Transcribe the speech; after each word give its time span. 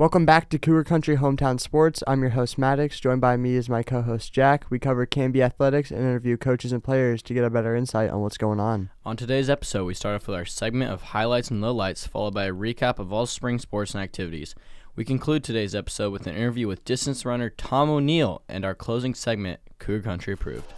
Welcome 0.00 0.24
back 0.24 0.48
to 0.48 0.58
Cougar 0.58 0.84
Country 0.84 1.18
Hometown 1.18 1.60
Sports. 1.60 2.02
I'm 2.06 2.22
your 2.22 2.30
host 2.30 2.56
Maddox. 2.56 2.98
Joined 2.98 3.20
by 3.20 3.36
me 3.36 3.54
is 3.56 3.68
my 3.68 3.82
co-host 3.82 4.32
Jack. 4.32 4.64
We 4.70 4.78
cover 4.78 5.04
Canby 5.04 5.42
athletics 5.42 5.90
and 5.90 6.00
interview 6.00 6.38
coaches 6.38 6.72
and 6.72 6.82
players 6.82 7.20
to 7.24 7.34
get 7.34 7.44
a 7.44 7.50
better 7.50 7.76
insight 7.76 8.08
on 8.08 8.22
what's 8.22 8.38
going 8.38 8.60
on. 8.60 8.88
On 9.04 9.14
today's 9.14 9.50
episode, 9.50 9.84
we 9.84 9.92
start 9.92 10.14
off 10.14 10.26
with 10.26 10.38
our 10.38 10.46
segment 10.46 10.90
of 10.90 11.02
highlights 11.02 11.50
and 11.50 11.62
lowlights, 11.62 12.08
followed 12.08 12.32
by 12.32 12.46
a 12.46 12.54
recap 12.54 12.98
of 12.98 13.12
all 13.12 13.26
spring 13.26 13.58
sports 13.58 13.92
and 13.92 14.02
activities. 14.02 14.54
We 14.96 15.04
conclude 15.04 15.44
today's 15.44 15.74
episode 15.74 16.14
with 16.14 16.26
an 16.26 16.34
interview 16.34 16.66
with 16.66 16.82
distance 16.86 17.26
runner 17.26 17.50
Tom 17.50 17.90
O'Neil 17.90 18.40
and 18.48 18.64
our 18.64 18.74
closing 18.74 19.12
segment, 19.14 19.60
Cougar 19.78 20.02
Country 20.02 20.32
Approved. 20.32 20.72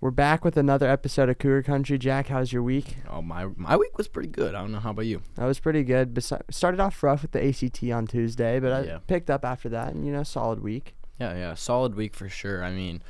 We're 0.00 0.10
back 0.10 0.44
with 0.44 0.56
another 0.58 0.88
episode 0.88 1.28
of 1.30 1.38
Cougar 1.38 1.62
Country. 1.62 1.96
Jack, 1.98 2.28
how's 2.28 2.52
your 2.52 2.62
week? 2.62 2.96
Oh, 3.08 3.22
my 3.22 3.46
my 3.56 3.76
week 3.76 3.96
was 3.96 4.08
pretty 4.08 4.28
good. 4.28 4.54
I 4.54 4.60
don't 4.60 4.70
know 4.72 4.78
how 4.78 4.90
about 4.90 5.06
you. 5.06 5.22
That 5.36 5.46
was 5.46 5.58
pretty 5.58 5.82
good. 5.84 6.14
Besi- 6.14 6.42
started 6.50 6.80
off 6.80 7.02
rough 7.02 7.22
with 7.22 7.32
the 7.32 7.44
ACT 7.44 7.82
on 7.90 8.06
Tuesday, 8.06 8.60
but 8.60 8.72
I 8.72 8.80
Yeah. 8.82 8.98
picked 9.06 9.30
up 9.30 9.44
after 9.44 9.68
that, 9.70 9.94
and 9.94 10.06
you 10.06 10.12
know, 10.12 10.22
solid 10.22 10.60
week. 10.60 10.94
Yeah, 11.18 11.34
yeah, 11.34 11.54
solid 11.54 11.94
week 11.94 12.14
for 12.14 12.28
sure. 12.28 12.62
I 12.62 12.72
mean, 12.72 13.02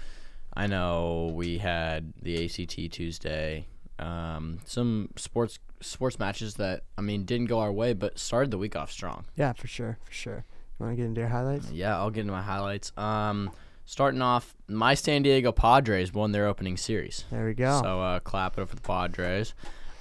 I 0.57 0.69
know 0.69 1.33
we 1.35 1.59
had 1.59 2.13
the 2.23 2.45
ACT 2.45 2.89
Tuesday, 2.89 3.67
um, 3.99 4.61
some 4.65 5.11
sports 5.17 5.59
sports 5.81 6.19
matches 6.21 6.55
that 6.55 6.85
I 6.97 7.01
mean 7.03 7.25
didn't 7.25 7.47
go 7.47 7.59
our 7.59 7.73
way, 7.73 7.95
but 7.95 8.19
started 8.19 8.53
the 8.53 8.59
week 8.59 8.77
off 8.77 8.93
strong. 8.93 9.25
Yeah, 9.35 9.53
for 9.55 9.67
sure, 9.67 9.99
for 10.05 10.13
sure. 10.13 10.45
You 10.79 10.87
want 10.87 10.93
to 10.93 10.97
get 10.97 11.07
into 11.07 11.21
your 11.23 11.31
highlights? 11.31 11.73
Yeah, 11.73 11.97
I'll 11.99 12.11
get 12.11 12.21
into 12.21 12.33
my 12.33 12.43
highlights. 12.43 12.93
Um, 12.97 13.51
starting 13.87 14.21
off, 14.21 14.55
my 14.69 14.93
San 14.95 15.23
Diego 15.23 15.53
Padres 15.53 16.13
won 16.13 16.33
their 16.33 16.47
opening 16.47 16.77
series. 16.77 17.25
There 17.31 17.47
we 17.47 17.55
go. 17.55 17.81
So 17.83 18.01
uh, 18.01 18.21
clap 18.21 18.59
it 18.59 18.63
up 18.63 18.69
for 18.69 18.77
the 18.77 18.83
Padres. 18.83 19.55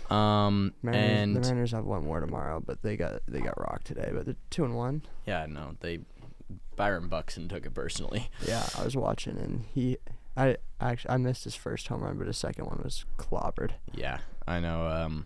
Um, 0.09 0.73
Mariners, 0.83 1.19
and 1.19 1.35
the 1.35 1.39
Mariners 1.39 1.71
have 1.71 1.85
one 1.85 2.03
more 2.03 2.19
tomorrow, 2.19 2.61
but 2.63 2.81
they 2.83 2.95
got 2.97 3.21
they 3.27 3.39
got 3.39 3.59
rocked 3.59 3.87
today. 3.87 4.11
But 4.13 4.25
they're 4.25 4.35
two 4.49 4.65
and 4.65 4.75
one. 4.75 5.01
yeah, 5.25 5.45
no, 5.47 5.75
they 5.79 5.99
Byron 6.75 7.07
Buxton 7.07 7.47
took 7.47 7.65
it 7.65 7.73
personally. 7.73 8.29
Yeah, 8.47 8.67
I 8.77 8.83
was 8.83 8.95
watching, 8.95 9.37
and 9.37 9.65
he, 9.73 9.97
I 10.37 10.57
actually 10.79 11.11
I 11.11 11.17
missed 11.17 11.43
his 11.45 11.55
first 11.55 11.87
home 11.87 12.03
run, 12.03 12.17
but 12.17 12.27
his 12.27 12.37
second 12.37 12.65
one 12.65 12.81
was 12.83 13.05
clobbered. 13.17 13.71
Yeah, 13.93 14.19
I 14.47 14.59
know. 14.59 14.87
Um, 14.87 15.25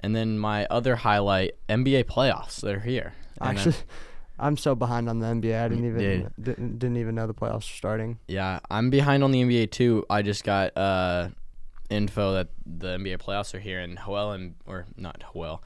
and 0.00 0.14
then 0.14 0.38
my 0.38 0.66
other 0.66 0.96
highlight, 0.96 1.52
NBA 1.68 2.04
playoffs. 2.04 2.60
They're 2.60 2.80
here. 2.80 3.14
And 3.40 3.56
Actually, 3.58 3.76
I'm 4.40 4.56
so 4.56 4.74
behind 4.74 5.08
on 5.08 5.20
the 5.20 5.26
NBA. 5.26 5.62
I 5.62 5.68
didn't 5.68 5.84
even 5.84 5.98
Dude. 5.98 6.32
didn't, 6.42 6.78
didn't 6.78 6.96
even 6.96 7.14
know 7.14 7.26
the 7.26 7.34
playoffs 7.34 7.54
were 7.54 7.76
starting. 7.76 8.18
Yeah, 8.26 8.60
I'm 8.70 8.90
behind 8.90 9.22
on 9.22 9.30
the 9.30 9.42
NBA 9.42 9.70
too. 9.70 10.04
I 10.08 10.22
just 10.22 10.44
got 10.44 10.76
uh, 10.76 11.28
info 11.90 12.32
that 12.34 12.48
the 12.64 12.96
NBA 12.96 13.18
playoffs 13.18 13.54
are 13.54 13.60
here, 13.60 13.80
and 13.80 13.98
Joel 13.98 14.32
and 14.32 14.54
or 14.66 14.86
not 14.96 15.22
Joel, 15.32 15.62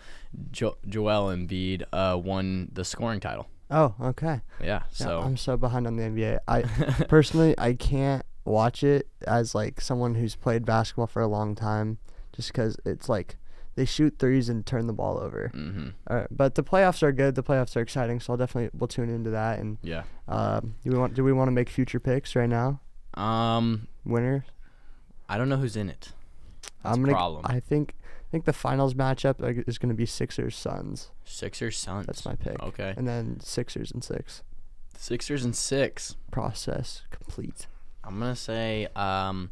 jo- 0.51 0.77
Joel 0.87 1.35
Embiid 1.35 1.85
uh, 1.93 2.19
won 2.19 2.71
the 2.73 2.85
scoring 2.85 3.21
title. 3.21 3.47
Oh, 3.71 3.95
okay. 4.01 4.41
Yeah, 4.61 4.67
Yeah, 4.67 4.83
so 4.91 5.21
I'm 5.21 5.37
so 5.37 5.57
behind 5.57 5.87
on 5.87 5.97
the 5.97 6.03
NBA. 6.03 6.39
I 6.49 6.63
personally 7.09 7.55
I 7.57 7.75
can't 7.75 8.25
watch 8.45 8.83
it 8.83 9.09
as 9.27 9.55
like 9.55 9.81
someone 9.81 10.17
who's 10.17 10.35
played 10.35 10.65
basketball 10.65 11.07
for 11.07 11.23
a 11.23 11.29
long 11.29 11.55
time, 11.55 11.99
just 12.33 12.49
because 12.53 12.77
it's 12.85 13.09
like 13.09 13.37
they 13.77 13.85
shoot 13.85 14.19
threes 14.19 14.49
and 14.49 14.65
turn 14.65 14.87
the 14.87 14.93
ball 14.93 15.19
over. 15.19 15.49
hmm 15.53 15.89
Uh, 16.07 16.25
but 16.31 16.55
the 16.55 16.63
playoffs 16.63 17.03
are 17.03 17.13
good. 17.13 17.35
The 17.35 17.43
playoffs 17.43 17.77
are 17.77 17.81
exciting, 17.81 18.21
so 18.21 18.33
I'll 18.33 18.37
definitely 18.37 18.71
we'll 18.79 18.89
tune 18.89 19.09
into 19.11 19.31
that. 19.31 19.59
And 19.59 19.79
yeah. 19.83 20.05
um, 20.29 20.75
do 20.85 20.91
we 20.93 20.99
want 20.99 21.15
do 21.15 21.25
we 21.25 21.33
want 21.33 21.49
to 21.49 21.53
make 21.53 21.69
future 21.69 22.01
picks 22.01 22.37
right 22.37 22.49
now? 22.49 22.81
Um, 23.15 23.89
Winner. 24.05 24.45
I 25.29 25.39
don't 25.39 25.49
know 25.49 25.57
who's 25.57 25.77
in 25.77 25.89
it. 25.89 26.13
That's 26.83 26.97
I'm 26.97 27.03
a 27.03 27.07
gonna. 27.07 27.17
problem. 27.17 27.43
I 27.47 27.61
think 27.61 27.95
I 28.03 28.31
think 28.31 28.45
the 28.45 28.53
finals 28.53 28.95
matchup 28.95 29.37
is 29.69 29.79
gonna 29.79 29.95
be 29.95 30.07
Sixers 30.07 30.57
Suns. 30.57 31.11
Sixers 31.25 31.77
Suns. 31.79 32.07
That's 32.07 32.25
my 32.25 32.35
pick. 32.37 32.63
Okay. 32.63 32.95
And 32.97 33.07
then 33.09 33.41
Sixers 33.41 33.91
and 33.91 34.03
six. 34.05 34.43
Sixers 34.97 35.45
and 35.45 35.57
six. 35.57 36.17
Process 36.31 37.03
complete. 37.11 37.67
I'm 38.05 38.19
gonna 38.19 38.37
say 38.37 38.89
um, 38.95 39.51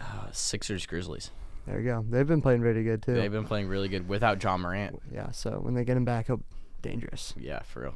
uh, 0.00 0.28
Sixers 0.32 0.86
Grizzlies. 0.86 1.30
There 1.68 1.80
you 1.80 1.84
go. 1.86 2.04
They've 2.08 2.26
been 2.26 2.40
playing 2.42 2.62
really 2.62 2.82
good 2.82 3.02
too. 3.02 3.14
They've 3.14 3.30
been 3.30 3.44
playing 3.44 3.68
really 3.68 3.88
good 3.88 4.08
without 4.08 4.42
Ja 4.42 4.56
Morant. 4.56 5.00
Yeah. 5.12 5.30
So 5.32 5.50
when 5.60 5.74
they 5.74 5.84
get 5.84 5.96
him 5.96 6.04
back, 6.04 6.26
he'll 6.28 6.40
dangerous. 6.80 7.34
Yeah, 7.38 7.60
for 7.62 7.82
real. 7.82 7.94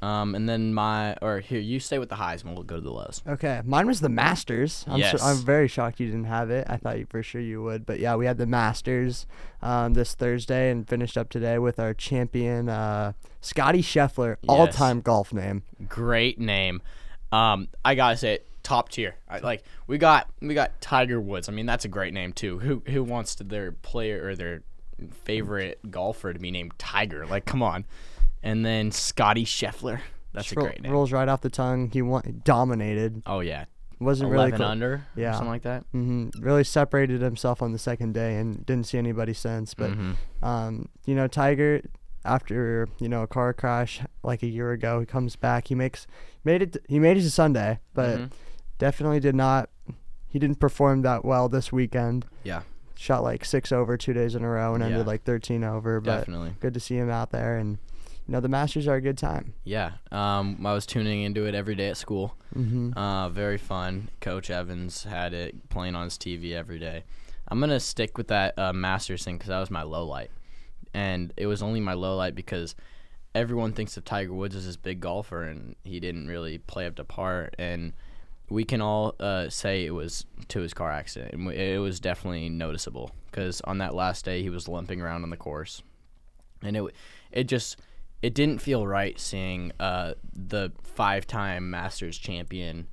Um, 0.00 0.36
and 0.36 0.48
then 0.48 0.72
my 0.74 1.16
or 1.20 1.40
here 1.40 1.58
you 1.58 1.80
stay 1.80 1.98
with 1.98 2.08
the 2.08 2.14
highs, 2.16 2.44
and 2.44 2.54
we'll 2.54 2.62
go 2.62 2.76
to 2.76 2.80
the 2.80 2.92
lows. 2.92 3.20
Okay, 3.26 3.62
mine 3.64 3.86
was 3.88 4.00
the 4.00 4.08
Masters. 4.08 4.84
I'm, 4.86 4.98
Yes. 5.00 5.20
so, 5.20 5.26
I'm 5.26 5.38
very 5.38 5.66
shocked 5.66 5.98
you 5.98 6.06
didn't 6.06 6.24
have 6.26 6.50
it. 6.50 6.66
I 6.70 6.76
thought 6.76 6.98
you 7.00 7.06
for 7.10 7.20
sure 7.20 7.40
you 7.40 7.62
would, 7.64 7.84
but 7.84 7.98
yeah, 7.98 8.14
we 8.14 8.24
had 8.26 8.38
the 8.38 8.46
Masters 8.46 9.26
um, 9.60 9.94
this 9.94 10.14
Thursday 10.14 10.70
and 10.70 10.88
finished 10.88 11.18
up 11.18 11.30
today 11.30 11.58
with 11.58 11.80
our 11.80 11.94
champion, 11.94 12.68
uh, 12.68 13.12
Scotty 13.40 13.82
Scheffler, 13.82 14.36
all-time 14.46 15.00
golf 15.00 15.32
name. 15.32 15.64
Great 15.88 16.38
name. 16.38 16.80
Um, 17.32 17.66
I 17.84 17.96
gotta 17.96 18.16
say 18.16 18.34
it, 18.34 18.46
top 18.68 18.88
tier. 18.90 19.14
I, 19.28 19.38
like 19.38 19.62
we 19.86 19.96
got 19.98 20.28
we 20.40 20.52
got 20.54 20.80
Tiger 20.80 21.20
Woods. 21.20 21.48
I 21.48 21.52
mean 21.52 21.66
that's 21.66 21.84
a 21.84 21.88
great 21.88 22.12
name 22.12 22.32
too. 22.32 22.58
Who 22.58 22.82
who 22.86 23.02
wants 23.02 23.34
to 23.36 23.44
their 23.44 23.72
player 23.72 24.26
or 24.28 24.34
their 24.36 24.62
favorite 25.24 25.78
golfer 25.90 26.32
to 26.32 26.38
be 26.38 26.50
named 26.50 26.72
Tiger? 26.78 27.26
Like 27.26 27.44
come 27.46 27.62
on. 27.62 27.84
And 28.42 28.64
then 28.64 28.90
Scotty 28.92 29.44
Scheffler. 29.44 30.00
That's 30.32 30.46
Just 30.48 30.58
a 30.58 30.60
great 30.60 30.82
name. 30.82 30.92
Rolls 30.92 31.10
right 31.12 31.28
off 31.28 31.40
the 31.40 31.50
tongue. 31.50 31.90
He 31.90 32.02
won, 32.02 32.42
dominated. 32.44 33.22
Oh 33.26 33.40
yeah, 33.40 33.64
Wasn't 33.98 34.30
really 34.30 34.52
clo- 34.52 34.66
under. 34.66 35.06
Yeah. 35.16 35.32
something 35.32 35.48
like 35.48 35.62
that. 35.62 35.84
hmm 35.92 36.28
Really 36.38 36.64
separated 36.64 37.20
himself 37.22 37.62
on 37.62 37.72
the 37.72 37.78
second 37.78 38.12
day 38.12 38.36
and 38.36 38.64
didn't 38.66 38.86
see 38.86 38.98
anybody 38.98 39.32
since. 39.32 39.72
But 39.74 39.92
Mhm. 39.92 40.14
um, 40.42 40.88
you 41.06 41.14
know, 41.14 41.26
Tiger, 41.26 41.80
after 42.24 42.86
you 43.00 43.08
know 43.08 43.22
a 43.22 43.26
car 43.26 43.52
crash 43.54 44.00
like 44.22 44.42
a 44.42 44.46
year 44.46 44.72
ago, 44.72 45.00
he 45.00 45.06
comes 45.06 45.34
back. 45.34 45.68
He 45.68 45.74
makes 45.74 46.06
made 46.44 46.62
it. 46.62 46.76
He 46.88 46.98
made 46.98 47.16
it 47.16 47.22
to 47.22 47.30
Sunday, 47.30 47.80
but 47.94 48.18
Mhm. 48.18 48.30
Definitely 48.78 49.20
did 49.20 49.34
not. 49.34 49.70
He 50.28 50.38
didn't 50.38 50.60
perform 50.60 51.02
that 51.02 51.24
well 51.24 51.48
this 51.48 51.72
weekend. 51.72 52.26
Yeah, 52.44 52.62
Shot 52.94 53.22
like 53.22 53.44
six 53.44 53.70
over 53.72 53.96
two 53.96 54.12
days 54.12 54.34
in 54.34 54.42
a 54.42 54.48
row 54.48 54.74
and 54.74 54.82
Yeah. 54.82 54.90
ended 54.90 55.06
like 55.06 55.22
13 55.22 55.62
over. 55.64 56.00
But 56.00 56.18
definitely. 56.20 56.54
good 56.60 56.74
to 56.74 56.80
see 56.80 56.96
him 56.96 57.08
out 57.10 57.30
there, 57.30 57.56
and 57.56 57.78
you 58.26 58.32
know 58.32 58.40
the 58.40 58.48
Masters 58.48 58.86
are 58.88 58.96
a 58.96 59.00
good 59.00 59.16
time. 59.16 59.54
Yeah. 59.64 59.92
Um, 60.12 60.64
I 60.66 60.72
was 60.74 60.84
tuning 60.84 61.22
into 61.22 61.46
it 61.46 61.54
every 61.54 61.74
day 61.74 61.88
at 61.88 61.96
school. 61.96 62.34
hmm 62.52 62.92
Uh, 62.96 63.28
very 63.30 63.56
fun. 63.58 64.08
Coach 64.20 64.50
Evans 64.50 65.04
had 65.04 65.32
it 65.32 65.68
playing 65.70 65.94
on 65.94 66.04
his 66.04 66.18
TV 66.18 66.52
every 66.54 66.78
day. 66.78 67.04
I'm 67.48 67.60
gonna 67.60 67.80
stick 67.80 68.18
with 68.18 68.28
that 68.28 68.58
uh, 68.58 68.72
Masters 68.74 69.24
thing 69.24 69.36
because 69.38 69.48
that 69.48 69.60
was 69.60 69.70
my 69.70 69.82
low 69.82 70.04
light, 70.04 70.30
and 70.92 71.32
it 71.36 71.46
was 71.46 71.62
only 71.62 71.80
my 71.80 71.94
low 71.94 72.16
light 72.16 72.34
because 72.34 72.74
everyone 73.34 73.72
thinks 73.72 73.96
of 73.96 74.04
Tiger 74.04 74.32
Woods 74.34 74.54
as 74.56 74.66
this 74.66 74.76
big 74.76 75.00
golfer, 75.00 75.44
and 75.44 75.76
he 75.84 76.00
didn't 76.00 76.26
really 76.28 76.58
play 76.58 76.84
up 76.86 76.96
to 76.96 77.04
par. 77.04 77.50
And 77.58 77.92
we 78.50 78.64
can 78.64 78.80
all 78.80 79.14
uh, 79.20 79.48
say 79.48 79.84
it 79.84 79.90
was 79.90 80.24
to 80.48 80.60
his 80.60 80.72
car 80.74 80.90
accident, 80.90 81.32
and 81.32 81.50
it 81.52 81.80
was 81.80 82.00
definitely 82.00 82.48
noticeable 82.48 83.10
because 83.30 83.60
on 83.62 83.78
that 83.78 83.94
last 83.94 84.24
day 84.24 84.42
he 84.42 84.50
was 84.50 84.68
limping 84.68 85.00
around 85.00 85.22
on 85.22 85.30
the 85.30 85.36
course, 85.36 85.82
and 86.62 86.76
it 86.76 86.94
it 87.30 87.44
just 87.44 87.78
it 88.22 88.34
didn't 88.34 88.58
feel 88.58 88.86
right 88.86 89.18
seeing 89.18 89.72
uh, 89.78 90.14
the 90.32 90.72
five-time 90.82 91.70
Masters 91.70 92.18
champion 92.18 92.88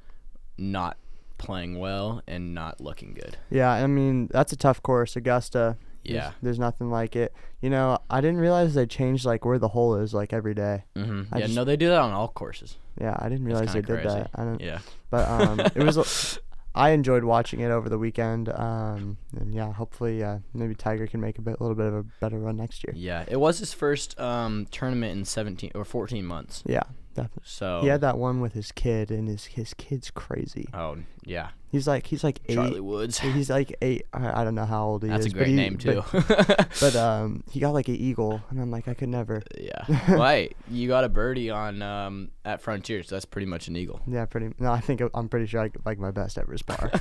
not 0.57 0.97
playing 1.37 1.79
well 1.79 2.21
and 2.27 2.53
not 2.53 2.79
looking 2.79 3.13
good. 3.13 3.37
Yeah, 3.49 3.71
I 3.71 3.87
mean 3.87 4.27
that's 4.31 4.53
a 4.53 4.57
tough 4.57 4.81
course, 4.83 5.15
Augusta. 5.15 5.77
There's- 6.05 6.23
Yeah. 6.25 6.31
there's 6.41 6.59
nothing 6.59 6.89
like 6.89 7.15
it. 7.15 7.33
You 7.61 7.69
know, 7.69 7.97
I 8.09 8.21
didn't 8.21 8.39
realize 8.39 8.73
they 8.73 8.85
changed 8.85 9.25
like 9.25 9.43
where 9.45 9.57
the 9.59 9.69
hole 9.69 9.95
is 9.95 10.13
like 10.13 10.33
every 10.33 10.53
day. 10.53 10.83
hmm 10.95 11.23
I 11.31 11.39
Yeah, 11.39 11.45
just- 11.45 11.55
no, 11.55 11.63
they 11.63 11.77
do 11.77 11.87
that 11.89 11.99
on 11.99 12.11
all 12.11 12.27
courses. 12.27 12.77
Yeah, 12.99 13.15
I 13.19 13.27
didn't 13.29 13.45
realize 13.45 13.73
they 13.73 13.81
kinda 13.81 13.97
did 14.03 14.05
that. 14.09 14.29
I 14.35 14.43
don't. 14.45 14.61
Yeah, 14.61 14.79
But 15.09 15.27
um, 15.27 15.59
it 15.59 15.77
was. 15.83 16.39
I 16.77 16.89
enjoyed 16.89 17.23
watching 17.23 17.61
it 17.61 17.71
over 17.71 17.87
the 17.87 17.97
weekend. 17.97 18.49
Um, 18.49 19.15
and 19.39 19.53
yeah, 19.53 19.71
hopefully, 19.71 20.21
uh, 20.21 20.39
maybe 20.53 20.75
Tiger 20.75 21.07
can 21.07 21.21
make 21.21 21.37
a 21.37 21.41
bit, 21.41 21.61
little 21.61 21.73
bit 21.75 21.85
of 21.85 21.93
a 21.93 22.03
better 22.19 22.37
run 22.37 22.57
next 22.57 22.83
year. 22.83 22.93
yeah. 22.97 23.23
It 23.29 23.37
was 23.39 23.59
his 23.59 23.71
first 23.73 24.19
um, 24.19 24.67
tournament 24.71 25.17
in 25.17 25.23
17 25.23 25.71
or 25.73 25.85
14 25.85 26.25
months. 26.25 26.63
Yeah, 26.65 26.83
definitely. 27.15 27.43
So 27.45 27.81
He 27.81 27.87
had 27.87 28.01
that 28.01 28.17
one 28.17 28.41
with 28.41 28.53
his 28.53 28.71
kid, 28.71 29.09
and 29.09 29.27
his 29.27 29.45
his 29.45 29.73
kid's 29.73 30.11
crazy. 30.11 30.67
Oh 30.73 30.97
yeah, 31.25 31.49
He's 31.71 31.87
like 31.87 32.05
he's 32.07 32.23
like 32.23 32.39
eight. 32.47 32.53
Charlie 32.55 32.79
Woods. 32.79 33.19
He's 33.19 33.49
like 33.49 33.75
eight. 33.81 34.05
I, 34.13 34.41
I 34.41 34.43
don't 34.43 34.53
know 34.55 34.65
how 34.65 34.85
old 34.85 35.03
he 35.03 35.09
That's 35.09 35.25
is. 35.25 35.33
That's 35.33 35.33
a 35.33 35.37
great 35.37 35.49
he- 35.49 35.55
name 35.55 35.77
too. 35.77 36.03
But, 36.11 36.75
but 36.79 36.95
um, 36.95 37.43
he 37.51 37.59
got 37.59 37.71
like 37.73 37.87
an 37.87 37.95
eagle, 37.95 38.41
and 38.49 38.59
I'm 38.61 38.69
like, 38.69 38.87
I 38.87 38.93
could 38.93 39.09
never. 39.09 39.41
yeah. 39.59 39.85
Right. 40.15 40.55
You 40.69 40.87
got 40.87 41.03
a 41.03 41.09
birdie 41.09 41.49
on 41.49 41.81
um, 41.81 42.31
at 42.45 42.61
Frontier, 42.61 43.01
so 43.03 43.15
that's 43.15 43.25
pretty 43.25 43.47
much 43.47 43.67
an 43.67 43.75
eagle. 43.75 44.01
Yeah, 44.07 44.25
pretty. 44.25 44.53
No, 44.59 44.71
I 44.71 44.79
think 44.79 45.01
I'm 45.13 45.27
pretty 45.29 45.47
sure 45.47 45.61
I 45.61 45.71
like 45.83 45.97
my 45.97 46.11
best 46.11 46.37
ever 46.37 46.53
is 46.53 46.61
par. 46.61 46.91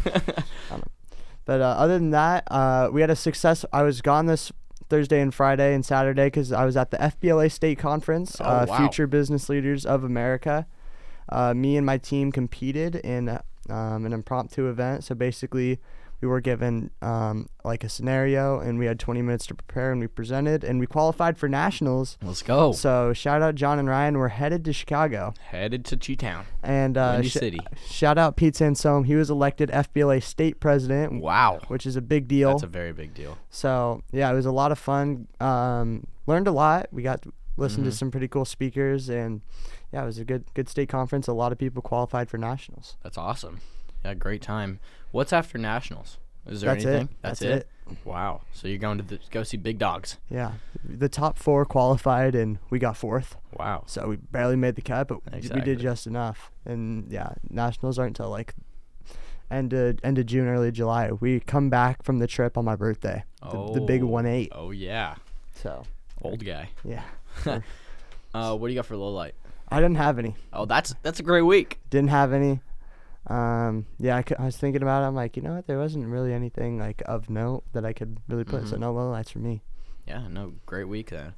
But 1.46 1.60
uh, 1.60 1.64
other 1.76 1.98
than 1.98 2.10
that, 2.12 2.44
uh, 2.50 2.88
we 2.90 3.02
had 3.02 3.10
a 3.10 3.16
success. 3.16 3.66
I 3.72 3.82
was 3.82 4.00
gone 4.00 4.24
this 4.26 4.50
Thursday 4.88 5.20
and 5.20 5.34
Friday 5.34 5.74
and 5.74 5.84
Saturday 5.84 6.26
because 6.26 6.52
I 6.52 6.64
was 6.64 6.76
at 6.76 6.90
the 6.90 6.96
FBLA 6.98 7.50
State 7.50 7.78
Conference, 7.78 8.36
Oh, 8.40 8.44
uh, 8.44 8.66
wow. 8.68 8.76
Future 8.78 9.06
Business 9.06 9.48
Leaders 9.48 9.84
of 9.86 10.04
America. 10.04 10.66
Uh, 11.28 11.54
me 11.54 11.76
and 11.76 11.86
my 11.86 11.98
team 11.98 12.30
competed 12.30 12.96
in 12.96 13.28
um, 13.70 14.04
an 14.04 14.12
impromptu 14.12 14.68
event. 14.68 15.04
So 15.04 15.14
basically, 15.14 15.80
we 16.24 16.28
we 16.28 16.30
were 16.32 16.40
given 16.40 16.90
um, 17.02 17.48
like 17.64 17.84
a 17.84 17.88
scenario, 17.90 18.58
and 18.58 18.78
we 18.78 18.86
had 18.86 18.98
20 18.98 19.20
minutes 19.20 19.46
to 19.48 19.54
prepare, 19.54 19.92
and 19.92 20.00
we 20.00 20.06
presented, 20.06 20.64
and 20.64 20.80
we 20.80 20.86
qualified 20.86 21.36
for 21.36 21.50
nationals. 21.50 22.16
Let's 22.22 22.40
go. 22.40 22.72
So 22.72 23.12
shout 23.12 23.42
out 23.42 23.54
John 23.56 23.78
and 23.78 23.86
Ryan. 23.86 24.16
We're 24.16 24.28
headed 24.28 24.64
to 24.64 24.72
Chicago, 24.72 25.34
Headed 25.50 25.84
to 25.84 25.96
Cheetown, 25.98 26.44
and 26.62 26.96
uh, 26.96 27.20
sh- 27.22 27.32
City. 27.34 27.60
shout 27.86 28.16
out 28.16 28.36
Pete 28.36 28.54
Sansome. 28.54 29.04
He 29.04 29.14
was 29.16 29.28
elected 29.28 29.68
FBLA 29.68 30.22
state 30.22 30.60
president, 30.60 31.20
Wow, 31.20 31.60
which 31.68 31.84
is 31.84 31.94
a 31.94 32.00
big 32.02 32.26
deal. 32.26 32.52
that's 32.52 32.62
a 32.62 32.68
very 32.68 32.94
big 32.94 33.12
deal. 33.12 33.36
So 33.50 34.02
yeah, 34.10 34.30
it 34.30 34.34
was 34.34 34.46
a 34.46 34.52
lot 34.52 34.72
of 34.72 34.78
fun. 34.78 35.28
Um, 35.40 36.06
learned 36.26 36.48
a 36.48 36.52
lot. 36.52 36.86
We 36.90 37.02
got 37.02 37.20
to 37.22 37.32
listen 37.58 37.84
to 37.84 37.92
some 37.92 38.10
pretty 38.10 38.28
cool 38.28 38.46
speakers, 38.46 39.10
and 39.10 39.42
yeah, 39.92 40.02
it 40.02 40.06
was 40.06 40.18
a 40.18 40.24
good 40.24 40.44
good 40.54 40.70
state 40.70 40.88
conference. 40.88 41.28
A 41.28 41.34
lot 41.34 41.52
of 41.52 41.58
people 41.58 41.82
qualified 41.82 42.30
for 42.30 42.38
nationals. 42.38 42.96
That's 43.02 43.18
awesome. 43.18 43.60
Yeah, 44.04 44.14
great 44.14 44.42
time. 44.42 44.80
What's 45.12 45.32
after 45.32 45.58
nationals? 45.58 46.18
Is 46.46 46.60
there 46.60 46.74
That's 46.74 46.84
anything? 46.84 47.04
it. 47.08 47.16
That's 47.22 47.42
it. 47.42 47.68
Wow. 48.04 48.42
So 48.52 48.68
you're 48.68 48.78
going 48.78 48.98
to 48.98 49.04
the, 49.04 49.18
go 49.30 49.42
see 49.42 49.56
big 49.56 49.78
dogs. 49.78 50.18
Yeah, 50.30 50.52
the 50.84 51.08
top 51.08 51.38
four 51.38 51.64
qualified, 51.64 52.34
and 52.34 52.58
we 52.70 52.78
got 52.78 52.96
fourth. 52.96 53.36
Wow. 53.58 53.84
So 53.86 54.08
we 54.08 54.16
barely 54.16 54.56
made 54.56 54.74
the 54.74 54.82
cut, 54.82 55.08
but 55.08 55.20
we 55.32 55.60
did 55.60 55.78
just 55.78 56.06
enough. 56.06 56.50
And 56.66 57.10
yeah, 57.10 57.32
nationals 57.48 57.98
aren't 57.98 58.18
until 58.18 58.30
like 58.30 58.54
end 59.50 59.72
of 59.72 59.98
end 60.02 60.18
of 60.18 60.26
June, 60.26 60.46
early 60.48 60.70
July. 60.72 61.12
We 61.12 61.40
come 61.40 61.70
back 61.70 62.02
from 62.02 62.18
the 62.18 62.26
trip 62.26 62.58
on 62.58 62.64
my 62.64 62.76
birthday, 62.76 63.24
the, 63.42 63.72
the 63.74 63.80
big 63.80 64.02
Oh. 64.02 64.06
one 64.06 64.26
eight. 64.26 64.50
Oh 64.52 64.70
yeah, 64.70 65.14
So 65.54 65.84
old 66.22 66.44
guy. 66.44 66.70
yeah, 66.84 67.02
Uh, 68.34 68.56
what 68.56 68.66
do 68.68 68.72
you 68.72 68.78
got 68.78 68.86
for 68.86 68.96
low 68.96 69.10
light? 69.10 69.34
I 69.68 69.76
didn't 69.80 69.96
have 69.96 70.18
any. 70.18 70.36
Oh, 70.52 70.64
that's 70.66 70.94
that's 71.02 71.20
a 71.20 71.22
great 71.22 71.42
week. 71.42 71.78
didn't 71.90 72.10
have 72.10 72.32
any. 72.32 72.60
Um, 73.26 73.86
yeah, 73.98 74.16
I, 74.16 74.24
I 74.42 74.44
was 74.46 74.56
thinking 74.56 74.82
about 74.82 75.02
it. 75.02 75.06
I'm 75.06 75.14
like, 75.14 75.36
you 75.36 75.42
know 75.42 75.54
what? 75.54 75.66
There 75.66 75.78
wasn't 75.78 76.06
really 76.06 76.32
anything 76.32 76.78
like 76.78 77.02
of 77.06 77.30
note 77.30 77.64
that 77.72 77.84
I 77.84 77.92
could 77.92 78.18
really 78.28 78.44
put. 78.44 78.68
So 78.68 78.76
Mhm. 78.76 78.80
no 78.80 78.94
lowlights 78.94 79.30
for 79.32 79.38
me. 79.38 79.62
Yeah, 80.06 80.28
no, 80.28 80.52
great 80.66 80.84
week 80.88 81.10
then. 81.10 81.32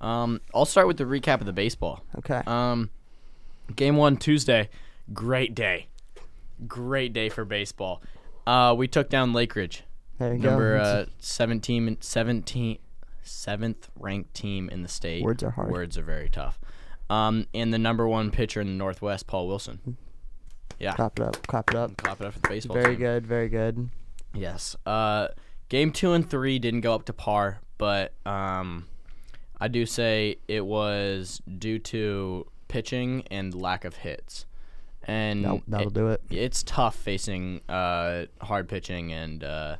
Um, 0.00 0.40
I'll 0.54 0.66
start 0.66 0.86
with 0.86 0.98
the 0.98 1.04
recap 1.04 1.40
of 1.40 1.46
the 1.46 1.52
baseball. 1.52 2.02
Okay. 2.18 2.42
Um, 2.46 2.90
game 3.74 3.96
one 3.96 4.16
Tuesday, 4.18 4.68
great 5.14 5.54
day, 5.54 5.86
great 6.66 7.12
day 7.12 7.28
for 7.30 7.44
baseball. 7.44 8.02
Uh, 8.46 8.74
we 8.76 8.88
took 8.88 9.08
down 9.08 9.32
Lakeridge, 9.32 9.82
there 10.18 10.34
you 10.34 10.40
number 10.40 10.76
go. 10.78 10.82
uh, 10.82 11.06
17, 11.18 11.98
17, 12.00 12.78
seventh 13.22 13.88
ranked 13.98 14.34
team 14.34 14.68
in 14.70 14.82
the 14.82 14.88
state. 14.88 15.22
Words 15.22 15.42
are 15.42 15.50
hard. 15.50 15.70
Words 15.70 15.96
are 15.96 16.02
very 16.02 16.28
tough. 16.28 16.58
Um, 17.08 17.46
and 17.54 17.72
the 17.72 17.78
number 17.78 18.06
one 18.08 18.30
pitcher 18.30 18.60
in 18.60 18.66
the 18.66 18.72
Northwest, 18.74 19.26
Paul 19.26 19.46
Wilson. 19.48 19.96
Yeah, 20.80 20.94
clap 20.94 21.18
it 21.20 21.24
up. 21.26 21.46
Clap 21.46 21.70
it 21.70 21.76
up. 21.76 21.96
clap 21.98 22.20
it 22.20 22.26
up 22.26 22.32
for 22.34 22.40
the 22.40 22.48
baseball 22.48 22.74
Very 22.74 22.94
team. 22.96 22.98
good. 23.04 23.26
Very 23.26 23.48
good. 23.48 23.90
Yes. 24.34 24.76
Uh, 24.86 25.28
game 25.68 25.92
two 25.92 26.12
and 26.12 26.28
three 26.28 26.58
didn't 26.58 26.80
go 26.80 26.94
up 26.94 27.04
to 27.06 27.12
par, 27.12 27.60
but 27.78 28.12
um, 28.26 28.86
I 29.60 29.68
do 29.68 29.84
say 29.86 30.36
it 30.48 30.64
was 30.64 31.42
due 31.58 31.78
to 31.80 32.46
pitching 32.68 33.24
and 33.30 33.54
lack 33.54 33.84
of 33.84 33.96
hits. 33.96 34.46
And 35.04 35.44
That, 35.44 35.62
that'll 35.68 35.88
it- 35.88 35.94
do 35.94 36.08
it. 36.08 36.22
it's 36.30 36.62
tough 36.62 36.94
facing 36.96 37.60
uh, 37.68 38.26
hard 38.40 38.68
pitching 38.68 39.12
and 39.12 39.42
uh, 39.44 39.76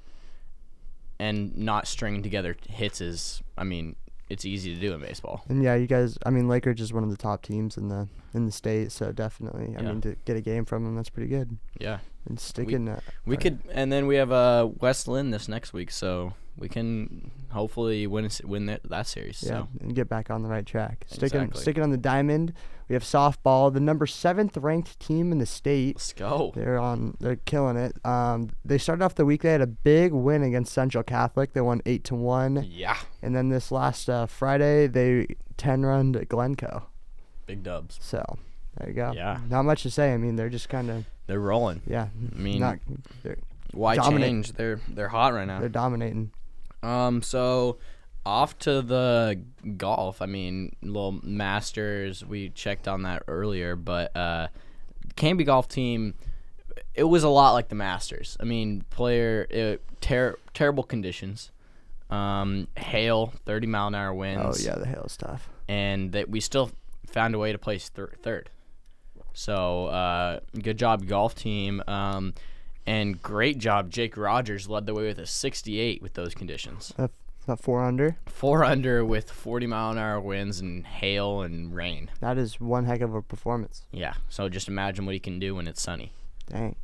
and 1.19 1.57
not 1.57 1.87
stringing 1.87 2.23
together 2.23 2.57
hits 2.69 3.01
is. 3.01 3.43
I 3.57 3.65
mean, 3.65 3.97
it's 4.31 4.45
easy 4.47 4.75
to 4.75 4.81
do 4.81 4.95
in 4.95 5.01
baseball. 5.01 5.43
And 5.49 5.63
yeah, 5.63 5.75
you 5.75 5.87
guys. 5.87 6.17
I 6.25 6.31
mean, 6.31 6.49
Lakers 6.49 6.81
is 6.81 6.93
one 6.93 7.03
of 7.05 7.11
the 7.11 7.17
top 7.17 7.43
teams 7.43 7.77
in 7.77 7.89
the 7.89 8.09
in 8.33 8.47
the 8.47 8.53
state. 8.53 8.93
So 8.93 9.13
definitely, 9.13 9.75
I 9.77 9.83
Yeah. 9.83 9.89
mean, 9.93 10.01
to 10.03 10.17
get 10.25 10.37
a 10.37 10.41
game 10.41 10.65
from 10.65 10.85
them, 10.85 10.95
that's 10.97 11.11
pretty 11.11 11.29
good. 11.29 11.59
Yeah. 11.79 11.99
And 12.27 12.39
sticking. 12.41 12.85
that. 12.87 13.03
We 13.27 13.35
Right. 13.37 13.43
could, 13.43 13.59
and 13.73 13.91
then 13.93 14.07
we 14.07 14.17
have 14.17 14.31
uh, 14.31 14.69
West 14.81 15.09
Linn 15.09 15.31
this 15.31 15.49
next 15.49 15.73
week, 15.73 15.91
so 15.91 16.35
we 16.59 16.69
can 16.69 17.31
hopefully 17.51 18.07
win 18.07 18.29
win 18.45 18.67
that, 18.67 18.83
that 18.85 19.07
series. 19.07 19.43
Yeah, 19.43 19.49
So 19.63 19.69
and 19.81 19.95
get 19.95 20.09
back 20.09 20.31
on 20.31 20.43
the 20.43 20.49
right 20.49 20.67
track. 20.67 21.05
Sticking 21.09 21.25
Exactly. 21.41 21.61
sticking 21.63 21.83
on 21.83 21.91
the 21.91 21.97
diamond. 21.97 22.53
We 22.91 22.95
have 22.95 23.05
softball, 23.05 23.73
the 23.73 23.79
number 23.79 24.05
seventh 24.05 24.57
ranked 24.57 24.99
team 24.99 25.31
in 25.31 25.39
the 25.39 25.47
state. 25.47 25.95
let's 25.95 26.13
go. 26.13 26.51
They're 26.57 26.77
on. 26.77 27.17
They're 27.21 27.37
killing 27.37 27.77
it. 27.77 27.95
Um, 28.05 28.51
they 28.65 28.79
started 28.79 29.05
off 29.05 29.15
the 29.15 29.25
week. 29.25 29.43
They 29.43 29.53
had 29.53 29.61
a 29.61 29.67
big 29.69 30.13
win 30.13 30.43
against 30.43 30.73
Central 30.73 31.05
Catholic. 31.05 31.53
They 31.53 31.61
won 31.61 31.83
eight 31.87 32.03
to 32.07 32.17
one. 32.17 32.67
Yeah, 32.69 32.97
And 33.23 33.33
then 33.37 33.49
this 33.49 33.71
last 33.71 34.11
uh, 34.11 34.27
Friday, 34.27 34.89
they 34.89 35.29
ten 35.57 35.87
run 35.87 36.15
to 36.15 36.25
Glencoe. 36.25 36.83
big 37.47 37.63
dubs. 37.63 37.97
So 38.03 38.25
there 38.79 38.89
you 38.89 38.95
go. 38.95 39.13
Yeah. 39.15 39.39
Not 39.49 39.63
much 39.67 39.85
to 39.85 39.91
say. 39.91 40.13
I 40.13 40.17
mean, 40.17 40.35
they're 40.35 40.49
just 40.49 40.69
kind 40.69 40.91
of 40.91 41.05
They're 41.29 41.39
rolling. 41.39 41.83
yeah. 41.87 42.09
I 42.35 42.39
mean, 42.39 42.59
not, 42.59 42.81
they're, 43.23 43.39
why 43.73 43.95
dominate. 43.95 44.27
change? 44.29 44.53
They're 44.55 44.81
they're 44.89 45.09
hot 45.11 45.33
right 45.33 45.47
now. 45.47 45.61
they're 45.61 45.69
dominating. 45.69 46.33
Um, 46.83 47.23
so 47.23 47.79
off 48.27 48.59
to 48.61 48.83
the 48.83 49.41
golf. 49.77 50.21
I 50.23 50.27
mean, 50.27 50.77
little 50.83 51.19
Masters. 51.23 52.25
We 52.25 52.51
checked 52.51 52.87
on 52.89 53.03
that 53.03 53.23
earlier, 53.29 53.77
but 53.77 54.15
uh, 54.17 54.49
Canby 55.17 55.45
golf 55.45 55.69
team. 55.69 56.15
It 56.95 57.05
was 57.05 57.23
a 57.23 57.29
lot 57.29 57.53
like 57.53 57.69
the 57.69 57.75
Masters. 57.75 58.37
I 58.41 58.45
mean, 58.45 58.85
player 58.91 59.47
it, 59.51 59.83
ter- 60.01 60.37
terrible 60.55 60.83
conditions. 60.83 61.51
Um, 62.11 62.67
hail, 62.77 63.33
thirty 63.47 63.67
mile 63.67 63.87
an 63.89 63.95
hour 63.95 64.13
winds. 64.13 64.61
Oh 64.61 64.69
yeah, 64.69 64.77
the 64.77 64.87
hail 64.87 65.07
stuff. 65.09 65.49
and 65.69 66.13
that 66.13 66.29
we 66.29 66.41
still 66.41 66.71
found 67.07 67.35
a 67.35 67.39
way 67.39 67.53
to 67.53 67.59
place 67.59 67.89
thir- 67.89 68.13
third. 68.23 68.51
So 69.33 69.87
uh, 69.87 70.41
good 70.61 70.77
job, 70.77 71.07
golf 71.07 71.37
team, 71.37 71.83
um, 71.87 72.35
and 72.87 73.23
great 73.23 73.59
job. 73.59 73.91
Jake 73.91 74.17
Rogers 74.17 74.69
led 74.69 74.87
the 74.87 74.95
way 74.95 75.07
with 75.07 75.21
a 75.21 75.27
68 75.27 76.03
with 76.03 76.15
those 76.15 76.35
conditions. 76.35 76.93
Uh, 77.41 77.53
About 77.53 77.61
four 77.61 77.83
under. 77.85 78.17
Four 78.27 78.65
under 78.65 79.05
with 79.05 79.31
40 79.31 79.67
mile 79.67 79.91
an 79.93 79.99
hour 79.99 80.21
winds 80.21 80.61
and 80.61 80.87
hail 80.87 81.43
and 81.43 81.75
rain. 81.75 82.11
That 82.21 82.39
is 82.39 82.61
one 82.61 82.85
heck 82.85 83.01
of 83.01 83.15
a 83.15 83.23
performance. 83.23 83.85
Yeah. 83.93 84.15
So 84.29 84.49
just 84.49 84.69
imagine 84.69 85.07
what 85.07 85.15
he 85.15 85.21
can 85.21 85.39
do 85.39 85.55
when 85.57 85.67
it's 85.67 85.83
sunny. 85.83 86.13
Dang. 86.49 86.77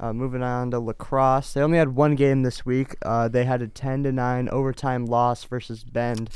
Uh, 0.00 0.12
moving 0.12 0.44
on 0.44 0.70
to 0.70 0.78
lacrosse, 0.78 1.52
they 1.54 1.60
only 1.60 1.76
had 1.78 1.96
one 1.96 2.14
game 2.14 2.42
this 2.44 2.64
week. 2.64 2.94
Uh, 3.02 3.26
they 3.26 3.44
had 3.44 3.60
a 3.62 3.66
10 3.66 4.04
to 4.04 4.12
9 4.12 4.48
overtime 4.48 5.04
loss 5.06 5.42
versus 5.42 5.82
Bend. 5.82 6.28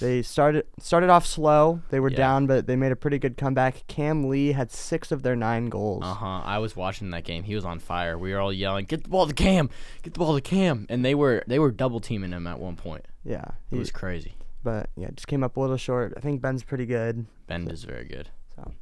They 0.00 0.22
started 0.22 0.64
started 0.80 1.10
off 1.10 1.24
slow. 1.26 1.82
They 1.90 2.00
were 2.00 2.10
Yeah. 2.10 2.16
down, 2.16 2.46
but 2.48 2.66
they 2.66 2.74
made 2.74 2.90
a 2.90 2.96
pretty 2.96 3.18
good 3.20 3.36
comeback. 3.36 3.86
Cam 3.86 4.28
Lee 4.28 4.52
had 4.52 4.72
six 4.72 5.12
of 5.12 5.22
their 5.22 5.36
nine 5.36 5.66
goals. 5.68 6.02
Uh 6.04 6.14
huh. 6.14 6.40
I 6.44 6.58
was 6.58 6.74
watching 6.74 7.10
that 7.10 7.22
game. 7.24 7.44
He 7.44 7.54
was 7.54 7.64
on 7.66 7.78
fire. 7.78 8.18
We 8.18 8.32
were 8.32 8.40
all 8.40 8.52
yelling, 8.52 8.86
"Get 8.86 9.04
the 9.04 9.10
ball 9.10 9.28
to 9.28 9.34
Cam! 9.34 9.70
Get 10.02 10.14
the 10.14 10.18
ball 10.18 10.34
to 10.34 10.40
Cam!" 10.40 10.86
And 10.88 11.04
they 11.04 11.14
were 11.14 11.44
they 11.46 11.60
were 11.60 11.70
double 11.70 12.00
teaming 12.00 12.32
him 12.32 12.48
at 12.48 12.58
one 12.58 12.74
point. 12.74 13.04
Yeah, 13.24 13.44
It 13.70 13.74
he- 13.74 13.78
was 13.78 13.90
crazy. 13.90 14.34
but 14.64 14.90
yeah, 14.96 15.08
just 15.14 15.26
came 15.28 15.42
up 15.44 15.56
a 15.56 15.60
little 15.60 15.76
short. 15.76 16.12
I 16.16 16.20
think 16.20 16.40
Bend's 16.40 16.62
pretty 16.64 16.86
good. 16.86 17.26
Bend 17.46 17.70
is 17.70 17.84
very 17.84 18.04
good. 18.04 18.28
So 18.56 18.72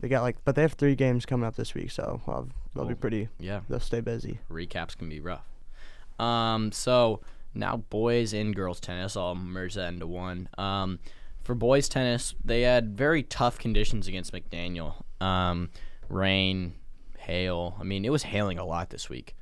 they 0.00 0.08
got 0.08 0.22
like, 0.22 0.36
but 0.44 0.54
they 0.54 0.62
have 0.62 0.74
three 0.74 0.94
games 0.94 1.26
coming 1.26 1.44
up 1.46 1.56
this 1.56 1.74
week, 1.74 1.90
so 1.90 2.20
well, 2.26 2.48
they'll 2.74 2.84
be 2.84 2.92
Oh. 2.94 2.96
pretty. 2.96 3.28
Yeah. 3.40 3.60
They'll 3.68 3.80
stay 3.80 4.00
busy. 4.00 4.38
recaps 4.50 4.96
can 4.96 5.08
be 5.08 5.18
rough. 5.20 5.44
Um, 6.20 6.70
so 6.72 7.20
now 7.54 7.78
boys 7.78 8.32
and 8.32 8.54
girls 8.54 8.78
tennis, 8.80 9.16
I'll 9.16 9.34
merge 9.34 9.74
that 9.74 9.92
into 9.92 10.06
one. 10.06 10.48
Um, 10.56 11.00
for 11.42 11.54
boys 11.56 11.88
tennis, 11.88 12.34
they 12.44 12.62
had 12.62 12.96
very 12.96 13.22
tough 13.24 13.58
conditions 13.58 14.06
against 14.06 14.32
McDaniel. 14.32 15.02
Um, 15.20 15.70
rain, 16.08 16.74
hail. 17.18 17.76
I 17.80 17.82
mean, 17.84 18.04
it 18.04 18.10
was 18.10 18.22
hailing 18.22 18.58
a 18.58 18.64
lot 18.64 18.90
this 18.90 19.08
week, 19.08 19.34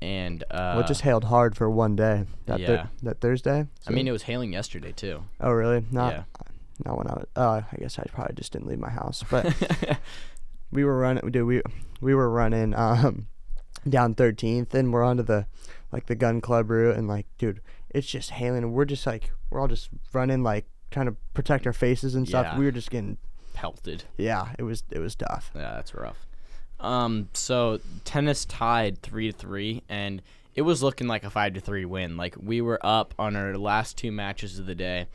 and 0.00 0.42
uh, 0.50 0.74
well, 0.76 0.80
it 0.80 0.86
just 0.86 1.02
hailed 1.02 1.24
hard 1.24 1.56
for 1.56 1.68
one 1.70 1.96
day. 1.96 2.24
That 2.46 2.60
yeah. 2.60 2.86
that 3.02 3.20
Thursday. 3.20 3.66
I 3.86 3.90
mean, 3.90 4.06
it 4.08 4.12
was 4.12 4.22
hailing 4.22 4.52
yesterday 4.52 4.92
too. 4.92 5.24
oh 5.40 5.50
really? 5.52 5.84
Not 5.90 6.12
yeah. 6.12 6.22
not 6.84 6.98
when 6.98 7.06
I 7.08 7.14
was. 7.14 7.26
Oh, 7.36 7.48
I 7.70 7.76
guess 7.78 7.98
I 7.98 8.04
probably 8.12 8.34
just 8.36 8.52
didn't 8.52 8.68
leave 8.68 8.78
my 8.78 8.90
house, 8.90 9.24
but. 9.30 9.54
we 10.70 10.84
were 10.84 10.98
running 10.98 11.30
dude 11.30 11.46
we 11.46 11.62
we 12.00 12.14
were 12.14 12.28
running 12.28 12.74
um 12.74 13.26
down 13.88 14.14
13th 14.14 14.74
and 14.74 14.92
we're 14.92 15.02
onto 15.02 15.22
the 15.22 15.46
like 15.92 16.06
the 16.06 16.14
gun 16.14 16.40
club 16.42 16.68
route 16.70 16.94
and 16.96 17.08
like 17.08 17.26
dude 17.38 17.60
it's 17.90 18.06
just 18.06 18.30
hailing 18.32 18.62
and 18.62 18.72
we're 18.74 18.84
just 18.84 19.06
like 19.06 19.30
we're 19.48 19.60
all 19.60 19.68
just 19.68 19.88
running 20.12 20.42
like 20.42 20.66
trying 20.90 21.06
to 21.06 21.16
protect 21.32 21.66
our 21.66 21.72
faces 21.72 22.14
and 22.14 22.28
stuff 22.28 22.44
Yeah. 22.52 22.58
we 22.58 22.66
were 22.66 22.70
just 22.70 22.90
getting 22.90 23.16
Pelted. 23.54 24.04
yeah 24.18 24.52
it 24.58 24.62
was 24.62 24.84
it 24.90 24.98
was 24.98 25.14
tough 25.14 25.50
Yeah, 25.54 25.72
that's 25.76 25.94
rough. 25.94 26.26
Um, 26.80 27.28
so 27.32 27.80
tennis 28.04 28.44
tied 28.44 29.02
three 29.02 29.32
to 29.32 29.36
three, 29.36 29.82
and 29.88 30.22
it 30.54 30.62
was 30.62 30.82
looking 30.82 31.06
like 31.06 31.24
a 31.24 31.30
five 31.30 31.54
to 31.54 31.60
three 31.60 31.84
win. 31.84 32.16
Like 32.16 32.36
we 32.38 32.60
were 32.60 32.78
up 32.84 33.14
on 33.18 33.36
our 33.36 33.56
last 33.56 33.96
two 33.96 34.12
matches 34.12 34.58
of 34.58 34.66
the 34.66 34.74
day, 34.74 35.06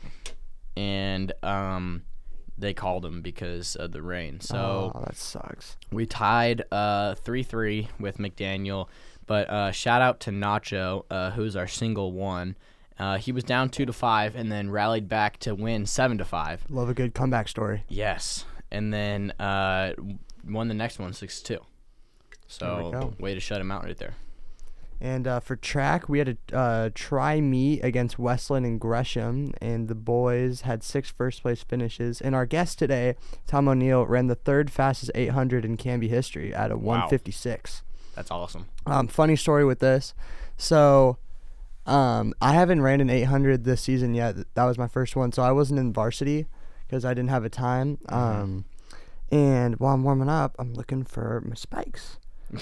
and 0.76 1.32
um, 1.42 2.02
they 2.56 2.74
called 2.74 3.02
them 3.02 3.22
because 3.22 3.76
of 3.76 3.92
the 3.92 4.02
rain. 4.02 4.40
So 4.40 4.92
oh 4.94 5.00
that 5.04 5.16
sucks 5.16 5.76
we 5.90 6.06
tied 6.06 6.64
uh 6.70 7.14
three 7.14 7.42
three 7.42 7.88
with 7.98 8.18
McDaniel. 8.18 8.88
But 9.26 9.48
uh, 9.48 9.72
shout 9.72 10.02
out 10.02 10.20
to 10.20 10.30
Nacho, 10.30 11.04
uh, 11.10 11.30
who's 11.30 11.56
our 11.56 11.66
single 11.66 12.12
one. 12.12 12.56
Uh, 12.98 13.16
he 13.16 13.32
was 13.32 13.42
down 13.42 13.70
two 13.70 13.86
to 13.86 13.92
five, 13.92 14.36
and 14.36 14.52
then 14.52 14.70
rallied 14.70 15.08
back 15.08 15.38
to 15.38 15.54
win 15.54 15.86
seven 15.86 16.18
to 16.18 16.24
five. 16.24 16.62
love 16.68 16.88
a 16.88 16.94
good 16.94 17.14
comeback 17.14 17.48
story 17.48 17.84
Yes, 17.88 18.44
and 18.70 18.92
then 18.92 19.32
uh, 19.40 19.94
won 20.48 20.68
the 20.68 20.74
next 20.74 20.98
one 20.98 21.12
six 21.12 21.40
two. 21.40 21.60
There 22.58 22.76
we 22.76 22.82
So 22.90 23.14
way 23.18 23.34
to 23.34 23.40
shut 23.40 23.60
him 23.60 23.70
out 23.70 23.84
right 23.84 23.96
there. 23.96 24.14
And 25.00 25.26
uh, 25.26 25.40
for 25.40 25.56
track, 25.56 26.08
we 26.08 26.18
had 26.18 26.38
a 26.50 26.56
uh, 26.56 26.90
try 26.94 27.40
meet 27.40 27.80
against 27.84 28.18
West 28.18 28.48
Linn 28.48 28.64
and 28.64 28.80
Gresham, 28.80 29.52
and 29.60 29.88
the 29.88 29.94
boys 29.94 30.62
had 30.62 30.82
six 30.82 31.10
first 31.10 31.42
place 31.42 31.62
finishes. 31.62 32.20
And 32.20 32.34
our 32.34 32.46
guest 32.46 32.78
today, 32.78 33.16
Tom 33.46 33.68
O'Neil, 33.68 34.06
ran 34.06 34.28
the 34.28 34.34
third 34.34 34.70
fastest 34.70 35.10
800 35.14 35.64
in 35.64 35.76
Canby 35.76 36.08
history 36.08 36.54
at 36.54 36.70
a 36.70 36.76
Wow. 36.76 36.94
156. 36.94 37.82
That's 38.14 38.30
awesome. 38.30 38.66
Um, 38.86 39.08
funny 39.08 39.36
story 39.36 39.64
with 39.64 39.80
this. 39.80 40.14
So, 40.56 41.18
um, 41.86 42.32
I 42.40 42.52
haven't 42.54 42.80
ran 42.80 43.00
an 43.00 43.10
800 43.10 43.64
this 43.64 43.82
season 43.82 44.14
yet. 44.14 44.36
That 44.54 44.64
was 44.64 44.78
my 44.78 44.88
first 44.88 45.16
one, 45.16 45.32
so 45.32 45.42
I 45.42 45.50
wasn't 45.52 45.80
in 45.80 45.92
varsity 45.92 46.46
because 46.86 47.04
I 47.04 47.12
didn't 47.12 47.30
have 47.30 47.44
a 47.44 47.50
time. 47.50 47.98
Um, 48.08 48.64
and 49.34 49.74
while 49.80 49.94
I'm 49.94 50.04
warming 50.04 50.28
up, 50.28 50.54
I'm 50.60 50.74
looking 50.74 51.02
for 51.02 51.42
my 51.44 51.56
spikes, 51.56 52.18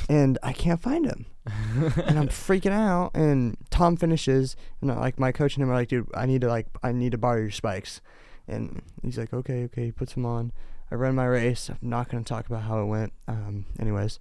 and 0.09 0.39
I 0.43 0.55
can't 0.55 0.81
find 0.81 1.05
them, 1.05 1.27
and 1.45 2.19
I'm 2.19 2.29
freaking 2.47 2.73
out. 2.73 3.11
And 3.15 3.59
Tom 3.69 3.97
finishes, 3.99 4.57
and 4.81 4.91
uh, 4.91 4.99
like 4.99 5.19
my 5.19 5.33
coach 5.33 5.55
and 5.55 5.63
him 5.63 5.71
are 5.71 5.75
like, 5.75 5.89
"Dude, 5.89 6.09
I 6.15 6.25
need 6.25 6.41
to 6.41 6.49
like, 6.49 6.67
I 6.83 6.93
need 6.93 7.13
to 7.13 7.19
borrow 7.19 7.41
your 7.41 7.51
spikes," 7.51 8.01
and 8.49 8.81
he's 9.03 9.19
like, 9.19 9.35
"Okay, 9.35 9.65
okay." 9.65 9.85
He 9.87 9.93
puts 9.93 10.15
them 10.15 10.25
on. 10.25 10.53
I 10.91 10.95
run 10.95 11.15
my 11.15 11.27
race. 11.27 11.69
I'm 11.69 11.77
not 11.83 12.09
gonna 12.09 12.25
talk 12.25 12.47
about 12.47 12.63
how 12.63 12.81
it 12.81 12.87
went. 12.87 13.13
Um, 13.29 13.67
anyways, 13.79 14.19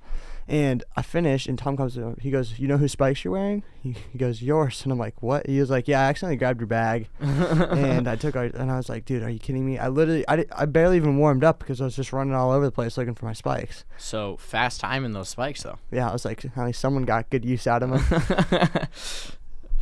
and 0.47 0.83
I 0.95 1.01
finish, 1.01 1.47
and 1.47 1.57
Tom 1.57 1.77
comes. 1.77 1.97
over. 1.97 2.15
He 2.19 2.29
goes, 2.31 2.59
"You 2.59 2.67
know 2.67 2.77
whose 2.77 2.91
spikes 2.91 3.23
you're 3.23 3.31
wearing?" 3.33 3.63
He, 3.81 3.95
he 4.11 4.17
goes, 4.17 4.41
"Yours." 4.41 4.81
And 4.83 4.91
I'm 4.91 4.97
like, 4.99 5.21
"What?" 5.21 5.47
He 5.47 5.59
was 5.59 5.69
like, 5.69 5.87
"Yeah, 5.87 6.01
I 6.01 6.09
accidentally 6.09 6.37
grabbed 6.37 6.59
your 6.59 6.67
bag." 6.67 7.07
and 7.19 8.07
I 8.07 8.15
took, 8.15 8.35
our- 8.35 8.45
and 8.45 8.71
I 8.71 8.77
was 8.77 8.89
like, 8.89 9.05
"Dude, 9.05 9.23
are 9.23 9.29
you 9.29 9.39
kidding 9.39 9.65
me?" 9.65 9.77
I 9.77 9.87
literally, 9.87 10.23
I, 10.27 10.45
I 10.55 10.65
barely 10.65 10.97
even 10.97 11.17
warmed 11.17 11.43
up 11.43 11.59
because 11.59 11.79
I 11.81 11.85
was 11.85 11.95
just 11.95 12.11
running 12.13 12.33
all 12.33 12.51
over 12.51 12.65
the 12.65 12.71
place 12.71 12.97
looking 12.97 13.15
for 13.15 13.25
my 13.25 13.33
spikes. 13.33 13.85
So 13.97 14.37
fast 14.37 14.79
time 14.81 15.05
in 15.05 15.13
those 15.13 15.29
spikes 15.29 15.63
though. 15.63 15.79
Yeah, 15.91 16.09
I 16.09 16.13
was 16.13 16.25
like, 16.25 16.43
at 16.45 16.65
least 16.65 16.79
someone 16.81 17.03
got 17.03 17.29
good 17.29 17.45
use 17.45 17.67
out 17.67 17.83
of 17.83 17.89
them. 17.89 18.87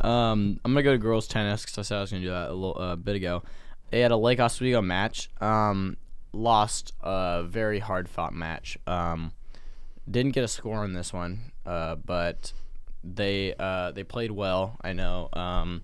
um, 0.00 0.60
I'm 0.64 0.72
gonna 0.72 0.82
go 0.82 0.92
to 0.92 0.98
girls 0.98 1.26
tennis 1.26 1.62
because 1.62 1.78
I 1.78 1.82
said 1.82 1.98
I 1.98 2.00
was 2.02 2.10
gonna 2.10 2.22
do 2.22 2.30
that 2.30 2.50
a 2.50 2.54
little 2.54 2.76
uh, 2.80 2.96
bit 2.96 3.16
ago. 3.16 3.42
They 3.90 4.00
had 4.00 4.12
a 4.12 4.16
Lake 4.16 4.38
Oswego 4.40 4.80
match. 4.82 5.28
Um, 5.40 5.96
lost 6.32 6.92
a 7.02 7.42
very 7.44 7.80
hard 7.80 8.08
fought 8.08 8.32
match. 8.32 8.78
Um, 8.86 9.32
didn't 10.08 10.32
get 10.32 10.44
a 10.44 10.48
score 10.48 10.78
on 10.78 10.92
this 10.92 11.12
one. 11.12 11.52
Uh, 11.66 11.94
but 11.96 12.52
they 13.02 13.54
uh 13.58 13.90
they 13.92 14.04
played 14.04 14.30
well. 14.30 14.76
I 14.82 14.92
know. 14.92 15.28
Um, 15.32 15.82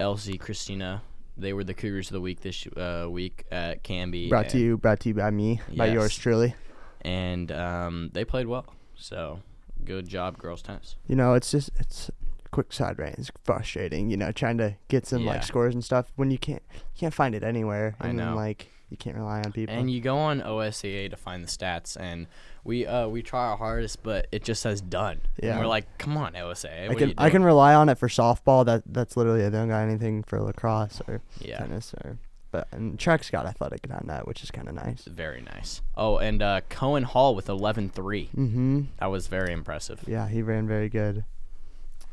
Elsie, 0.00 0.38
Christina, 0.38 1.02
they 1.36 1.52
were 1.52 1.64
the 1.64 1.74
Cougars 1.74 2.08
of 2.08 2.14
the 2.14 2.20
week 2.20 2.40
this 2.40 2.66
uh, 2.76 3.06
week 3.08 3.44
at 3.50 3.82
Canby. 3.82 4.28
brought 4.28 4.48
to 4.50 4.58
you, 4.58 4.76
brought 4.76 5.00
to 5.00 5.08
you 5.10 5.14
by 5.14 5.30
me, 5.30 5.60
by 5.76 5.86
yours 5.86 6.16
truly. 6.16 6.54
and 7.02 7.50
um, 7.52 8.10
they 8.12 8.24
played 8.24 8.46
well. 8.46 8.66
So 8.96 9.40
good 9.84 10.08
job, 10.08 10.38
girls 10.38 10.62
tennis. 10.62 10.96
You 11.06 11.16
know, 11.16 11.34
it's 11.34 11.50
just 11.50 11.70
it's 11.78 12.10
quick 12.50 12.72
side 12.72 12.98
range. 12.98 13.16
It's 13.18 13.30
frustrating. 13.44 14.10
You 14.10 14.16
know, 14.16 14.32
trying 14.32 14.58
to 14.58 14.74
get 14.88 15.06
some 15.06 15.22
Yeah. 15.22 15.32
like 15.32 15.42
scores 15.44 15.74
and 15.74 15.84
stuff 15.84 16.12
when 16.16 16.30
you 16.30 16.38
can't 16.38 16.62
you 16.72 16.98
can't 16.98 17.14
find 17.14 17.34
it 17.34 17.42
anywhere. 17.44 17.94
I 18.00 18.08
And 18.08 18.18
then, 18.18 18.30
know. 18.30 18.36
like 18.36 18.68
you 18.90 18.96
can't 18.96 19.16
rely 19.16 19.42
on 19.44 19.52
people. 19.52 19.74
And 19.74 19.90
you 19.90 20.00
go 20.00 20.16
on 20.16 20.40
OSAA 20.40 21.08
to 21.10 21.16
find 21.16 21.42
the 21.44 21.48
stats, 21.48 21.96
and 21.98 22.26
we 22.64 22.86
uh 22.86 23.06
we 23.08 23.22
try 23.22 23.46
our 23.48 23.56
hardest, 23.56 24.02
but 24.02 24.26
it 24.32 24.42
just 24.44 24.62
says 24.62 24.80
done. 24.80 25.20
And 25.36 25.44
Yeah. 25.44 25.58
we're 25.58 25.66
like, 25.66 25.98
come 25.98 26.16
on, 26.16 26.32
OSAA. 26.32 26.90
I 26.90 26.94
can 26.94 27.14
I 27.18 27.30
can 27.30 27.44
rely 27.44 27.74
on 27.74 27.88
it 27.88 27.98
for 27.98 28.08
softball. 28.08 28.64
That 28.64 28.82
that's 28.86 29.16
literally 29.16 29.42
it. 29.42 29.50
They 29.50 29.58
don't 29.58 29.68
got 29.68 29.80
anything 29.82 30.22
for 30.22 30.40
lacrosse 30.40 31.00
or 31.06 31.20
yeah, 31.40 31.58
tennis 31.58 31.94
or. 32.04 32.18
But 32.50 32.68
and 32.70 32.96
track's 33.00 33.30
got 33.30 33.46
athletic 33.46 33.84
on 33.90 34.06
that, 34.06 34.28
which 34.28 34.44
is 34.44 34.52
kind 34.52 34.68
of 34.68 34.76
nice. 34.76 35.02
very 35.06 35.40
nice. 35.40 35.82
Oh, 35.96 36.18
and 36.18 36.40
uh, 36.40 36.60
Cohen 36.68 37.02
Hall 37.02 37.34
with 37.34 37.48
11-3. 37.48 37.90
Mm-hmm. 37.90 38.82
That 39.00 39.06
was 39.06 39.26
very 39.26 39.52
impressive. 39.52 40.04
Yeah, 40.06 40.28
he 40.28 40.40
ran 40.40 40.68
very 40.68 40.88
good. 40.88 41.24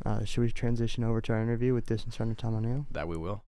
Uh, 0.03 0.25
should 0.25 0.41
we 0.41 0.51
transition 0.51 1.03
over 1.03 1.21
to 1.21 1.33
our 1.33 1.43
interview 1.43 1.75
with 1.75 1.85
distance 1.85 2.19
runner 2.19 2.33
Tom 2.33 2.55
O'Neil? 2.55 2.87
That 2.89 3.07
we 3.07 3.17
will. 3.17 3.43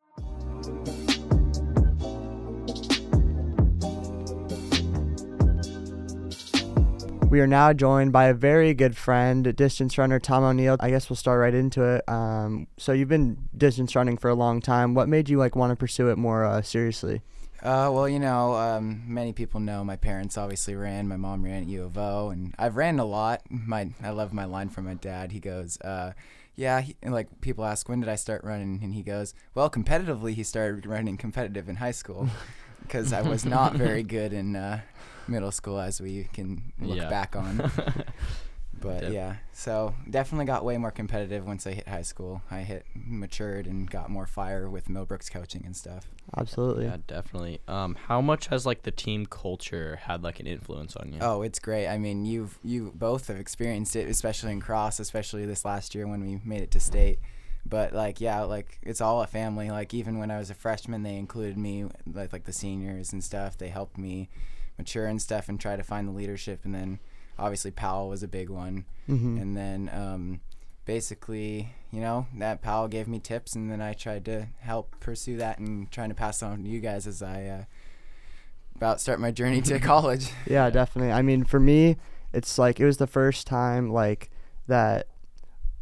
We 7.34 7.42
are 7.42 7.48
now 7.48 7.74
joined 7.74 8.12
by 8.14 8.26
a 8.26 8.34
very 8.36 8.76
good 8.76 8.96
friend, 8.96 9.56
distance 9.56 9.98
runner 9.98 10.20
Tom 10.20 10.44
O'Neil. 10.44 10.78
I 10.80 10.92
guess 10.92 11.10
we'll 11.10 11.18
start 11.18 11.40
right 11.40 11.56
into 11.56 11.82
it. 11.82 12.08
Um, 12.08 12.68
so 12.78 12.92
you've 12.92 13.10
been 13.10 13.50
distance 13.58 13.96
running 13.96 14.18
for 14.18 14.30
a 14.30 14.36
long 14.36 14.62
time. 14.62 14.94
What 14.94 15.10
made 15.10 15.30
you 15.30 15.40
like 15.40 15.56
want 15.56 15.72
to 15.72 15.76
pursue 15.76 16.10
it 16.10 16.20
more 16.20 16.46
uh, 16.46 16.62
seriously? 16.62 17.24
Uh, 17.64 17.90
well, 17.92 18.08
you 18.08 18.20
know, 18.20 18.54
um, 18.54 19.02
many 19.08 19.34
people 19.34 19.60
know 19.60 19.84
my 19.84 19.96
parents 19.96 20.38
obviously 20.38 20.76
ran. 20.76 21.08
My 21.08 21.18
mom 21.18 21.44
ran 21.44 21.64
at 21.64 21.68
U 21.70 21.86
of 21.86 21.98
O, 21.98 22.30
and 22.30 22.54
I've 22.60 22.76
ran 22.76 23.00
a 23.00 23.06
lot. 23.06 23.42
My 23.50 23.90
I 24.04 24.12
love 24.12 24.32
my 24.32 24.46
line 24.46 24.70
from 24.70 24.86
my 24.86 24.94
dad. 24.94 25.32
He 25.32 25.40
goes, 25.40 25.82
uh, 25.82 26.14
"Yeah," 26.56 26.82
he, 26.82 26.96
like 27.02 27.42
people 27.42 27.66
ask, 27.66 27.90
"When 27.90 28.00
did 28.00 28.10
I 28.10 28.16
start 28.16 28.44
running?" 28.44 28.82
And 28.84 28.94
he 28.94 29.02
goes, 29.02 29.34
"Well, 29.56 29.72
competitively, 29.72 30.36
he 30.36 30.44
started 30.44 30.86
running 30.86 31.18
competitive 31.18 31.68
in 31.68 31.78
high 31.78 31.94
school, 31.94 32.30
because 32.84 33.12
I 33.14 33.22
was 33.22 33.46
not 33.46 33.74
very 33.74 34.04
good 34.18 34.32
in 34.34 34.56
uh, 34.56 34.82
middle 35.28 35.52
school, 35.52 35.80
as 35.80 36.00
we 36.00 36.26
can 36.34 36.72
look 36.80 36.98
Yeah. 36.98 37.10
back 37.10 37.36
on." 37.36 37.72
But 38.82 39.00
Def- 39.02 39.14
yeah, 39.14 39.36
so 39.54 39.96
definitely 40.10 40.44
got 40.46 40.66
way 40.66 40.78
more 40.78 40.92
competitive 40.92 41.48
once 41.48 41.66
I 41.66 41.72
hit 41.72 41.88
high 41.88 42.02
school. 42.02 42.42
I 42.52 42.62
hit 42.64 42.86
matured 42.94 43.66
and 43.66 43.90
got 43.90 44.10
more 44.10 44.26
fire 44.28 44.70
with 44.70 44.90
Millbrook's 44.90 45.30
coaching 45.30 45.62
and 45.66 45.74
stuff. 45.74 46.06
Absolutely. 46.36 46.86
Yeah, 46.86 46.98
definitely. 47.08 47.62
Um, 47.70 47.96
how 48.08 48.20
much 48.20 48.48
has 48.48 48.66
like 48.66 48.84
the 48.84 48.92
team 48.92 49.26
culture 49.26 50.00
had 50.04 50.22
like 50.22 50.42
an 50.42 50.48
influence 50.48 50.98
on 50.98 51.14
you? 51.14 51.20
Oh, 51.22 51.44
it's 51.44 51.60
great. 51.60 51.88
I 51.88 51.98
mean, 51.98 52.26
you've 52.26 52.58
you 52.62 52.92
both 52.94 53.28
have 53.28 53.38
experienced 53.38 53.96
it, 53.96 54.10
especially 54.10 54.52
in 54.52 54.60
cross, 54.60 55.00
especially 55.00 55.46
this 55.46 55.64
last 55.64 55.96
year 55.96 56.06
when 56.06 56.20
we 56.26 56.42
made 56.44 56.62
it 56.62 56.72
to 56.72 56.80
state. 56.82 57.20
But 57.66 57.94
like, 57.94 58.20
yeah, 58.20 58.42
like 58.42 58.80
it's 58.82 59.02
all 59.02 59.22
a 59.22 59.28
family. 59.28 59.72
Like 59.72 59.94
even 59.94 60.20
when 60.20 60.32
I 60.32 60.38
was 60.38 60.50
a 60.50 60.54
freshman, 60.54 61.04
they 61.04 61.16
included 61.16 61.58
me, 61.58 61.86
like 62.12 62.34
like 62.34 62.44
the 62.44 62.54
seniors 62.54 63.14
and 63.14 63.24
stuff. 63.24 63.58
They 63.58 63.70
helped 63.70 63.98
me 63.98 64.30
mature 64.78 65.08
and 65.08 65.22
stuff 65.22 65.48
and 65.50 65.60
try 65.60 65.76
to 65.76 65.84
find 65.84 66.08
the 66.08 66.12
leadership. 66.12 66.66
And 66.66 66.76
then 66.76 67.00
obviously 67.40 67.72
Powell 67.72 68.10
was 68.10 68.24
a 68.24 68.28
big 68.28 68.50
one. 68.50 68.86
hmm 69.08 69.38
And 69.38 69.56
then 69.56 69.90
um, 69.94 70.42
basically, 70.86 71.74
you 71.92 72.02
know, 72.02 72.28
that 72.38 72.62
Powell 72.62 72.88
gave 72.88 73.08
me 73.08 73.20
tips, 73.20 73.56
and 73.56 73.72
then 73.72 73.82
I 73.82 73.94
tried 73.94 74.26
to 74.26 74.48
help 74.60 75.00
pursue 75.00 75.38
that 75.38 75.60
and 75.60 75.90
trying 75.92 76.10
to 76.10 76.16
pass 76.16 76.44
on 76.44 76.64
to 76.64 76.70
you 76.70 76.80
guys 76.80 77.08
as 77.08 77.22
I 77.22 77.46
uh, 77.46 77.64
about 78.76 79.00
start 79.02 79.20
my 79.20 79.32
journey 79.32 79.62
to 79.62 79.80
college. 79.94 80.30
Yeah, 80.48 80.70
definitely. 80.70 81.12
I 81.12 81.22
mean, 81.22 81.44
for 81.44 81.60
me, 81.60 81.98
it's 82.34 82.58
like 82.58 82.80
it 82.80 82.86
was 82.86 82.98
the 82.98 83.08
first 83.08 83.48
time 83.48 83.92
like 83.92 84.30
that. 84.68 85.08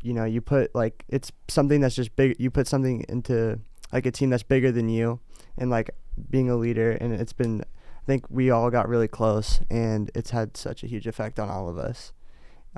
You 0.02 0.14
know, 0.14 0.26
you 0.26 0.42
put 0.42 0.74
like 0.76 1.04
it's 1.08 1.32
something 1.48 1.82
that's 1.82 1.96
just 1.96 2.16
big. 2.16 2.36
You 2.40 2.52
put 2.52 2.68
something 2.68 3.06
into 3.10 3.60
like 3.92 4.06
a 4.06 4.12
team 4.12 4.30
that's 4.30 4.44
bigger 4.44 4.72
than 4.72 4.90
you, 4.90 5.20
and 5.58 5.70
like 5.70 5.92
being 6.30 6.50
a 6.50 6.56
leader. 6.56 6.92
And 6.92 7.14
it's 7.14 7.34
been, 7.34 7.62
I 7.62 8.06
think 8.06 8.26
we 8.30 8.50
all 8.50 8.70
got 8.70 8.88
really 8.90 9.08
close, 9.08 9.60
and 9.70 10.10
it's 10.16 10.32
had 10.32 10.58
such 10.58 10.84
a 10.84 10.88
huge 10.88 11.08
effect 11.08 11.40
on 11.40 11.50
all 11.50 11.70
of 11.70 11.78
us. 11.78 12.14